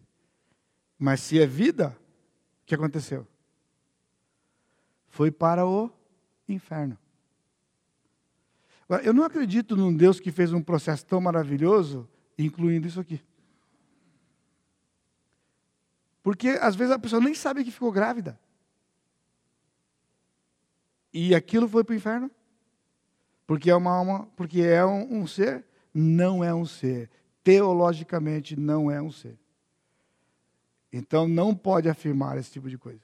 mas 0.99 1.21
se 1.21 1.39
é 1.39 1.45
vida, 1.47 1.97
o 2.61 2.65
que 2.65 2.75
aconteceu? 2.75 3.25
Foi 5.07 5.31
para 5.31 5.65
o 5.65 5.89
inferno. 6.49 6.97
Eu 9.05 9.13
não 9.13 9.23
acredito 9.23 9.77
num 9.77 9.95
Deus 9.95 10.19
que 10.19 10.29
fez 10.29 10.51
um 10.51 10.61
processo 10.61 11.05
tão 11.05 11.21
maravilhoso, 11.21 12.09
incluindo 12.37 12.89
isso 12.89 12.99
aqui. 12.99 13.23
Porque 16.21 16.49
às 16.61 16.75
vezes 16.75 16.93
a 16.93 16.99
pessoa 16.99 17.21
nem 17.21 17.33
sabe 17.33 17.63
que 17.63 17.71
ficou 17.71 17.89
grávida. 17.89 18.37
E 21.13 21.33
aquilo 21.33 21.69
foi 21.69 21.85
para 21.85 21.93
o 21.93 21.95
inferno? 21.95 22.29
Porque 23.51 23.69
é 23.69 23.75
uma 23.75 23.91
alma, 23.91 24.29
porque 24.37 24.61
é 24.61 24.85
um, 24.85 25.23
um 25.23 25.27
ser? 25.27 25.65
Não 25.93 26.41
é 26.41 26.53
um 26.55 26.65
ser. 26.65 27.09
Teologicamente 27.43 28.57
não 28.57 28.89
é 28.89 29.01
um 29.01 29.11
ser. 29.11 29.37
Então 30.89 31.27
não 31.27 31.53
pode 31.53 31.89
afirmar 31.89 32.37
esse 32.37 32.49
tipo 32.49 32.69
de 32.69 32.77
coisa. 32.77 33.01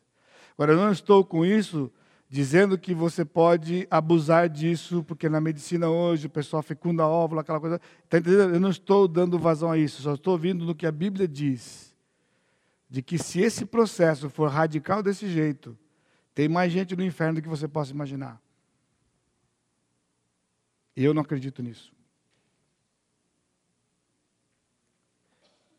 Agora, 0.53 0.71
eu 0.71 0.77
não 0.77 0.89
estou 0.89 1.25
com 1.25 1.45
isso 1.45 1.91
dizendo 2.29 2.77
que 2.77 2.93
você 2.93 3.25
pode 3.25 3.85
abusar 3.91 4.47
disso, 4.47 5.03
porque 5.03 5.27
na 5.27 5.41
medicina 5.41 5.89
hoje 5.89 6.27
o 6.27 6.29
pessoal 6.29 6.63
fecunda 6.63 7.05
óvulo, 7.05 7.41
aquela 7.41 7.59
coisa. 7.59 7.81
Está 8.05 8.17
entendendo? 8.17 8.53
Eu 8.53 8.59
não 8.61 8.69
estou 8.69 9.05
dando 9.05 9.37
vazão 9.37 9.69
a 9.69 9.77
isso, 9.77 10.01
só 10.01 10.13
estou 10.13 10.37
vindo 10.37 10.63
no 10.63 10.73
que 10.73 10.85
a 10.85 10.91
Bíblia 10.93 11.27
diz. 11.27 11.93
De 12.89 13.01
que 13.01 13.17
se 13.17 13.41
esse 13.41 13.65
processo 13.65 14.29
for 14.29 14.49
radical 14.49 15.03
desse 15.03 15.27
jeito, 15.27 15.77
tem 16.33 16.47
mais 16.47 16.71
gente 16.71 16.95
no 16.95 17.03
inferno 17.03 17.33
do 17.33 17.41
que 17.41 17.49
você 17.49 17.67
possa 17.67 17.91
imaginar. 17.91 18.41
Eu 20.97 21.13
não 21.13 21.21
acredito 21.21 21.61
nisso. 21.61 21.93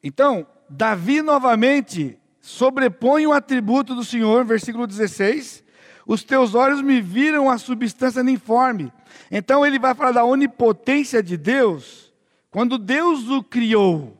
Então, 0.00 0.46
Davi 0.70 1.20
novamente 1.22 2.16
sobrepõe 2.40 3.26
o 3.26 3.32
atributo 3.32 3.96
do 3.96 4.04
Senhor, 4.04 4.44
versículo 4.44 4.86
16. 4.86 5.64
Os 6.06 6.22
teus 6.22 6.54
olhos 6.54 6.80
me 6.80 7.00
viram 7.00 7.50
a 7.50 7.58
substância 7.58 8.22
uniforme. 8.22 8.92
Então 9.28 9.66
ele 9.66 9.78
vai 9.78 9.92
falar 9.92 10.12
da 10.12 10.24
onipotência 10.24 11.20
de 11.20 11.36
Deus, 11.36 12.14
quando 12.48 12.78
Deus 12.78 13.28
o 13.28 13.42
criou. 13.42 14.16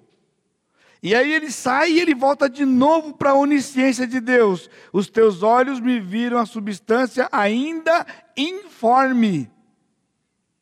E 1.01 1.15
aí 1.15 1.33
ele 1.33 1.53
sai 1.53 1.93
e 1.93 2.01
ele 2.01 2.15
volta 2.15 2.51
de 2.51 2.65
novo 2.65 3.15
para 3.15 3.31
a 3.31 3.35
onisciência 3.35 4.05
de 4.05 4.19
Deus. 4.19 4.69
Os 4.93 5.09
teus 5.09 5.45
olhos 5.45 5.79
me 5.79 6.01
viram 6.01 6.39
a 6.39 6.45
substância 6.45 7.29
ainda 7.31 8.05
informe. 8.37 9.49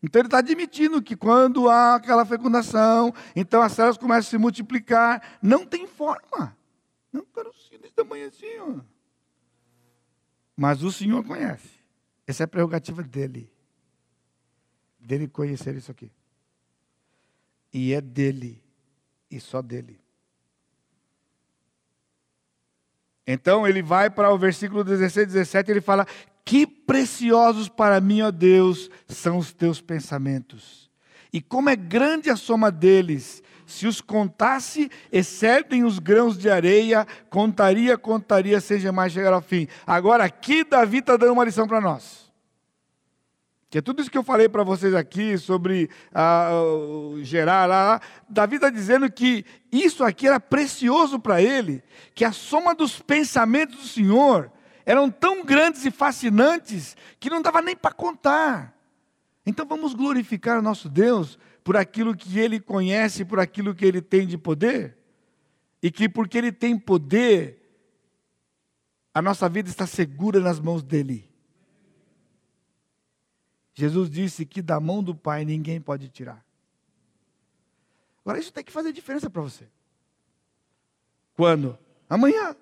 Então 0.07 0.21
ele 0.21 0.29
está 0.29 0.39
admitindo 0.39 1.03
que 1.03 1.17
quando 1.17 1.69
há 1.69 1.97
aquela 1.97 2.25
fecundação, 2.25 3.13
então 3.35 3.61
as 3.61 3.73
células 3.73 3.99
começam 3.99 4.21
a 4.21 4.31
se 4.31 4.39
multiplicar, 4.39 5.37
não 5.43 5.67
tem 5.67 5.85
forma. 5.85 6.57
Não, 7.13 7.25
carocinho 7.25 7.81
desse 7.81 7.93
tamanho 7.93 8.29
assim, 8.29 8.57
ó. 8.61 8.81
Mas 10.57 10.85
o 10.85 10.93
Senhor 10.93 11.25
conhece. 11.25 11.69
Essa 12.25 12.45
é 12.45 12.47
a 12.47 12.49
prerrogativa 12.49 13.03
dele. 13.03 13.53
Dele 15.01 15.27
conhecer 15.27 15.75
isso 15.75 15.91
aqui. 15.91 16.09
E 17.73 17.93
é 17.93 18.01
dele. 18.01 18.63
E 19.29 19.41
só 19.41 19.61
dele. 19.61 20.01
Então 23.27 23.67
ele 23.67 23.83
vai 23.83 24.09
para 24.09 24.33
o 24.33 24.39
versículo 24.39 24.85
16, 24.85 25.27
17, 25.33 25.69
ele 25.69 25.81
fala: 25.81 26.07
que 26.47 26.65
preciosos 26.65 27.69
para 27.69 28.01
mim, 28.01 28.23
ó 28.23 28.31
Deus, 28.31 28.89
são 29.09 29.37
os 29.37 29.53
teus 29.53 29.81
pensamentos. 29.81 30.89
E 31.33 31.43
como 31.43 31.69
é 31.69 31.75
grande 31.75 32.31
a 32.31 32.37
soma 32.37 32.71
deles. 32.71 33.43
Se 33.67 33.85
os 33.85 34.01
contasse, 34.01 34.89
excedem 35.11 35.83
os 35.83 35.99
grãos 35.99 36.39
de 36.39 36.49
areia, 36.49 37.05
contaria, 37.29 37.99
contaria, 37.99 38.61
seja 38.61 38.93
mais 38.93 39.13
chegar 39.13 39.33
ao 39.33 39.43
fim. 39.43 39.67
Agora, 39.85 40.23
aqui 40.23 40.63
Davi 40.63 40.99
está 40.99 41.17
dando 41.17 41.33
uma 41.33 41.45
lição 41.45 41.67
para 41.67 41.81
nós. 41.81 42.33
Que 43.69 43.79
é 43.79 43.83
tudo 43.83 44.01
isso 44.01 44.11
que 44.11 44.17
eu 44.17 44.23
falei 44.23 44.49
para 44.49 44.63
vocês 44.63 44.95
aqui 44.95 45.37
sobre 45.37 45.91
ah, 46.15 46.49
gerar 47.23 47.67
lá. 47.67 48.01
Davi 48.29 48.55
está 48.55 48.71
dizendo 48.71 49.11
que 49.11 49.45
isso 49.73 50.05
aqui 50.05 50.29
era 50.29 50.39
precioso 50.39 51.19
para 51.19 51.43
ele, 51.43 51.83
que 52.15 52.25
a 52.25 52.31
soma 52.31 52.73
dos 52.73 53.01
pensamentos 53.01 53.77
do 53.77 53.89
Senhor 53.89 54.53
eram 54.87 55.11
tão 55.11 55.45
grandes 55.45 55.85
e 55.85 55.91
fascinantes 55.91 56.97
que 57.19 57.29
não 57.29 57.43
dava 57.43 57.61
nem 57.61 57.75
para 57.75 57.93
contar. 57.93 58.73
Então 59.45 59.67
vamos 59.67 59.93
glorificar 59.93 60.61
o 60.61 60.63
nosso 60.63 60.89
Deus 60.89 61.37
por 61.65 61.77
aquilo 61.77 62.17
que 62.17 62.39
ele 62.39 62.61
conhece, 62.61 63.25
por 63.25 63.41
aquilo 63.41 63.75
que 63.75 63.85
ele 63.85 64.01
tem 64.01 64.25
de 64.25 64.39
poder. 64.39 64.97
E 65.83 65.91
que 65.91 66.09
porque 66.09 66.39
ele 66.39 66.53
tem 66.53 66.79
poder, 66.79 67.61
a 69.13 69.21
nossa 69.21 69.49
vida 69.49 69.69
está 69.69 69.87
segura 69.87 70.39
nas 70.39 70.61
mãos 70.61 70.85
dele. 70.85 71.29
Jesus 73.75 74.09
disse 74.09 74.47
que 74.47 74.63
da 74.63 74.79
mão 74.79 75.03
do 75.03 75.15
Pai 75.15 75.45
ninguém 75.45 75.81
pode 75.81 76.09
tirar. 76.09 76.45
Agora, 78.25 78.39
isso 78.39 78.53
tem 78.53 78.65
que 78.65 78.73
fazer 78.73 78.93
diferença 78.93 79.29
para 79.29 79.43
você. 79.43 79.69
Quando? 81.35 81.79
Amanhã. 82.09 82.57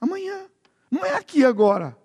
Amanhã. 0.00 0.48
Não 0.90 1.04
é 1.04 1.14
aqui 1.16 1.44
agora. 1.44 1.96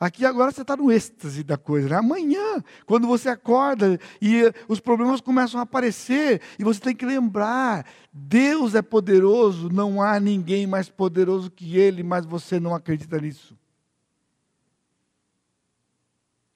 Aqui 0.00 0.24
agora 0.24 0.52
você 0.52 0.62
está 0.62 0.76
no 0.76 0.92
êxtase 0.92 1.42
da 1.42 1.56
coisa. 1.56 1.88
Né? 1.88 1.96
Amanhã, 1.96 2.62
quando 2.86 3.08
você 3.08 3.28
acorda 3.28 3.98
e 4.22 4.42
os 4.68 4.78
problemas 4.78 5.20
começam 5.20 5.58
a 5.58 5.64
aparecer, 5.64 6.40
e 6.56 6.62
você 6.62 6.80
tem 6.80 6.94
que 6.94 7.04
lembrar: 7.04 7.84
Deus 8.12 8.76
é 8.76 8.82
poderoso, 8.82 9.68
não 9.68 10.00
há 10.00 10.20
ninguém 10.20 10.68
mais 10.68 10.88
poderoso 10.88 11.50
que 11.50 11.76
Ele, 11.76 12.04
mas 12.04 12.24
você 12.24 12.60
não 12.60 12.74
acredita 12.74 13.20
nisso. 13.20 13.58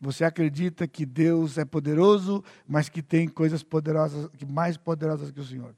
Você 0.00 0.24
acredita 0.24 0.86
que 0.86 1.04
Deus 1.04 1.58
é 1.58 1.64
poderoso, 1.64 2.44
mas 2.66 2.88
que 2.88 3.02
tem 3.02 3.28
coisas 3.28 3.62
poderosas, 3.62 4.28
mais 4.48 4.76
poderosas 4.76 5.30
que 5.32 5.40
o 5.40 5.44
Senhor. 5.44 5.74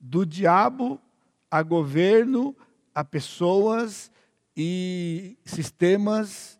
Do 0.00 0.24
diabo 0.24 1.00
a 1.50 1.62
governo, 1.62 2.56
a 2.98 3.04
pessoas 3.04 4.10
e 4.56 5.38
sistemas, 5.44 6.58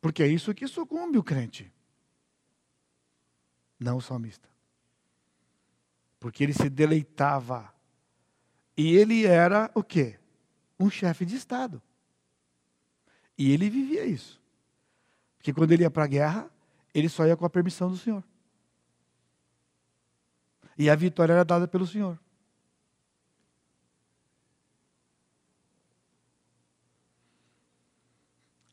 porque 0.00 0.22
é 0.22 0.28
isso 0.28 0.54
que 0.54 0.68
sucumbe 0.68 1.18
o 1.18 1.22
crente. 1.24 1.72
Não 3.80 3.96
o 3.96 4.00
salmista. 4.00 4.48
Porque 6.20 6.44
ele 6.44 6.52
se 6.52 6.70
deleitava. 6.70 7.74
E 8.76 8.94
ele 8.94 9.26
era 9.26 9.68
o 9.74 9.82
quê? 9.82 10.16
Um 10.78 10.88
chefe 10.88 11.26
de 11.26 11.34
Estado. 11.34 11.82
E 13.36 13.50
ele 13.50 13.68
vivia 13.68 14.06
isso. 14.06 14.40
Porque 15.38 15.52
quando 15.52 15.72
ele 15.72 15.82
ia 15.82 15.90
para 15.90 16.04
a 16.04 16.06
guerra, 16.06 16.48
ele 16.94 17.08
só 17.08 17.26
ia 17.26 17.36
com 17.36 17.44
a 17.44 17.50
permissão 17.50 17.90
do 17.90 17.96
Senhor. 17.96 18.22
E 20.78 20.88
a 20.88 20.94
vitória 20.94 21.32
era 21.32 21.44
dada 21.44 21.66
pelo 21.66 21.84
Senhor. 21.84 22.16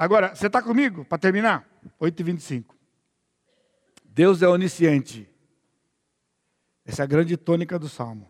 Agora, 0.02 0.34
você 0.34 0.48
está 0.48 0.64
comigo? 0.64 1.06
Para 1.06 1.20
terminar? 1.20 1.70
8h25. 2.02 2.74
Deus 4.04 4.42
é 4.42 4.48
onisciente. 4.48 5.30
Essa 6.84 7.04
é 7.04 7.06
a 7.06 7.08
grande 7.08 7.38
tônica 7.38 7.78
do 7.78 7.88
Salmo. 7.88 8.28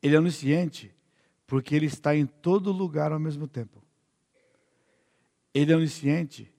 Ele 0.00 0.14
é 0.14 0.18
onisciente 0.20 0.94
porque 1.44 1.74
ele 1.74 1.86
está 1.86 2.14
em 2.14 2.24
todo 2.24 2.70
lugar 2.70 3.10
ao 3.10 3.18
mesmo 3.18 3.48
tempo. 3.48 3.82
Ele 5.52 5.72
é 5.72 5.76
onisciente 5.76 6.54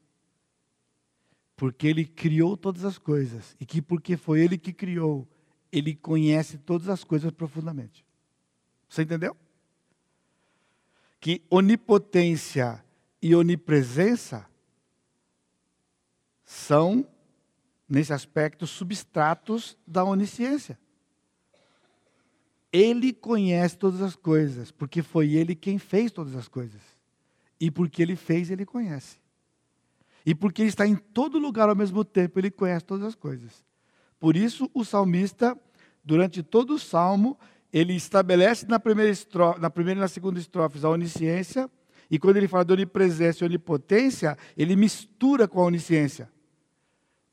porque 1.55 1.87
ele 1.87 2.03
criou 2.03 2.57
todas 2.57 2.83
as 2.83 2.97
coisas 2.97 3.55
e 3.61 3.65
que 3.65 3.81
porque 3.81 4.17
foi 4.17 4.41
ele 4.41 4.57
que 4.57 4.73
criou, 4.73 5.25
ele 5.71 5.95
conhece 5.95 6.57
todas 6.57 6.89
as 6.89 7.05
coisas 7.05 7.31
profundamente. 7.31 8.05
Você 8.89 9.03
entendeu? 9.03 9.37
Que 11.17 11.41
onipotência 11.49 12.83
e 13.21 13.35
onipresença 13.35 14.47
são, 16.45 17.07
nesse 17.87 18.13
aspecto, 18.13 18.65
substratos 18.65 19.77
da 19.85 20.03
onisciência. 20.03 20.79
Ele 22.71 23.11
conhece 23.11 23.77
todas 23.77 24.01
as 24.01 24.15
coisas, 24.15 24.71
porque 24.71 25.01
foi 25.01 25.33
ele 25.33 25.55
quem 25.55 25.77
fez 25.77 26.11
todas 26.11 26.35
as 26.35 26.47
coisas. 26.47 26.81
E 27.59 27.69
porque 27.69 28.01
ele 28.01 28.15
fez, 28.15 28.49
ele 28.49 28.65
conhece. 28.65 29.17
E 30.25 30.33
porque 30.33 30.61
ele 30.61 30.69
está 30.69 30.87
em 30.87 30.95
todo 30.95 31.39
lugar 31.39 31.69
ao 31.69 31.75
mesmo 31.75 32.05
tempo, 32.05 32.39
ele 32.39 32.51
conhece 32.51 32.85
todas 32.85 33.07
as 33.07 33.15
coisas. 33.15 33.63
Por 34.19 34.35
isso, 34.35 34.69
o 34.73 34.83
salmista, 34.83 35.57
durante 36.03 36.43
todo 36.43 36.75
o 36.75 36.79
salmo, 36.79 37.37
ele 37.71 37.93
estabelece 37.93 38.65
na 38.67 38.79
primeira, 38.79 39.11
estrofe, 39.11 39.59
na 39.59 39.69
primeira 39.69 39.99
e 39.99 40.01
na 40.01 40.07
segunda 40.07 40.39
estrofes 40.39 40.83
a 40.83 40.89
onisciência, 40.89 41.69
e 42.09 42.17
quando 42.17 42.37
ele 42.37 42.47
fala 42.47 42.65
de 42.65 42.73
onipresença 42.73 43.43
e 43.43 43.47
onipotência, 43.47 44.37
ele 44.57 44.75
mistura 44.75 45.47
com 45.47 45.61
a 45.61 45.65
onisciência. 45.65 46.29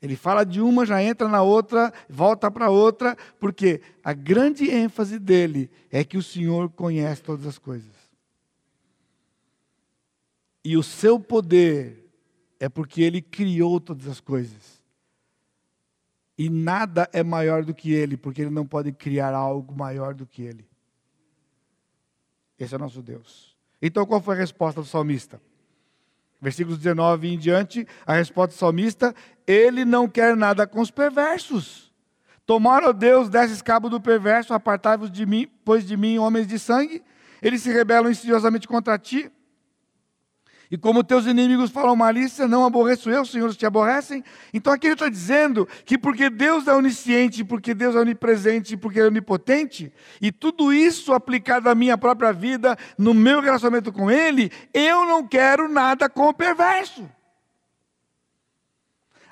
Ele 0.02 0.14
fala 0.14 0.44
de 0.44 0.60
uma, 0.60 0.84
já 0.84 1.02
entra 1.02 1.26
na 1.26 1.42
outra, 1.42 1.92
volta 2.08 2.50
para 2.50 2.68
outra, 2.68 3.16
porque 3.40 3.80
a 4.04 4.12
grande 4.12 4.70
ênfase 4.70 5.18
dele 5.18 5.70
é 5.90 6.04
que 6.04 6.18
o 6.18 6.22
Senhor 6.22 6.68
conhece 6.70 7.22
todas 7.22 7.46
as 7.46 7.58
coisas. 7.58 7.94
E 10.62 10.76
o 10.76 10.82
seu 10.82 11.18
poder 11.18 12.10
é 12.60 12.68
porque 12.68 13.00
ele 13.00 13.22
criou 13.22 13.80
todas 13.80 14.06
as 14.06 14.20
coisas. 14.20 14.84
E 16.36 16.50
nada 16.50 17.08
é 17.14 17.22
maior 17.22 17.64
do 17.64 17.74
que 17.74 17.92
ele, 17.92 18.16
porque 18.18 18.42
ele 18.42 18.50
não 18.50 18.66
pode 18.66 18.92
criar 18.92 19.32
algo 19.32 19.74
maior 19.74 20.12
do 20.12 20.26
que 20.26 20.42
ele. 20.42 20.68
Esse 22.58 22.74
é 22.74 22.76
o 22.76 22.80
nosso 22.80 23.00
Deus. 23.00 23.55
Então, 23.80 24.06
qual 24.06 24.20
foi 24.20 24.34
a 24.34 24.38
resposta 24.38 24.80
do 24.80 24.86
salmista? 24.86 25.40
Versículos 26.40 26.78
19 26.78 27.28
em 27.28 27.38
diante, 27.38 27.86
a 28.06 28.14
resposta 28.14 28.54
do 28.54 28.58
salmista: 28.58 29.14
ele 29.46 29.84
não 29.84 30.08
quer 30.08 30.36
nada 30.36 30.66
com 30.66 30.80
os 30.80 30.90
perversos. 30.90 31.92
Tomaram, 32.44 32.92
Deus, 32.92 33.28
desses 33.28 33.60
cabo 33.60 33.88
do 33.88 34.00
perverso, 34.00 34.54
apartai-vos 34.54 35.10
de 35.10 35.26
mim, 35.26 35.48
pois 35.64 35.84
de 35.84 35.96
mim, 35.96 36.18
homens 36.18 36.46
de 36.46 36.58
sangue, 36.58 37.02
eles 37.42 37.62
se 37.62 37.72
rebelam 37.72 38.10
insidiosamente 38.10 38.68
contra 38.68 38.98
ti. 38.98 39.30
E 40.70 40.76
como 40.76 41.04
teus 41.04 41.26
inimigos 41.26 41.70
falam 41.70 41.94
malícia, 41.94 42.48
não 42.48 42.64
aborreço 42.64 43.08
eu, 43.08 43.24
senhores 43.24 43.56
te 43.56 43.64
aborrecem. 43.64 44.24
Então 44.52 44.72
aqui 44.72 44.86
ele 44.86 44.94
está 44.94 45.08
dizendo 45.08 45.68
que 45.84 45.96
porque 45.96 46.28
Deus 46.28 46.66
é 46.66 46.74
onisciente, 46.74 47.44
porque 47.44 47.72
Deus 47.74 47.94
é 47.94 48.00
onipresente, 48.00 48.76
porque 48.76 48.98
Ele 48.98 49.06
é 49.06 49.10
onipotente, 49.10 49.92
e 50.20 50.32
tudo 50.32 50.72
isso 50.72 51.12
aplicado 51.12 51.68
à 51.68 51.74
minha 51.74 51.96
própria 51.96 52.32
vida, 52.32 52.76
no 52.98 53.14
meu 53.14 53.40
relacionamento 53.40 53.92
com 53.92 54.10
Ele, 54.10 54.50
eu 54.74 55.06
não 55.06 55.26
quero 55.26 55.68
nada 55.68 56.08
com 56.08 56.28
o 56.28 56.34
perverso. 56.34 57.08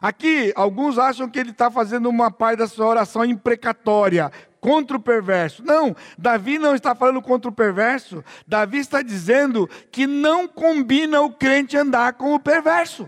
Aqui, 0.04 0.52
alguns 0.54 0.98
acham 0.98 1.30
que 1.30 1.38
ele 1.38 1.50
está 1.50 1.70
fazendo 1.70 2.10
uma 2.10 2.30
parte 2.30 2.58
da 2.58 2.66
sua 2.66 2.86
oração 2.86 3.24
imprecatória 3.24 4.30
contra 4.64 4.96
o 4.96 5.00
perverso. 5.00 5.62
Não, 5.62 5.94
Davi 6.16 6.58
não 6.58 6.74
está 6.74 6.94
falando 6.94 7.20
contra 7.20 7.50
o 7.50 7.54
perverso. 7.54 8.24
Davi 8.46 8.78
está 8.78 9.02
dizendo 9.02 9.68
que 9.92 10.06
não 10.06 10.48
combina 10.48 11.20
o 11.20 11.30
crente 11.30 11.76
andar 11.76 12.14
com 12.14 12.34
o 12.34 12.40
perverso. 12.40 13.04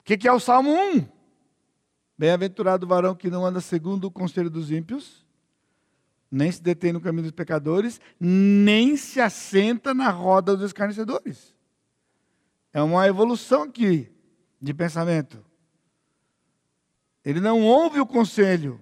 O 0.00 0.02
que, 0.02 0.18
que 0.18 0.26
é 0.26 0.32
o 0.32 0.40
Salmo 0.40 0.72
1? 0.96 1.06
Bem-aventurado 2.18 2.84
o 2.84 2.88
varão 2.88 3.14
que 3.14 3.30
não 3.30 3.46
anda 3.46 3.60
segundo 3.60 4.06
o 4.06 4.10
conselho 4.10 4.50
dos 4.50 4.72
ímpios, 4.72 5.24
nem 6.28 6.50
se 6.50 6.60
detém 6.60 6.92
no 6.92 7.00
caminho 7.00 7.22
dos 7.22 7.30
pecadores, 7.30 8.00
nem 8.18 8.96
se 8.96 9.20
assenta 9.20 9.94
na 9.94 10.10
roda 10.10 10.56
dos 10.56 10.66
escarnecedores. 10.66 11.54
É 12.72 12.82
uma 12.82 13.06
evolução 13.06 13.62
aqui 13.62 14.10
de 14.60 14.74
pensamento. 14.74 15.44
Ele 17.24 17.38
não 17.38 17.62
ouve 17.62 18.00
o 18.00 18.06
conselho, 18.06 18.80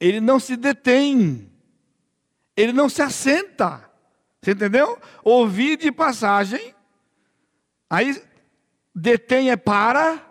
ele 0.00 0.20
não 0.20 0.40
se 0.40 0.56
detém, 0.56 1.52
ele 2.56 2.72
não 2.72 2.88
se 2.88 3.02
assenta. 3.02 3.88
Você 4.40 4.52
entendeu? 4.52 4.98
Ouvir 5.22 5.76
de 5.76 5.92
passagem, 5.92 6.74
aí 7.88 8.20
detém 8.94 9.50
é 9.50 9.56
para, 9.56 10.26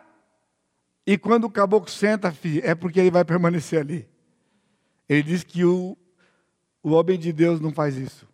e 1.05 1.17
quando 1.17 1.43
o 1.43 1.51
caboclo 1.51 1.89
senta, 1.89 2.31
filho, 2.31 2.61
é 2.65 2.73
porque 2.73 2.99
ele 2.99 3.11
vai 3.11 3.23
permanecer 3.23 3.79
ali. 3.79 4.09
Ele 5.07 5.23
diz 5.23 5.43
que 5.43 5.63
o, 5.63 5.97
o 6.81 6.91
homem 6.91 7.17
de 7.17 7.31
Deus 7.31 7.59
não 7.59 7.71
faz 7.71 7.95
isso 7.97 8.27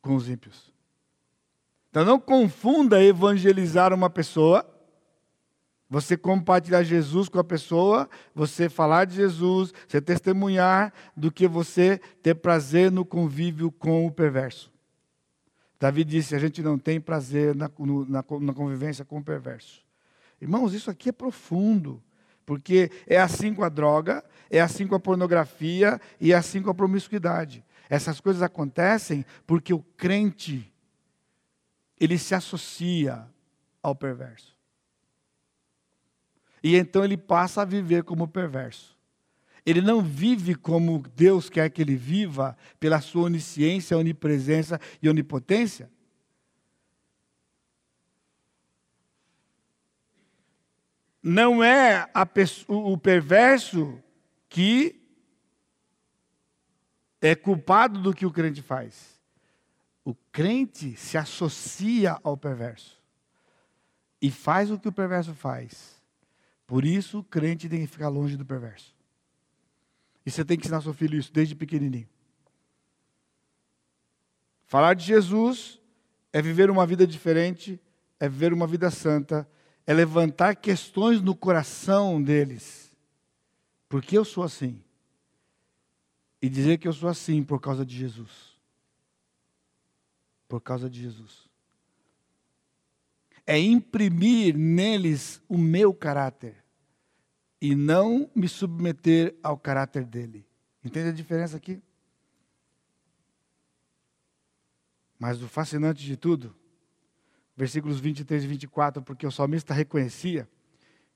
com 0.00 0.14
os 0.14 0.28
ímpios. 0.28 0.72
Então 1.90 2.04
não 2.04 2.20
confunda 2.20 3.02
evangelizar 3.02 3.92
uma 3.92 4.08
pessoa 4.08 4.69
você 5.90 6.16
compartilhar 6.16 6.84
Jesus 6.84 7.28
com 7.28 7.40
a 7.40 7.44
pessoa, 7.44 8.08
você 8.32 8.68
falar 8.68 9.06
de 9.06 9.16
Jesus, 9.16 9.74
você 9.88 10.00
testemunhar, 10.00 10.92
do 11.16 11.32
que 11.32 11.48
você 11.48 12.00
ter 12.22 12.36
prazer 12.36 12.92
no 12.92 13.04
convívio 13.04 13.72
com 13.72 14.06
o 14.06 14.12
perverso. 14.12 14.70
Davi 15.80 16.04
disse: 16.04 16.36
a 16.36 16.38
gente 16.38 16.62
não 16.62 16.78
tem 16.78 17.00
prazer 17.00 17.56
na, 17.56 17.68
na, 18.08 18.24
na 18.40 18.54
convivência 18.54 19.04
com 19.04 19.18
o 19.18 19.24
perverso. 19.24 19.82
Irmãos, 20.40 20.72
isso 20.72 20.90
aqui 20.90 21.08
é 21.08 21.12
profundo. 21.12 22.00
Porque 22.46 22.90
é 23.06 23.20
assim 23.20 23.54
com 23.54 23.62
a 23.62 23.68
droga, 23.68 24.24
é 24.50 24.60
assim 24.60 24.86
com 24.86 24.94
a 24.94 25.00
pornografia 25.00 26.00
e 26.20 26.32
é 26.32 26.36
assim 26.36 26.62
com 26.62 26.70
a 26.70 26.74
promiscuidade. 26.74 27.64
Essas 27.88 28.20
coisas 28.20 28.42
acontecem 28.42 29.24
porque 29.46 29.72
o 29.72 29.80
crente 29.96 30.72
ele 31.98 32.18
se 32.18 32.34
associa 32.34 33.24
ao 33.82 33.94
perverso. 33.94 34.59
E 36.62 36.76
então 36.76 37.04
ele 37.04 37.16
passa 37.16 37.62
a 37.62 37.64
viver 37.64 38.04
como 38.04 38.28
perverso. 38.28 38.98
Ele 39.64 39.80
não 39.80 40.00
vive 40.00 40.54
como 40.54 41.02
Deus 41.14 41.50
quer 41.50 41.70
que 41.70 41.82
ele 41.82 41.96
viva, 41.96 42.56
pela 42.78 43.00
sua 43.00 43.24
onisciência, 43.24 43.96
onipresença 43.96 44.80
e 45.02 45.08
onipotência. 45.08 45.90
Não 51.22 51.62
é 51.62 52.06
pessoa, 52.32 52.90
o 52.90 52.96
perverso 52.96 54.02
que 54.48 54.98
é 57.20 57.34
culpado 57.34 58.00
do 58.00 58.14
que 58.14 58.24
o 58.24 58.32
crente 58.32 58.62
faz. 58.62 59.20
O 60.02 60.14
crente 60.14 60.96
se 60.96 61.18
associa 61.18 62.18
ao 62.22 62.36
perverso 62.36 62.98
e 64.20 64.30
faz 64.30 64.70
o 64.70 64.78
que 64.78 64.88
o 64.88 64.92
perverso 64.92 65.34
faz. 65.34 65.99
Por 66.70 66.84
isso, 66.84 67.18
o 67.18 67.24
crente 67.24 67.68
tem 67.68 67.80
que 67.80 67.88
ficar 67.88 68.08
longe 68.08 68.36
do 68.36 68.46
perverso. 68.46 68.94
E 70.24 70.30
você 70.30 70.44
tem 70.44 70.56
que 70.56 70.66
ensinar 70.66 70.80
seu 70.80 70.94
filho 70.94 71.18
isso 71.18 71.32
desde 71.32 71.52
pequenininho. 71.52 72.08
Falar 74.66 74.94
de 74.94 75.04
Jesus 75.04 75.80
é 76.32 76.40
viver 76.40 76.70
uma 76.70 76.86
vida 76.86 77.04
diferente, 77.04 77.80
é 78.20 78.28
viver 78.28 78.52
uma 78.52 78.68
vida 78.68 78.88
santa, 78.88 79.50
é 79.84 79.92
levantar 79.92 80.54
questões 80.54 81.20
no 81.20 81.34
coração 81.34 82.22
deles. 82.22 82.96
Por 83.88 84.00
que 84.00 84.16
eu 84.16 84.24
sou 84.24 84.44
assim? 84.44 84.80
E 86.40 86.48
dizer 86.48 86.78
que 86.78 86.86
eu 86.86 86.92
sou 86.92 87.08
assim 87.08 87.42
por 87.42 87.60
causa 87.60 87.84
de 87.84 87.96
Jesus. 87.96 88.56
Por 90.46 90.60
causa 90.60 90.88
de 90.88 91.02
Jesus. 91.02 91.50
É 93.44 93.58
imprimir 93.58 94.56
neles 94.56 95.42
o 95.48 95.58
meu 95.58 95.92
caráter 95.92 96.59
e 97.60 97.74
não 97.74 98.30
me 98.34 98.48
submeter 98.48 99.36
ao 99.42 99.58
caráter 99.58 100.04
dele. 100.04 100.46
Entende 100.82 101.10
a 101.10 101.12
diferença 101.12 101.56
aqui? 101.56 101.80
Mas 105.18 105.42
o 105.42 105.48
fascinante 105.48 106.02
de 106.02 106.16
tudo, 106.16 106.56
versículos 107.54 108.00
23 108.00 108.44
e 108.44 108.46
24, 108.46 109.02
porque 109.02 109.26
o 109.26 109.30
salmista 109.30 109.74
reconhecia 109.74 110.48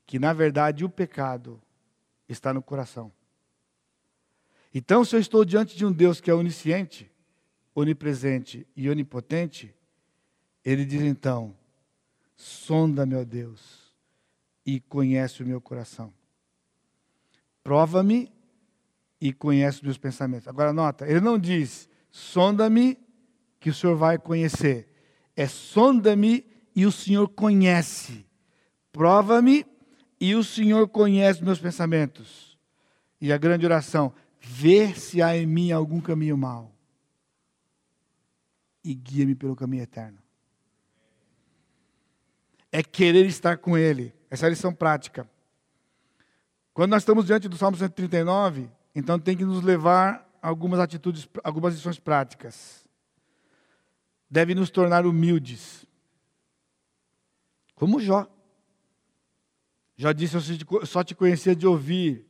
que, 0.07 0.19
na 0.19 0.35
verdade, 0.35 0.85
o 0.85 0.91
pecado 0.91 1.61
está 2.29 2.53
no 2.53 2.63
coração. 2.63 3.11
Então, 4.75 5.05
se 5.05 5.17
eu 5.17 5.21
estou 5.21 5.45
diante 5.45 5.75
de 5.75 5.87
um 5.87 5.93
Deus 5.93 6.21
que 6.21 6.31
é 6.31 6.35
onisciente, 6.35 7.11
onipresente 7.75 8.67
e 8.77 8.91
onipotente, 8.91 9.75
ele 10.63 10.85
diz 10.85 11.01
então: 11.01 11.57
sonda, 12.37 13.07
meu 13.07 13.25
Deus, 13.25 13.95
e 14.67 14.81
conhece 14.81 15.43
o 15.43 15.47
meu 15.47 15.61
coração. 15.61 16.13
Prova-me 17.65 18.31
e 19.19 19.33
conhece 19.33 19.79
os 19.79 19.83
meus 19.83 19.99
pensamentos. 19.99 20.47
Agora 20.47 20.71
nota, 20.71 21.09
ele 21.09 21.21
não 21.21 21.39
diz, 21.39 21.89
sonda-me 22.11 22.99
que 23.59 23.71
o 23.71 23.75
Senhor 23.75 23.97
vai 23.97 24.19
conhecer. 24.19 24.87
É 25.35 25.49
sonda-me 25.49 26.47
e 26.77 26.85
o 26.85 26.93
Senhor 26.93 27.27
conhece. 27.29 28.27
Prova-me 28.93 29.67
e 30.21 30.35
o 30.35 30.45
Senhor 30.45 30.87
conhece 30.89 31.41
os 31.41 31.45
meus 31.45 31.59
pensamentos. 31.59 32.59
E 33.19 33.33
a 33.33 33.39
grande 33.39 33.65
oração, 33.65 34.12
vê 34.39 34.95
se 34.95 35.23
há 35.23 35.35
em 35.35 35.47
mim 35.47 35.73
algum 35.73 36.03
caminho 36.03 36.37
mau. 36.37 36.71
E 38.85 38.95
guia-me 38.95 39.35
pelo 39.35 39.57
caminho 39.57 39.83
eterno. 39.83 40.19
É 42.71 42.83
querer 42.83 43.25
estar 43.25 43.57
com 43.57 43.79
Ele. 43.79 44.12
Essa 44.31 44.45
é 44.45 44.49
a 44.49 44.51
lição 44.51 44.75
prática. 44.75 45.27
Quando 46.75 46.91
nós 46.91 47.03
estamos 47.03 47.25
diante 47.25 47.49
do 47.49 47.57
Salmo 47.57 47.77
139, 47.77 48.68
então 48.97 49.16
tem 49.16 49.37
que 49.37 49.45
nos 49.45 49.62
levar 49.62 50.29
a 50.43 50.49
algumas 50.49 50.81
atitudes, 50.81 51.29
algumas 51.45 51.72
lições 51.72 52.01
práticas. 52.01 52.85
Deve 54.29 54.57
nos 54.57 54.70
tornar 54.70 55.07
humildes. 55.07 55.87
Como 57.77 58.01
Jó. 58.01 58.27
Jó 59.97 60.11
disse: 60.11 60.35
Eu 60.35 60.85
só 60.85 61.05
te 61.05 61.14
conhecia 61.14 61.55
de 61.55 61.64
ouvir, 61.64 62.27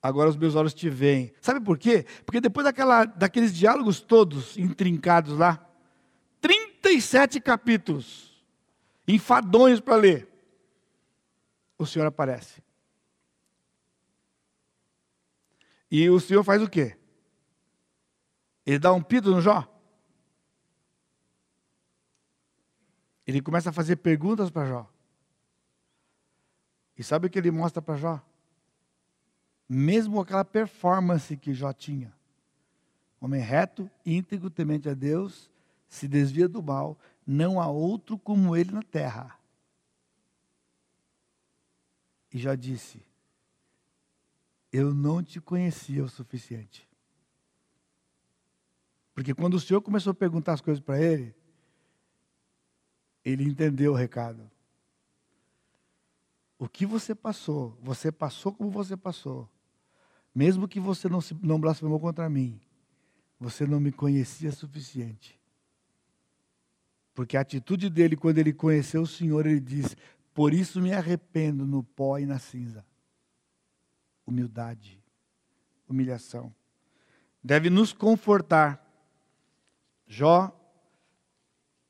agora 0.00 0.30
os 0.30 0.36
meus 0.36 0.54
olhos 0.54 0.72
te 0.72 0.88
veem. 0.88 1.32
Sabe 1.40 1.60
por 1.60 1.76
quê? 1.76 2.06
Porque 2.24 2.40
depois 2.40 2.64
daquela, 2.64 3.04
daqueles 3.04 3.52
diálogos 3.52 4.00
todos 4.00 4.56
intrincados 4.56 5.36
lá, 5.36 5.68
37 6.40 7.40
capítulos, 7.40 8.40
enfadonhos 9.08 9.80
para 9.80 9.96
ler, 9.96 10.28
o 11.76 11.84
Senhor 11.84 12.06
aparece. 12.06 12.62
E 15.90 16.08
o 16.08 16.20
Senhor 16.20 16.44
faz 16.44 16.62
o 16.62 16.68
quê? 16.68 16.96
Ele 18.64 18.78
dá 18.78 18.92
um 18.92 19.02
pito 19.02 19.30
no 19.30 19.40
Jó. 19.40 19.66
Ele 23.26 23.40
começa 23.40 23.70
a 23.70 23.72
fazer 23.72 23.96
perguntas 23.96 24.50
para 24.50 24.66
Jó. 24.66 24.90
E 26.96 27.02
sabe 27.02 27.26
o 27.26 27.30
que 27.30 27.38
ele 27.38 27.50
mostra 27.50 27.80
para 27.80 27.96
Jó? 27.96 28.20
Mesmo 29.68 30.20
aquela 30.20 30.44
performance 30.44 31.36
que 31.36 31.54
Jó 31.54 31.72
tinha. 31.72 32.14
Homem 33.20 33.40
reto, 33.40 33.90
íntegro, 34.04 34.50
temente 34.50 34.88
a 34.88 34.94
Deus, 34.94 35.50
se 35.88 36.06
desvia 36.06 36.48
do 36.48 36.62
mal, 36.62 36.98
não 37.26 37.60
há 37.60 37.66
outro 37.68 38.18
como 38.18 38.56
ele 38.56 38.72
na 38.72 38.82
terra. 38.82 39.38
E 42.32 42.38
Jó 42.38 42.54
disse: 42.54 43.02
eu 44.72 44.94
não 44.94 45.22
te 45.22 45.40
conhecia 45.40 46.04
o 46.04 46.08
suficiente. 46.08 46.88
Porque 49.14 49.34
quando 49.34 49.54
o 49.54 49.60
Senhor 49.60 49.80
começou 49.80 50.12
a 50.12 50.14
perguntar 50.14 50.52
as 50.52 50.60
coisas 50.60 50.82
para 50.82 51.00
ele, 51.00 51.34
ele 53.24 53.44
entendeu 53.44 53.92
o 53.92 53.96
recado. 53.96 54.50
O 56.58 56.68
que 56.68 56.86
você 56.86 57.14
passou, 57.14 57.76
você 57.82 58.12
passou 58.12 58.52
como 58.52 58.70
você 58.70 58.96
passou. 58.96 59.48
Mesmo 60.34 60.68
que 60.68 60.78
você 60.78 61.08
não, 61.08 61.20
se, 61.20 61.34
não 61.42 61.60
blasfemou 61.60 61.98
contra 61.98 62.28
mim, 62.30 62.60
você 63.38 63.66
não 63.66 63.80
me 63.80 63.90
conhecia 63.90 64.52
suficiente. 64.52 65.40
Porque 67.12 67.36
a 67.36 67.40
atitude 67.40 67.90
dele, 67.90 68.16
quando 68.16 68.38
ele 68.38 68.52
conheceu 68.52 69.02
o 69.02 69.06
Senhor, 69.06 69.44
ele 69.44 69.58
diz: 69.58 69.96
Por 70.32 70.54
isso 70.54 70.80
me 70.80 70.92
arrependo 70.92 71.66
no 71.66 71.82
pó 71.82 72.18
e 72.18 72.24
na 72.24 72.38
cinza 72.38 72.84
humildade, 74.30 75.02
humilhação. 75.88 76.54
Deve 77.42 77.68
nos 77.68 77.92
confortar. 77.92 78.86
Jó 80.06 80.56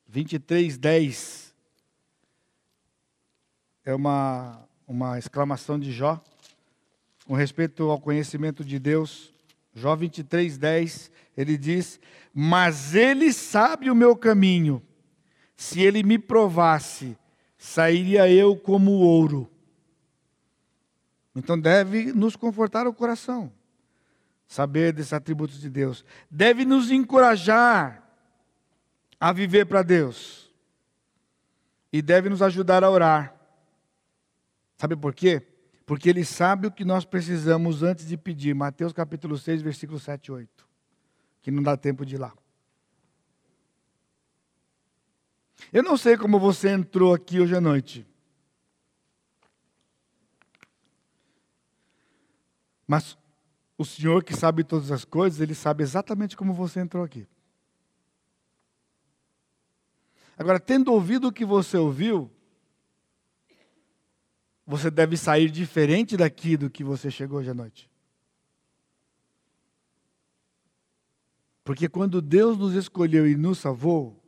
23, 0.08 0.76
10. 0.76 1.54
É 3.84 3.94
uma, 3.94 4.66
uma 4.86 5.18
exclamação 5.18 5.78
de 5.78 5.92
Jó 5.92 6.20
com 7.26 7.34
respeito 7.34 7.88
ao 7.90 8.00
conhecimento 8.00 8.64
de 8.64 8.78
Deus. 8.78 9.32
Jó 9.74 9.94
23, 9.94 10.58
10, 10.58 11.10
ele 11.36 11.56
diz: 11.56 12.00
Mas 12.34 12.94
ele 12.94 13.32
sabe 13.32 13.90
o 13.90 13.94
meu 13.94 14.16
caminho, 14.16 14.82
se 15.56 15.80
ele 15.80 16.02
me 16.02 16.18
provasse, 16.18 17.16
sairia 17.56 18.28
eu 18.30 18.56
como 18.56 18.92
ouro. 18.92 19.48
Então 21.40 21.58
deve 21.58 22.12
nos 22.12 22.36
confortar 22.36 22.86
o 22.86 22.92
coração, 22.92 23.50
saber 24.46 24.92
desses 24.92 25.14
atributos 25.14 25.58
de 25.58 25.70
Deus. 25.70 26.04
Deve 26.30 26.66
nos 26.66 26.90
encorajar 26.90 28.06
a 29.18 29.32
viver 29.32 29.64
para 29.64 29.82
Deus. 29.82 30.52
E 31.90 32.02
deve 32.02 32.28
nos 32.28 32.42
ajudar 32.42 32.84
a 32.84 32.90
orar. 32.90 33.34
Sabe 34.76 34.94
por 34.94 35.14
quê? 35.14 35.42
Porque 35.86 36.10
Ele 36.10 36.26
sabe 36.26 36.66
o 36.66 36.70
que 36.70 36.84
nós 36.84 37.06
precisamos 37.06 37.82
antes 37.82 38.06
de 38.06 38.18
pedir. 38.18 38.54
Mateus 38.54 38.92
capítulo 38.92 39.38
6, 39.38 39.62
versículo 39.62 39.98
7 39.98 40.26
e 40.26 40.32
8. 40.32 40.68
Que 41.40 41.50
não 41.50 41.62
dá 41.62 41.74
tempo 41.74 42.04
de 42.04 42.16
ir 42.16 42.18
lá. 42.18 42.34
Eu 45.72 45.82
não 45.82 45.96
sei 45.96 46.18
como 46.18 46.38
você 46.38 46.68
entrou 46.68 47.14
aqui 47.14 47.40
hoje 47.40 47.56
à 47.56 47.62
noite. 47.62 48.06
Mas 52.90 53.16
o 53.78 53.84
Senhor 53.84 54.24
que 54.24 54.34
sabe 54.34 54.64
todas 54.64 54.90
as 54.90 55.04
coisas, 55.04 55.40
Ele 55.40 55.54
sabe 55.54 55.84
exatamente 55.84 56.36
como 56.36 56.52
você 56.52 56.80
entrou 56.80 57.04
aqui. 57.04 57.24
Agora, 60.36 60.58
tendo 60.58 60.92
ouvido 60.92 61.28
o 61.28 61.32
que 61.32 61.44
você 61.44 61.76
ouviu, 61.76 62.28
você 64.66 64.90
deve 64.90 65.16
sair 65.16 65.48
diferente 65.52 66.16
daqui 66.16 66.56
do 66.56 66.68
que 66.68 66.82
você 66.82 67.12
chegou 67.12 67.38
hoje 67.38 67.50
à 67.50 67.54
noite. 67.54 67.88
Porque 71.62 71.88
quando 71.88 72.20
Deus 72.20 72.58
nos 72.58 72.74
escolheu 72.74 73.24
e 73.24 73.36
nos 73.36 73.58
salvou, 73.58 74.20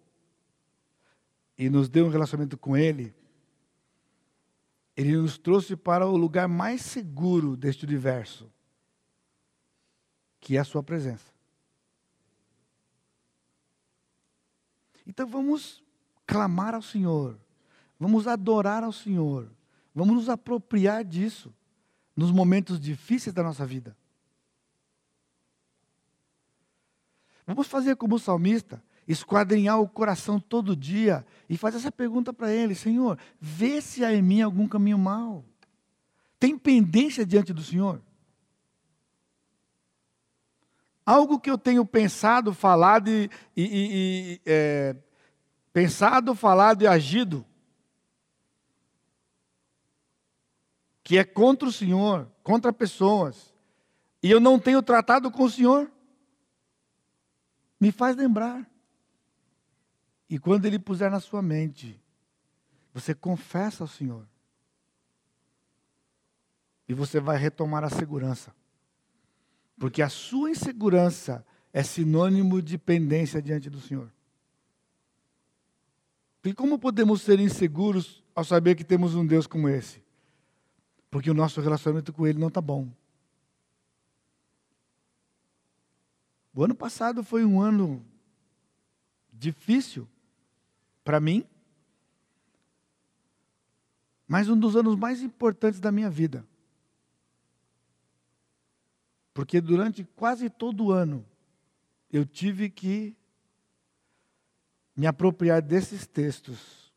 e 1.59 1.69
nos 1.69 1.89
deu 1.89 2.07
um 2.07 2.11
relacionamento 2.11 2.57
com 2.57 2.77
Ele, 2.77 3.13
Ele 4.97 5.17
nos 5.17 5.39
trouxe 5.39 5.77
para 5.77 6.07
o 6.07 6.17
lugar 6.17 6.49
mais 6.49 6.83
seguro 6.83 7.57
deste 7.57 7.85
universo, 7.85 8.51
que 10.41 10.57
é 10.57 10.61
a 10.61 10.65
Sua 10.65 10.83
presença. 10.83 11.33
Então 15.07 15.27
vamos 15.27 15.83
clamar 16.27 16.75
ao 16.75 16.83
Senhor, 16.83 17.39
vamos 17.99 18.27
adorar 18.27 18.85
ao 18.85 18.93
Senhor, 18.93 19.51
vamos 19.95 20.15
nos 20.15 20.29
apropriar 20.29 21.05
disso 21.05 21.53
nos 22.15 22.31
momentos 22.31 22.81
difíceis 22.81 23.35
da 23.35 23.43
nossa 23.43 23.67
vida. 23.67 23.97
Vamos 27.47 27.67
fazer 27.67 27.97
como 27.97 28.17
o 28.17 28.19
salmista, 28.19 28.83
esquadrinhar 29.07 29.81
o 29.81 29.89
coração 29.89 30.39
todo 30.39 30.77
dia 30.77 31.25
e 31.49 31.57
fazer 31.57 31.79
essa 31.79 31.93
pergunta 31.93 32.33
para 32.33 32.53
ele: 32.53 32.75
Senhor, 32.75 33.19
vê 33.41 33.81
se 33.81 34.05
há 34.05 34.13
em 34.13 34.23
mim 34.23 34.43
algum 34.43 34.69
caminho 34.69 34.99
mau. 34.99 35.45
Tem 36.39 36.59
pendência 36.59 37.25
diante 37.25 37.53
do 37.53 37.63
Senhor? 37.63 38.01
Algo 41.05 41.39
que 41.39 41.51
eu 41.51 41.59
tenho 41.59 41.85
pensado, 41.85 42.55
falado 42.55 43.09
e, 43.09 43.31
e, 43.57 43.61
e 43.67 44.41
é, 44.47 44.97
pensado, 45.73 46.35
falado 46.35 46.83
e 46.83 46.87
agido, 46.87 47.45
que 51.03 51.19
é 51.19 51.25
contra 51.25 51.69
o 51.69 51.73
Senhor, 51.73 52.31
contra 52.43 52.73
pessoas, 52.73 53.53
e 54.23 54.31
eu 54.31 54.39
não 54.39 54.59
tenho 54.59 54.81
tratado 54.81 55.31
com 55.31 55.43
o 55.43 55.51
Senhor, 55.51 55.91
me 57.81 57.91
faz 57.91 58.15
lembrar. 58.15 58.72
E 60.33 60.39
quando 60.39 60.65
Ele 60.65 60.79
puser 60.79 61.11
na 61.11 61.21
sua 61.21 61.43
mente, 61.43 62.01
você 62.95 63.15
confessa 63.15 63.85
ao 63.85 63.87
Senhor, 63.87 64.27
e 66.89 66.95
você 66.95 67.21
vai 67.21 67.37
retomar 67.37 67.85
a 67.85 67.91
segurança. 67.91 68.51
Porque 69.79 70.01
a 70.01 70.09
sua 70.09 70.51
insegurança 70.51 71.45
é 71.71 71.83
sinônimo 71.83 72.63
de 72.63 72.79
pendência 72.79 73.43
diante 73.43 73.69
do 73.69 73.79
Senhor. 73.79 74.11
E 76.43 76.55
como 76.55 76.79
podemos 76.79 77.21
ser 77.21 77.39
inseguros 77.39 78.25
ao 78.35 78.43
saber 78.43 78.75
que 78.75 78.85
temos 78.85 79.15
um 79.15 79.27
Deus 79.27 79.47
como 79.47 79.69
esse? 79.69 80.03
Porque 81.11 81.31
o 81.31 81.35
nosso 81.35 81.61
relacionamento 81.61 82.11
com 82.11 82.27
Ele 82.27 82.39
não 82.39 82.49
está 82.49 82.63
bom. 82.63 82.91
O 86.55 86.65
ano 86.65 86.75
passado 86.75 87.23
foi 87.23 87.45
um 87.45 87.61
ano 87.61 88.03
difícil 89.31 90.09
para 91.05 91.21
mim, 91.21 91.45
mas 94.27 94.49
um 94.49 94.59
dos 94.59 94.77
anos 94.77 94.97
mais 94.97 95.23
importantes 95.23 95.81
da 95.81 95.93
minha 95.93 96.09
vida. 96.09 96.47
Porque 99.35 99.61
durante 99.61 100.05
quase 100.05 100.49
todo 100.49 100.87
o 100.87 100.93
ano 100.93 101.25
eu 102.11 102.25
tive 102.25 102.69
que 102.71 103.17
me 104.97 105.07
apropriar 105.07 105.63
desses 105.63 106.07
textos 106.07 106.93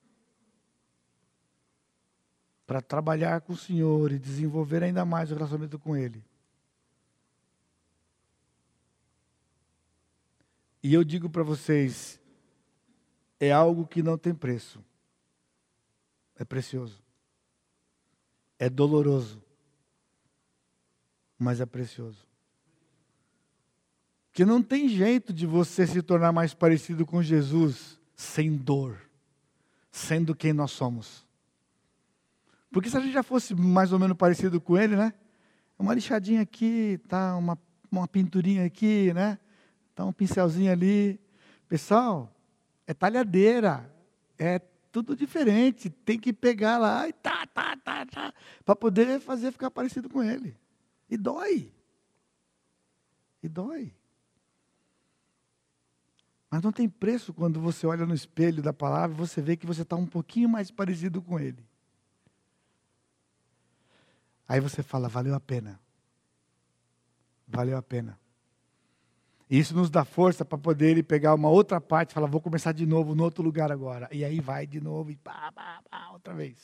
para 2.66 2.82
trabalhar 2.82 3.42
com 3.42 3.54
o 3.54 3.58
Senhor 3.58 4.12
e 4.12 4.20
desenvolver 4.20 4.84
ainda 4.84 5.06
mais 5.06 5.32
o 5.32 5.36
relacionamento 5.36 5.80
com 5.80 5.96
Ele. 5.96 6.24
E 10.82 10.94
eu 10.94 11.04
digo 11.04 11.30
para 11.30 11.44
vocês, 11.44 12.20
é 13.40 13.52
algo 13.52 13.88
que 13.88 14.04
não 14.04 14.18
tem 14.18 14.34
preço. 14.34 14.84
É 16.36 16.44
precioso. 16.44 17.02
É 18.58 18.70
doloroso 18.70 19.46
mas 21.38 21.60
é 21.60 21.66
precioso. 21.66 22.26
Que 24.32 24.44
não 24.44 24.62
tem 24.62 24.90
jeito 24.90 25.32
de 25.32 25.46
você 25.46 25.88
se 25.88 26.02
tornar 26.02 26.32
mais 26.32 26.54
parecido 26.54 27.06
com 27.06 27.22
Jesus 27.22 28.00
sem 28.16 28.56
dor, 28.56 29.00
sendo 29.92 30.36
quem 30.36 30.54
nós 30.54 30.72
somos. 30.72 31.26
Porque 32.72 32.90
se 32.90 32.98
a 32.98 33.00
gente 33.00 33.14
já 33.14 33.24
fosse 33.24 33.56
mais 33.56 33.94
ou 33.94 34.00
menos 34.00 34.18
parecido 34.18 34.60
com 34.60 34.78
ele, 34.78 34.96
né? 34.96 35.14
Uma 35.80 35.94
lixadinha 35.94 36.42
aqui, 36.42 37.00
tá 37.08 37.36
uma, 37.38 37.58
uma 37.90 38.08
pinturinha 38.08 38.66
aqui, 38.66 39.14
né? 39.14 39.40
Tá 39.94 40.04
um 40.06 40.12
pincelzinho 40.12 40.72
ali. 40.72 41.20
Pessoal, 41.70 42.34
é 42.88 42.94
talhadeira, 42.94 43.92
é 44.38 44.60
tudo 44.92 45.16
diferente. 45.16 45.90
Tem 45.90 46.20
que 46.20 46.32
pegar 46.32 46.78
lá 46.78 47.08
e 47.08 47.14
tá, 47.14 47.46
tá, 47.48 47.76
tá, 47.78 48.06
tá, 48.06 48.34
para 48.64 48.76
poder 48.76 49.20
fazer 49.20 49.52
ficar 49.52 49.72
parecido 49.72 50.10
com 50.10 50.24
ele. 50.24 50.58
E 51.10 51.18
dói. 51.18 51.72
E 53.44 53.50
dói. 53.50 53.94
Mas 56.56 56.62
não 56.62 56.72
tem 56.72 56.88
preço 56.88 57.34
quando 57.34 57.60
você 57.60 57.86
olha 57.86 58.06
no 58.06 58.14
espelho 58.14 58.64
da 58.64 58.72
palavra 58.72 59.14
e 59.14 59.20
você 59.20 59.42
vê 59.42 59.58
que 59.58 59.66
você 59.66 59.82
está 59.82 59.98
um 59.98 60.06
pouquinho 60.06 60.48
mais 60.48 60.72
parecido 60.72 61.22
com 61.22 61.38
Ele. 61.38 61.62
Aí 64.48 64.62
você 64.62 64.82
fala, 64.82 65.10
valeu 65.10 65.36
a 65.36 65.40
pena. 65.42 65.78
Valeu 67.46 67.78
a 67.78 67.82
pena. 67.82 68.18
E 69.50 69.60
isso 69.60 69.76
nos 69.76 69.90
dá 69.90 70.04
força 70.04 70.44
para 70.44 70.58
poder 70.58 70.92
ele 70.92 71.04
pegar 71.04 71.36
uma 71.36 71.50
outra 71.50 71.80
parte 71.80 72.12
e 72.12 72.14
falar, 72.14 72.28
vou 72.28 72.42
começar 72.42 72.72
de 72.72 72.86
novo 72.86 73.14
no 73.14 73.24
outro 73.24 73.44
lugar 73.44 73.72
agora. 73.72 74.10
E 74.12 74.26
aí 74.26 74.40
vai 74.40 74.66
de 74.66 74.82
novo 74.82 75.12
e 75.12 75.16
pá, 75.16 75.52
pá, 75.54 75.82
pá, 75.90 76.10
outra 76.12 76.34
vez. 76.34 76.58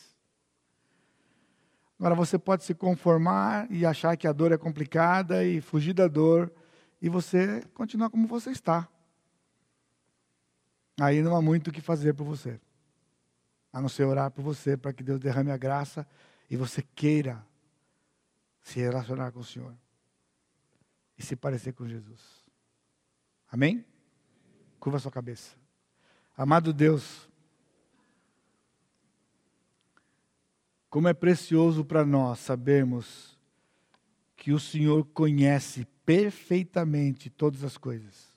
Agora 1.99 2.15
você 2.15 2.39
pode 2.39 2.63
se 2.63 2.73
conformar 2.73 3.71
e 3.71 3.85
achar 3.85 4.17
que 4.17 4.27
a 4.27 4.33
dor 4.33 4.51
é 4.51 4.57
complicada 4.57 5.45
e 5.45 5.61
fugir 5.61 5.93
da 5.93 6.07
dor 6.07 6.51
e 6.99 7.07
você 7.07 7.61
continuar 7.75 8.09
como 8.09 8.27
você 8.27 8.49
está. 8.49 8.87
Aí 10.99 11.21
não 11.21 11.35
há 11.35 11.41
muito 11.41 11.67
o 11.67 11.71
que 11.71 11.81
fazer 11.81 12.13
por 12.13 12.23
você. 12.23 12.59
A 13.71 13.79
não 13.79 13.87
ser 13.87 14.05
orar 14.05 14.31
por 14.31 14.41
você 14.41 14.75
para 14.75 14.91
que 14.91 15.03
Deus 15.03 15.19
derrame 15.19 15.51
a 15.51 15.57
graça 15.57 16.07
e 16.49 16.57
você 16.57 16.81
queira 16.81 17.45
se 18.63 18.79
relacionar 18.79 19.31
com 19.31 19.39
o 19.39 19.43
Senhor 19.43 19.75
e 21.17 21.23
se 21.23 21.35
parecer 21.35 21.73
com 21.73 21.87
Jesus. 21.87 22.40
Amém? 23.51 23.85
Curva 24.79 24.97
sua 24.97 25.11
cabeça. 25.11 25.55
Amado 26.35 26.73
Deus, 26.73 27.29
Como 30.91 31.07
é 31.07 31.13
precioso 31.13 31.85
para 31.85 32.05
nós 32.05 32.39
sabermos 32.39 33.39
que 34.35 34.51
o 34.51 34.59
Senhor 34.59 35.05
conhece 35.05 35.87
perfeitamente 36.05 37.29
todas 37.29 37.63
as 37.63 37.77
coisas. 37.77 38.27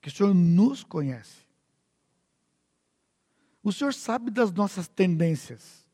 Que 0.00 0.08
o 0.08 0.10
Senhor 0.10 0.32
nos 0.32 0.82
conhece. 0.82 1.46
O 3.62 3.70
Senhor 3.70 3.92
sabe 3.92 4.30
das 4.30 4.50
nossas 4.50 4.88
tendências. 4.88 5.86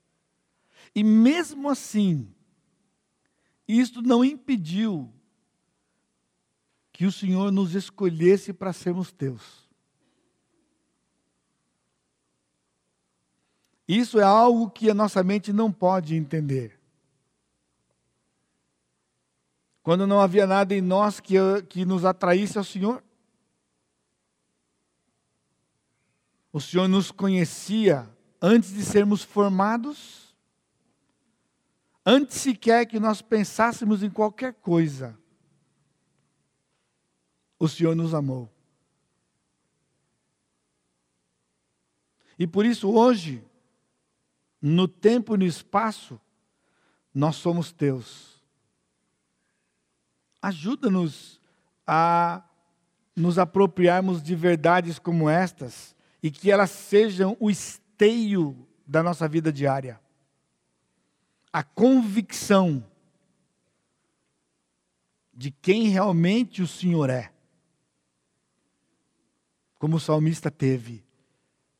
E 0.94 1.02
mesmo 1.02 1.68
assim, 1.68 2.32
isto 3.66 4.00
não 4.00 4.24
impediu 4.24 5.12
que 6.92 7.06
o 7.06 7.12
Senhor 7.12 7.50
nos 7.50 7.74
escolhesse 7.74 8.52
para 8.52 8.72
sermos 8.72 9.10
teus. 9.10 9.62
Isso 13.88 14.20
é 14.20 14.22
algo 14.22 14.70
que 14.70 14.90
a 14.90 14.94
nossa 14.94 15.22
mente 15.22 15.52
não 15.52 15.72
pode 15.72 16.14
entender. 16.14 16.78
Quando 19.82 20.06
não 20.06 20.20
havia 20.20 20.46
nada 20.46 20.74
em 20.74 20.80
nós 20.80 21.18
que, 21.18 21.34
que 21.68 21.84
nos 21.84 22.04
atraísse 22.04 22.56
ao 22.56 22.64
Senhor, 22.64 23.02
o 26.52 26.60
Senhor 26.60 26.86
nos 26.86 27.10
conhecia 27.10 28.08
antes 28.40 28.72
de 28.72 28.84
sermos 28.84 29.22
formados, 29.22 30.36
antes 32.04 32.36
sequer 32.40 32.86
que 32.86 33.00
nós 33.00 33.22
pensássemos 33.22 34.02
em 34.02 34.10
qualquer 34.10 34.54
coisa. 34.54 35.18
O 37.62 37.68
Senhor 37.68 37.94
nos 37.94 38.12
amou. 38.12 38.50
E 42.36 42.44
por 42.44 42.66
isso 42.66 42.90
hoje, 42.90 43.40
no 44.60 44.88
tempo 44.88 45.36
e 45.36 45.38
no 45.38 45.44
espaço, 45.44 46.20
nós 47.14 47.36
somos 47.36 47.70
teus. 47.70 48.42
Ajuda-nos 50.42 51.40
a 51.86 52.42
nos 53.14 53.38
apropriarmos 53.38 54.20
de 54.20 54.34
verdades 54.34 54.98
como 54.98 55.30
estas 55.30 55.94
e 56.20 56.32
que 56.32 56.50
elas 56.50 56.70
sejam 56.70 57.36
o 57.38 57.48
esteio 57.48 58.66
da 58.84 59.04
nossa 59.04 59.28
vida 59.28 59.52
diária. 59.52 60.00
A 61.52 61.62
convicção 61.62 62.84
de 65.32 65.52
quem 65.52 65.90
realmente 65.90 66.60
o 66.60 66.66
Senhor 66.66 67.08
é. 67.08 67.32
Como 69.82 69.96
o 69.96 70.00
salmista 70.00 70.48
teve, 70.48 71.04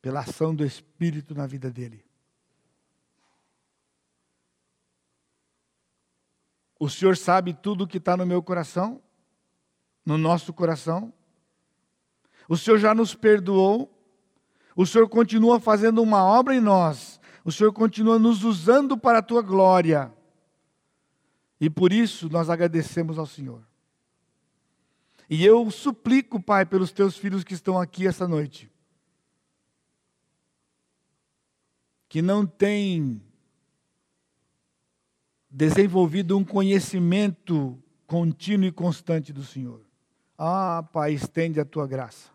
pela 0.01 0.19
ação 0.19 0.53
do 0.53 0.65
Espírito 0.65 1.33
na 1.33 1.47
vida 1.47 1.71
dele. 1.71 2.03
O 6.77 6.89
Senhor 6.89 7.15
sabe 7.15 7.53
tudo 7.53 7.85
o 7.85 7.87
que 7.87 7.99
está 7.99 8.17
no 8.17 8.25
meu 8.25 8.43
coração, 8.43 9.01
no 10.05 10.17
nosso 10.17 10.51
coração. 10.51 11.13
O 12.49 12.57
Senhor 12.57 12.77
já 12.77 12.93
nos 12.93 13.15
perdoou. 13.15 13.89
O 14.75 14.85
Senhor 14.85 15.07
continua 15.07 15.57
fazendo 15.57 16.01
uma 16.01 16.25
obra 16.25 16.53
em 16.53 16.59
nós. 16.59 17.21
O 17.45 17.53
Senhor 17.53 17.71
continua 17.71 18.19
nos 18.19 18.43
usando 18.43 18.97
para 18.97 19.19
a 19.19 19.23
tua 19.23 19.41
glória. 19.41 20.13
E 21.57 21.69
por 21.69 21.93
isso 21.93 22.27
nós 22.27 22.49
agradecemos 22.49 23.17
ao 23.17 23.25
Senhor. 23.25 23.63
E 25.33 25.43
eu 25.43 25.71
suplico, 25.71 26.39
Pai, 26.39 26.63
pelos 26.63 26.91
teus 26.91 27.17
filhos 27.17 27.43
que 27.43 27.55
estão 27.55 27.81
aqui 27.81 28.05
essa 28.05 28.27
noite, 28.27 28.69
que 32.07 32.21
não 32.21 32.45
têm 32.45 33.19
desenvolvido 35.49 36.37
um 36.37 36.45
conhecimento 36.45 37.81
contínuo 38.05 38.67
e 38.67 38.71
constante 38.71 39.33
do 39.33 39.43
Senhor. 39.43 39.83
Ah, 40.37 40.87
Pai, 40.93 41.13
estende 41.13 41.59
a 41.59 41.65
tua 41.65 41.87
graça. 41.87 42.29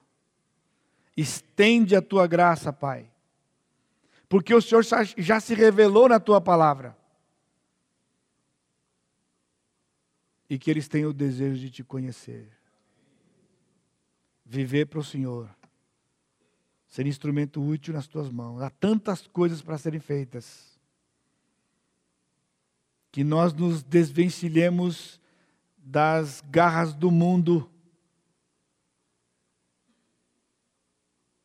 Estende 1.17 1.95
a 1.95 2.03
tua 2.03 2.27
graça, 2.27 2.73
Pai. 2.73 3.09
Porque 4.29 4.53
o 4.53 4.61
Senhor 4.61 4.83
já 5.17 5.39
se 5.39 5.55
revelou 5.55 6.09
na 6.09 6.19
tua 6.19 6.41
palavra. 6.41 6.99
E 10.51 10.59
que 10.59 10.69
eles 10.69 10.89
tenham 10.89 11.11
o 11.11 11.15
desejo 11.15 11.61
de 11.61 11.71
te 11.71 11.85
conhecer. 11.85 12.58
Viver 14.49 14.87
para 14.87 14.99
o 14.99 15.05
Senhor. 15.05 15.55
Ser 16.87 17.07
instrumento 17.07 17.63
útil 17.63 17.93
nas 17.93 18.07
tuas 18.07 18.31
mãos. 18.31 18.63
Há 18.63 18.71
tantas 18.71 19.27
coisas 19.27 19.61
para 19.61 19.77
serem 19.77 20.01
feitas 20.01 20.79
que 23.13 23.23
nós 23.23 23.53
nos 23.53 23.83
desvencilhemos 23.83 25.21
das 25.77 26.43
garras 26.51 26.95
do 26.95 27.11
mundo 27.11 27.71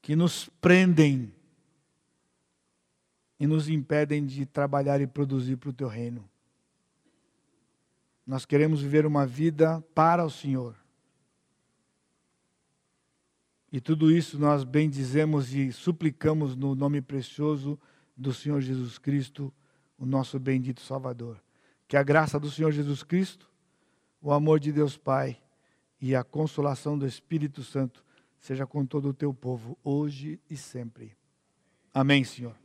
que 0.02 0.16
nos 0.16 0.50
prendem 0.60 1.34
e 3.40 3.48
nos 3.48 3.70
impedem 3.70 4.26
de 4.26 4.46
trabalhar 4.46 5.00
e 5.02 5.08
produzir 5.08 5.56
para 5.56 5.70
o 5.70 5.74
teu 5.74 5.88
reino. 5.88 6.30
Nós 8.26 8.46
queremos 8.46 8.82
viver 8.82 9.06
uma 9.06 9.26
vida 9.26 9.82
para 9.94 10.26
o 10.26 10.30
Senhor. 10.30 10.83
E 13.74 13.82
tudo 13.82 14.12
isso 14.12 14.38
nós 14.38 14.64
bendizemos 14.64 15.52
e 15.52 15.72
suplicamos 15.72 16.56
no 16.56 16.76
nome 16.76 17.02
precioso 17.02 17.80
do 18.16 18.32
Senhor 18.32 18.62
Jesus 18.62 19.00
Cristo, 19.00 19.52
o 19.98 20.06
nosso 20.06 20.40
bendito 20.40 20.80
Salvador. 20.80 21.44
Que 21.88 21.98
a 21.98 22.04
graça 22.04 22.40
do 22.40 22.52
Senhor 22.52 22.72
Jesus 22.72 23.02
Cristo, 23.02 23.50
o 24.22 24.32
amor 24.32 24.60
de 24.60 24.72
Deus 24.72 24.96
Pai 24.96 25.42
e 26.00 26.16
a 26.16 26.24
consolação 26.24 27.00
do 27.00 27.08
Espírito 27.08 27.64
Santo 27.64 28.06
seja 28.40 28.68
com 28.68 28.86
todo 28.86 29.10
o 29.10 29.14
teu 29.14 29.34
povo, 29.34 29.76
hoje 29.84 30.40
e 30.48 30.56
sempre. 30.56 31.18
Amém, 31.92 32.24
Senhor. 32.24 32.56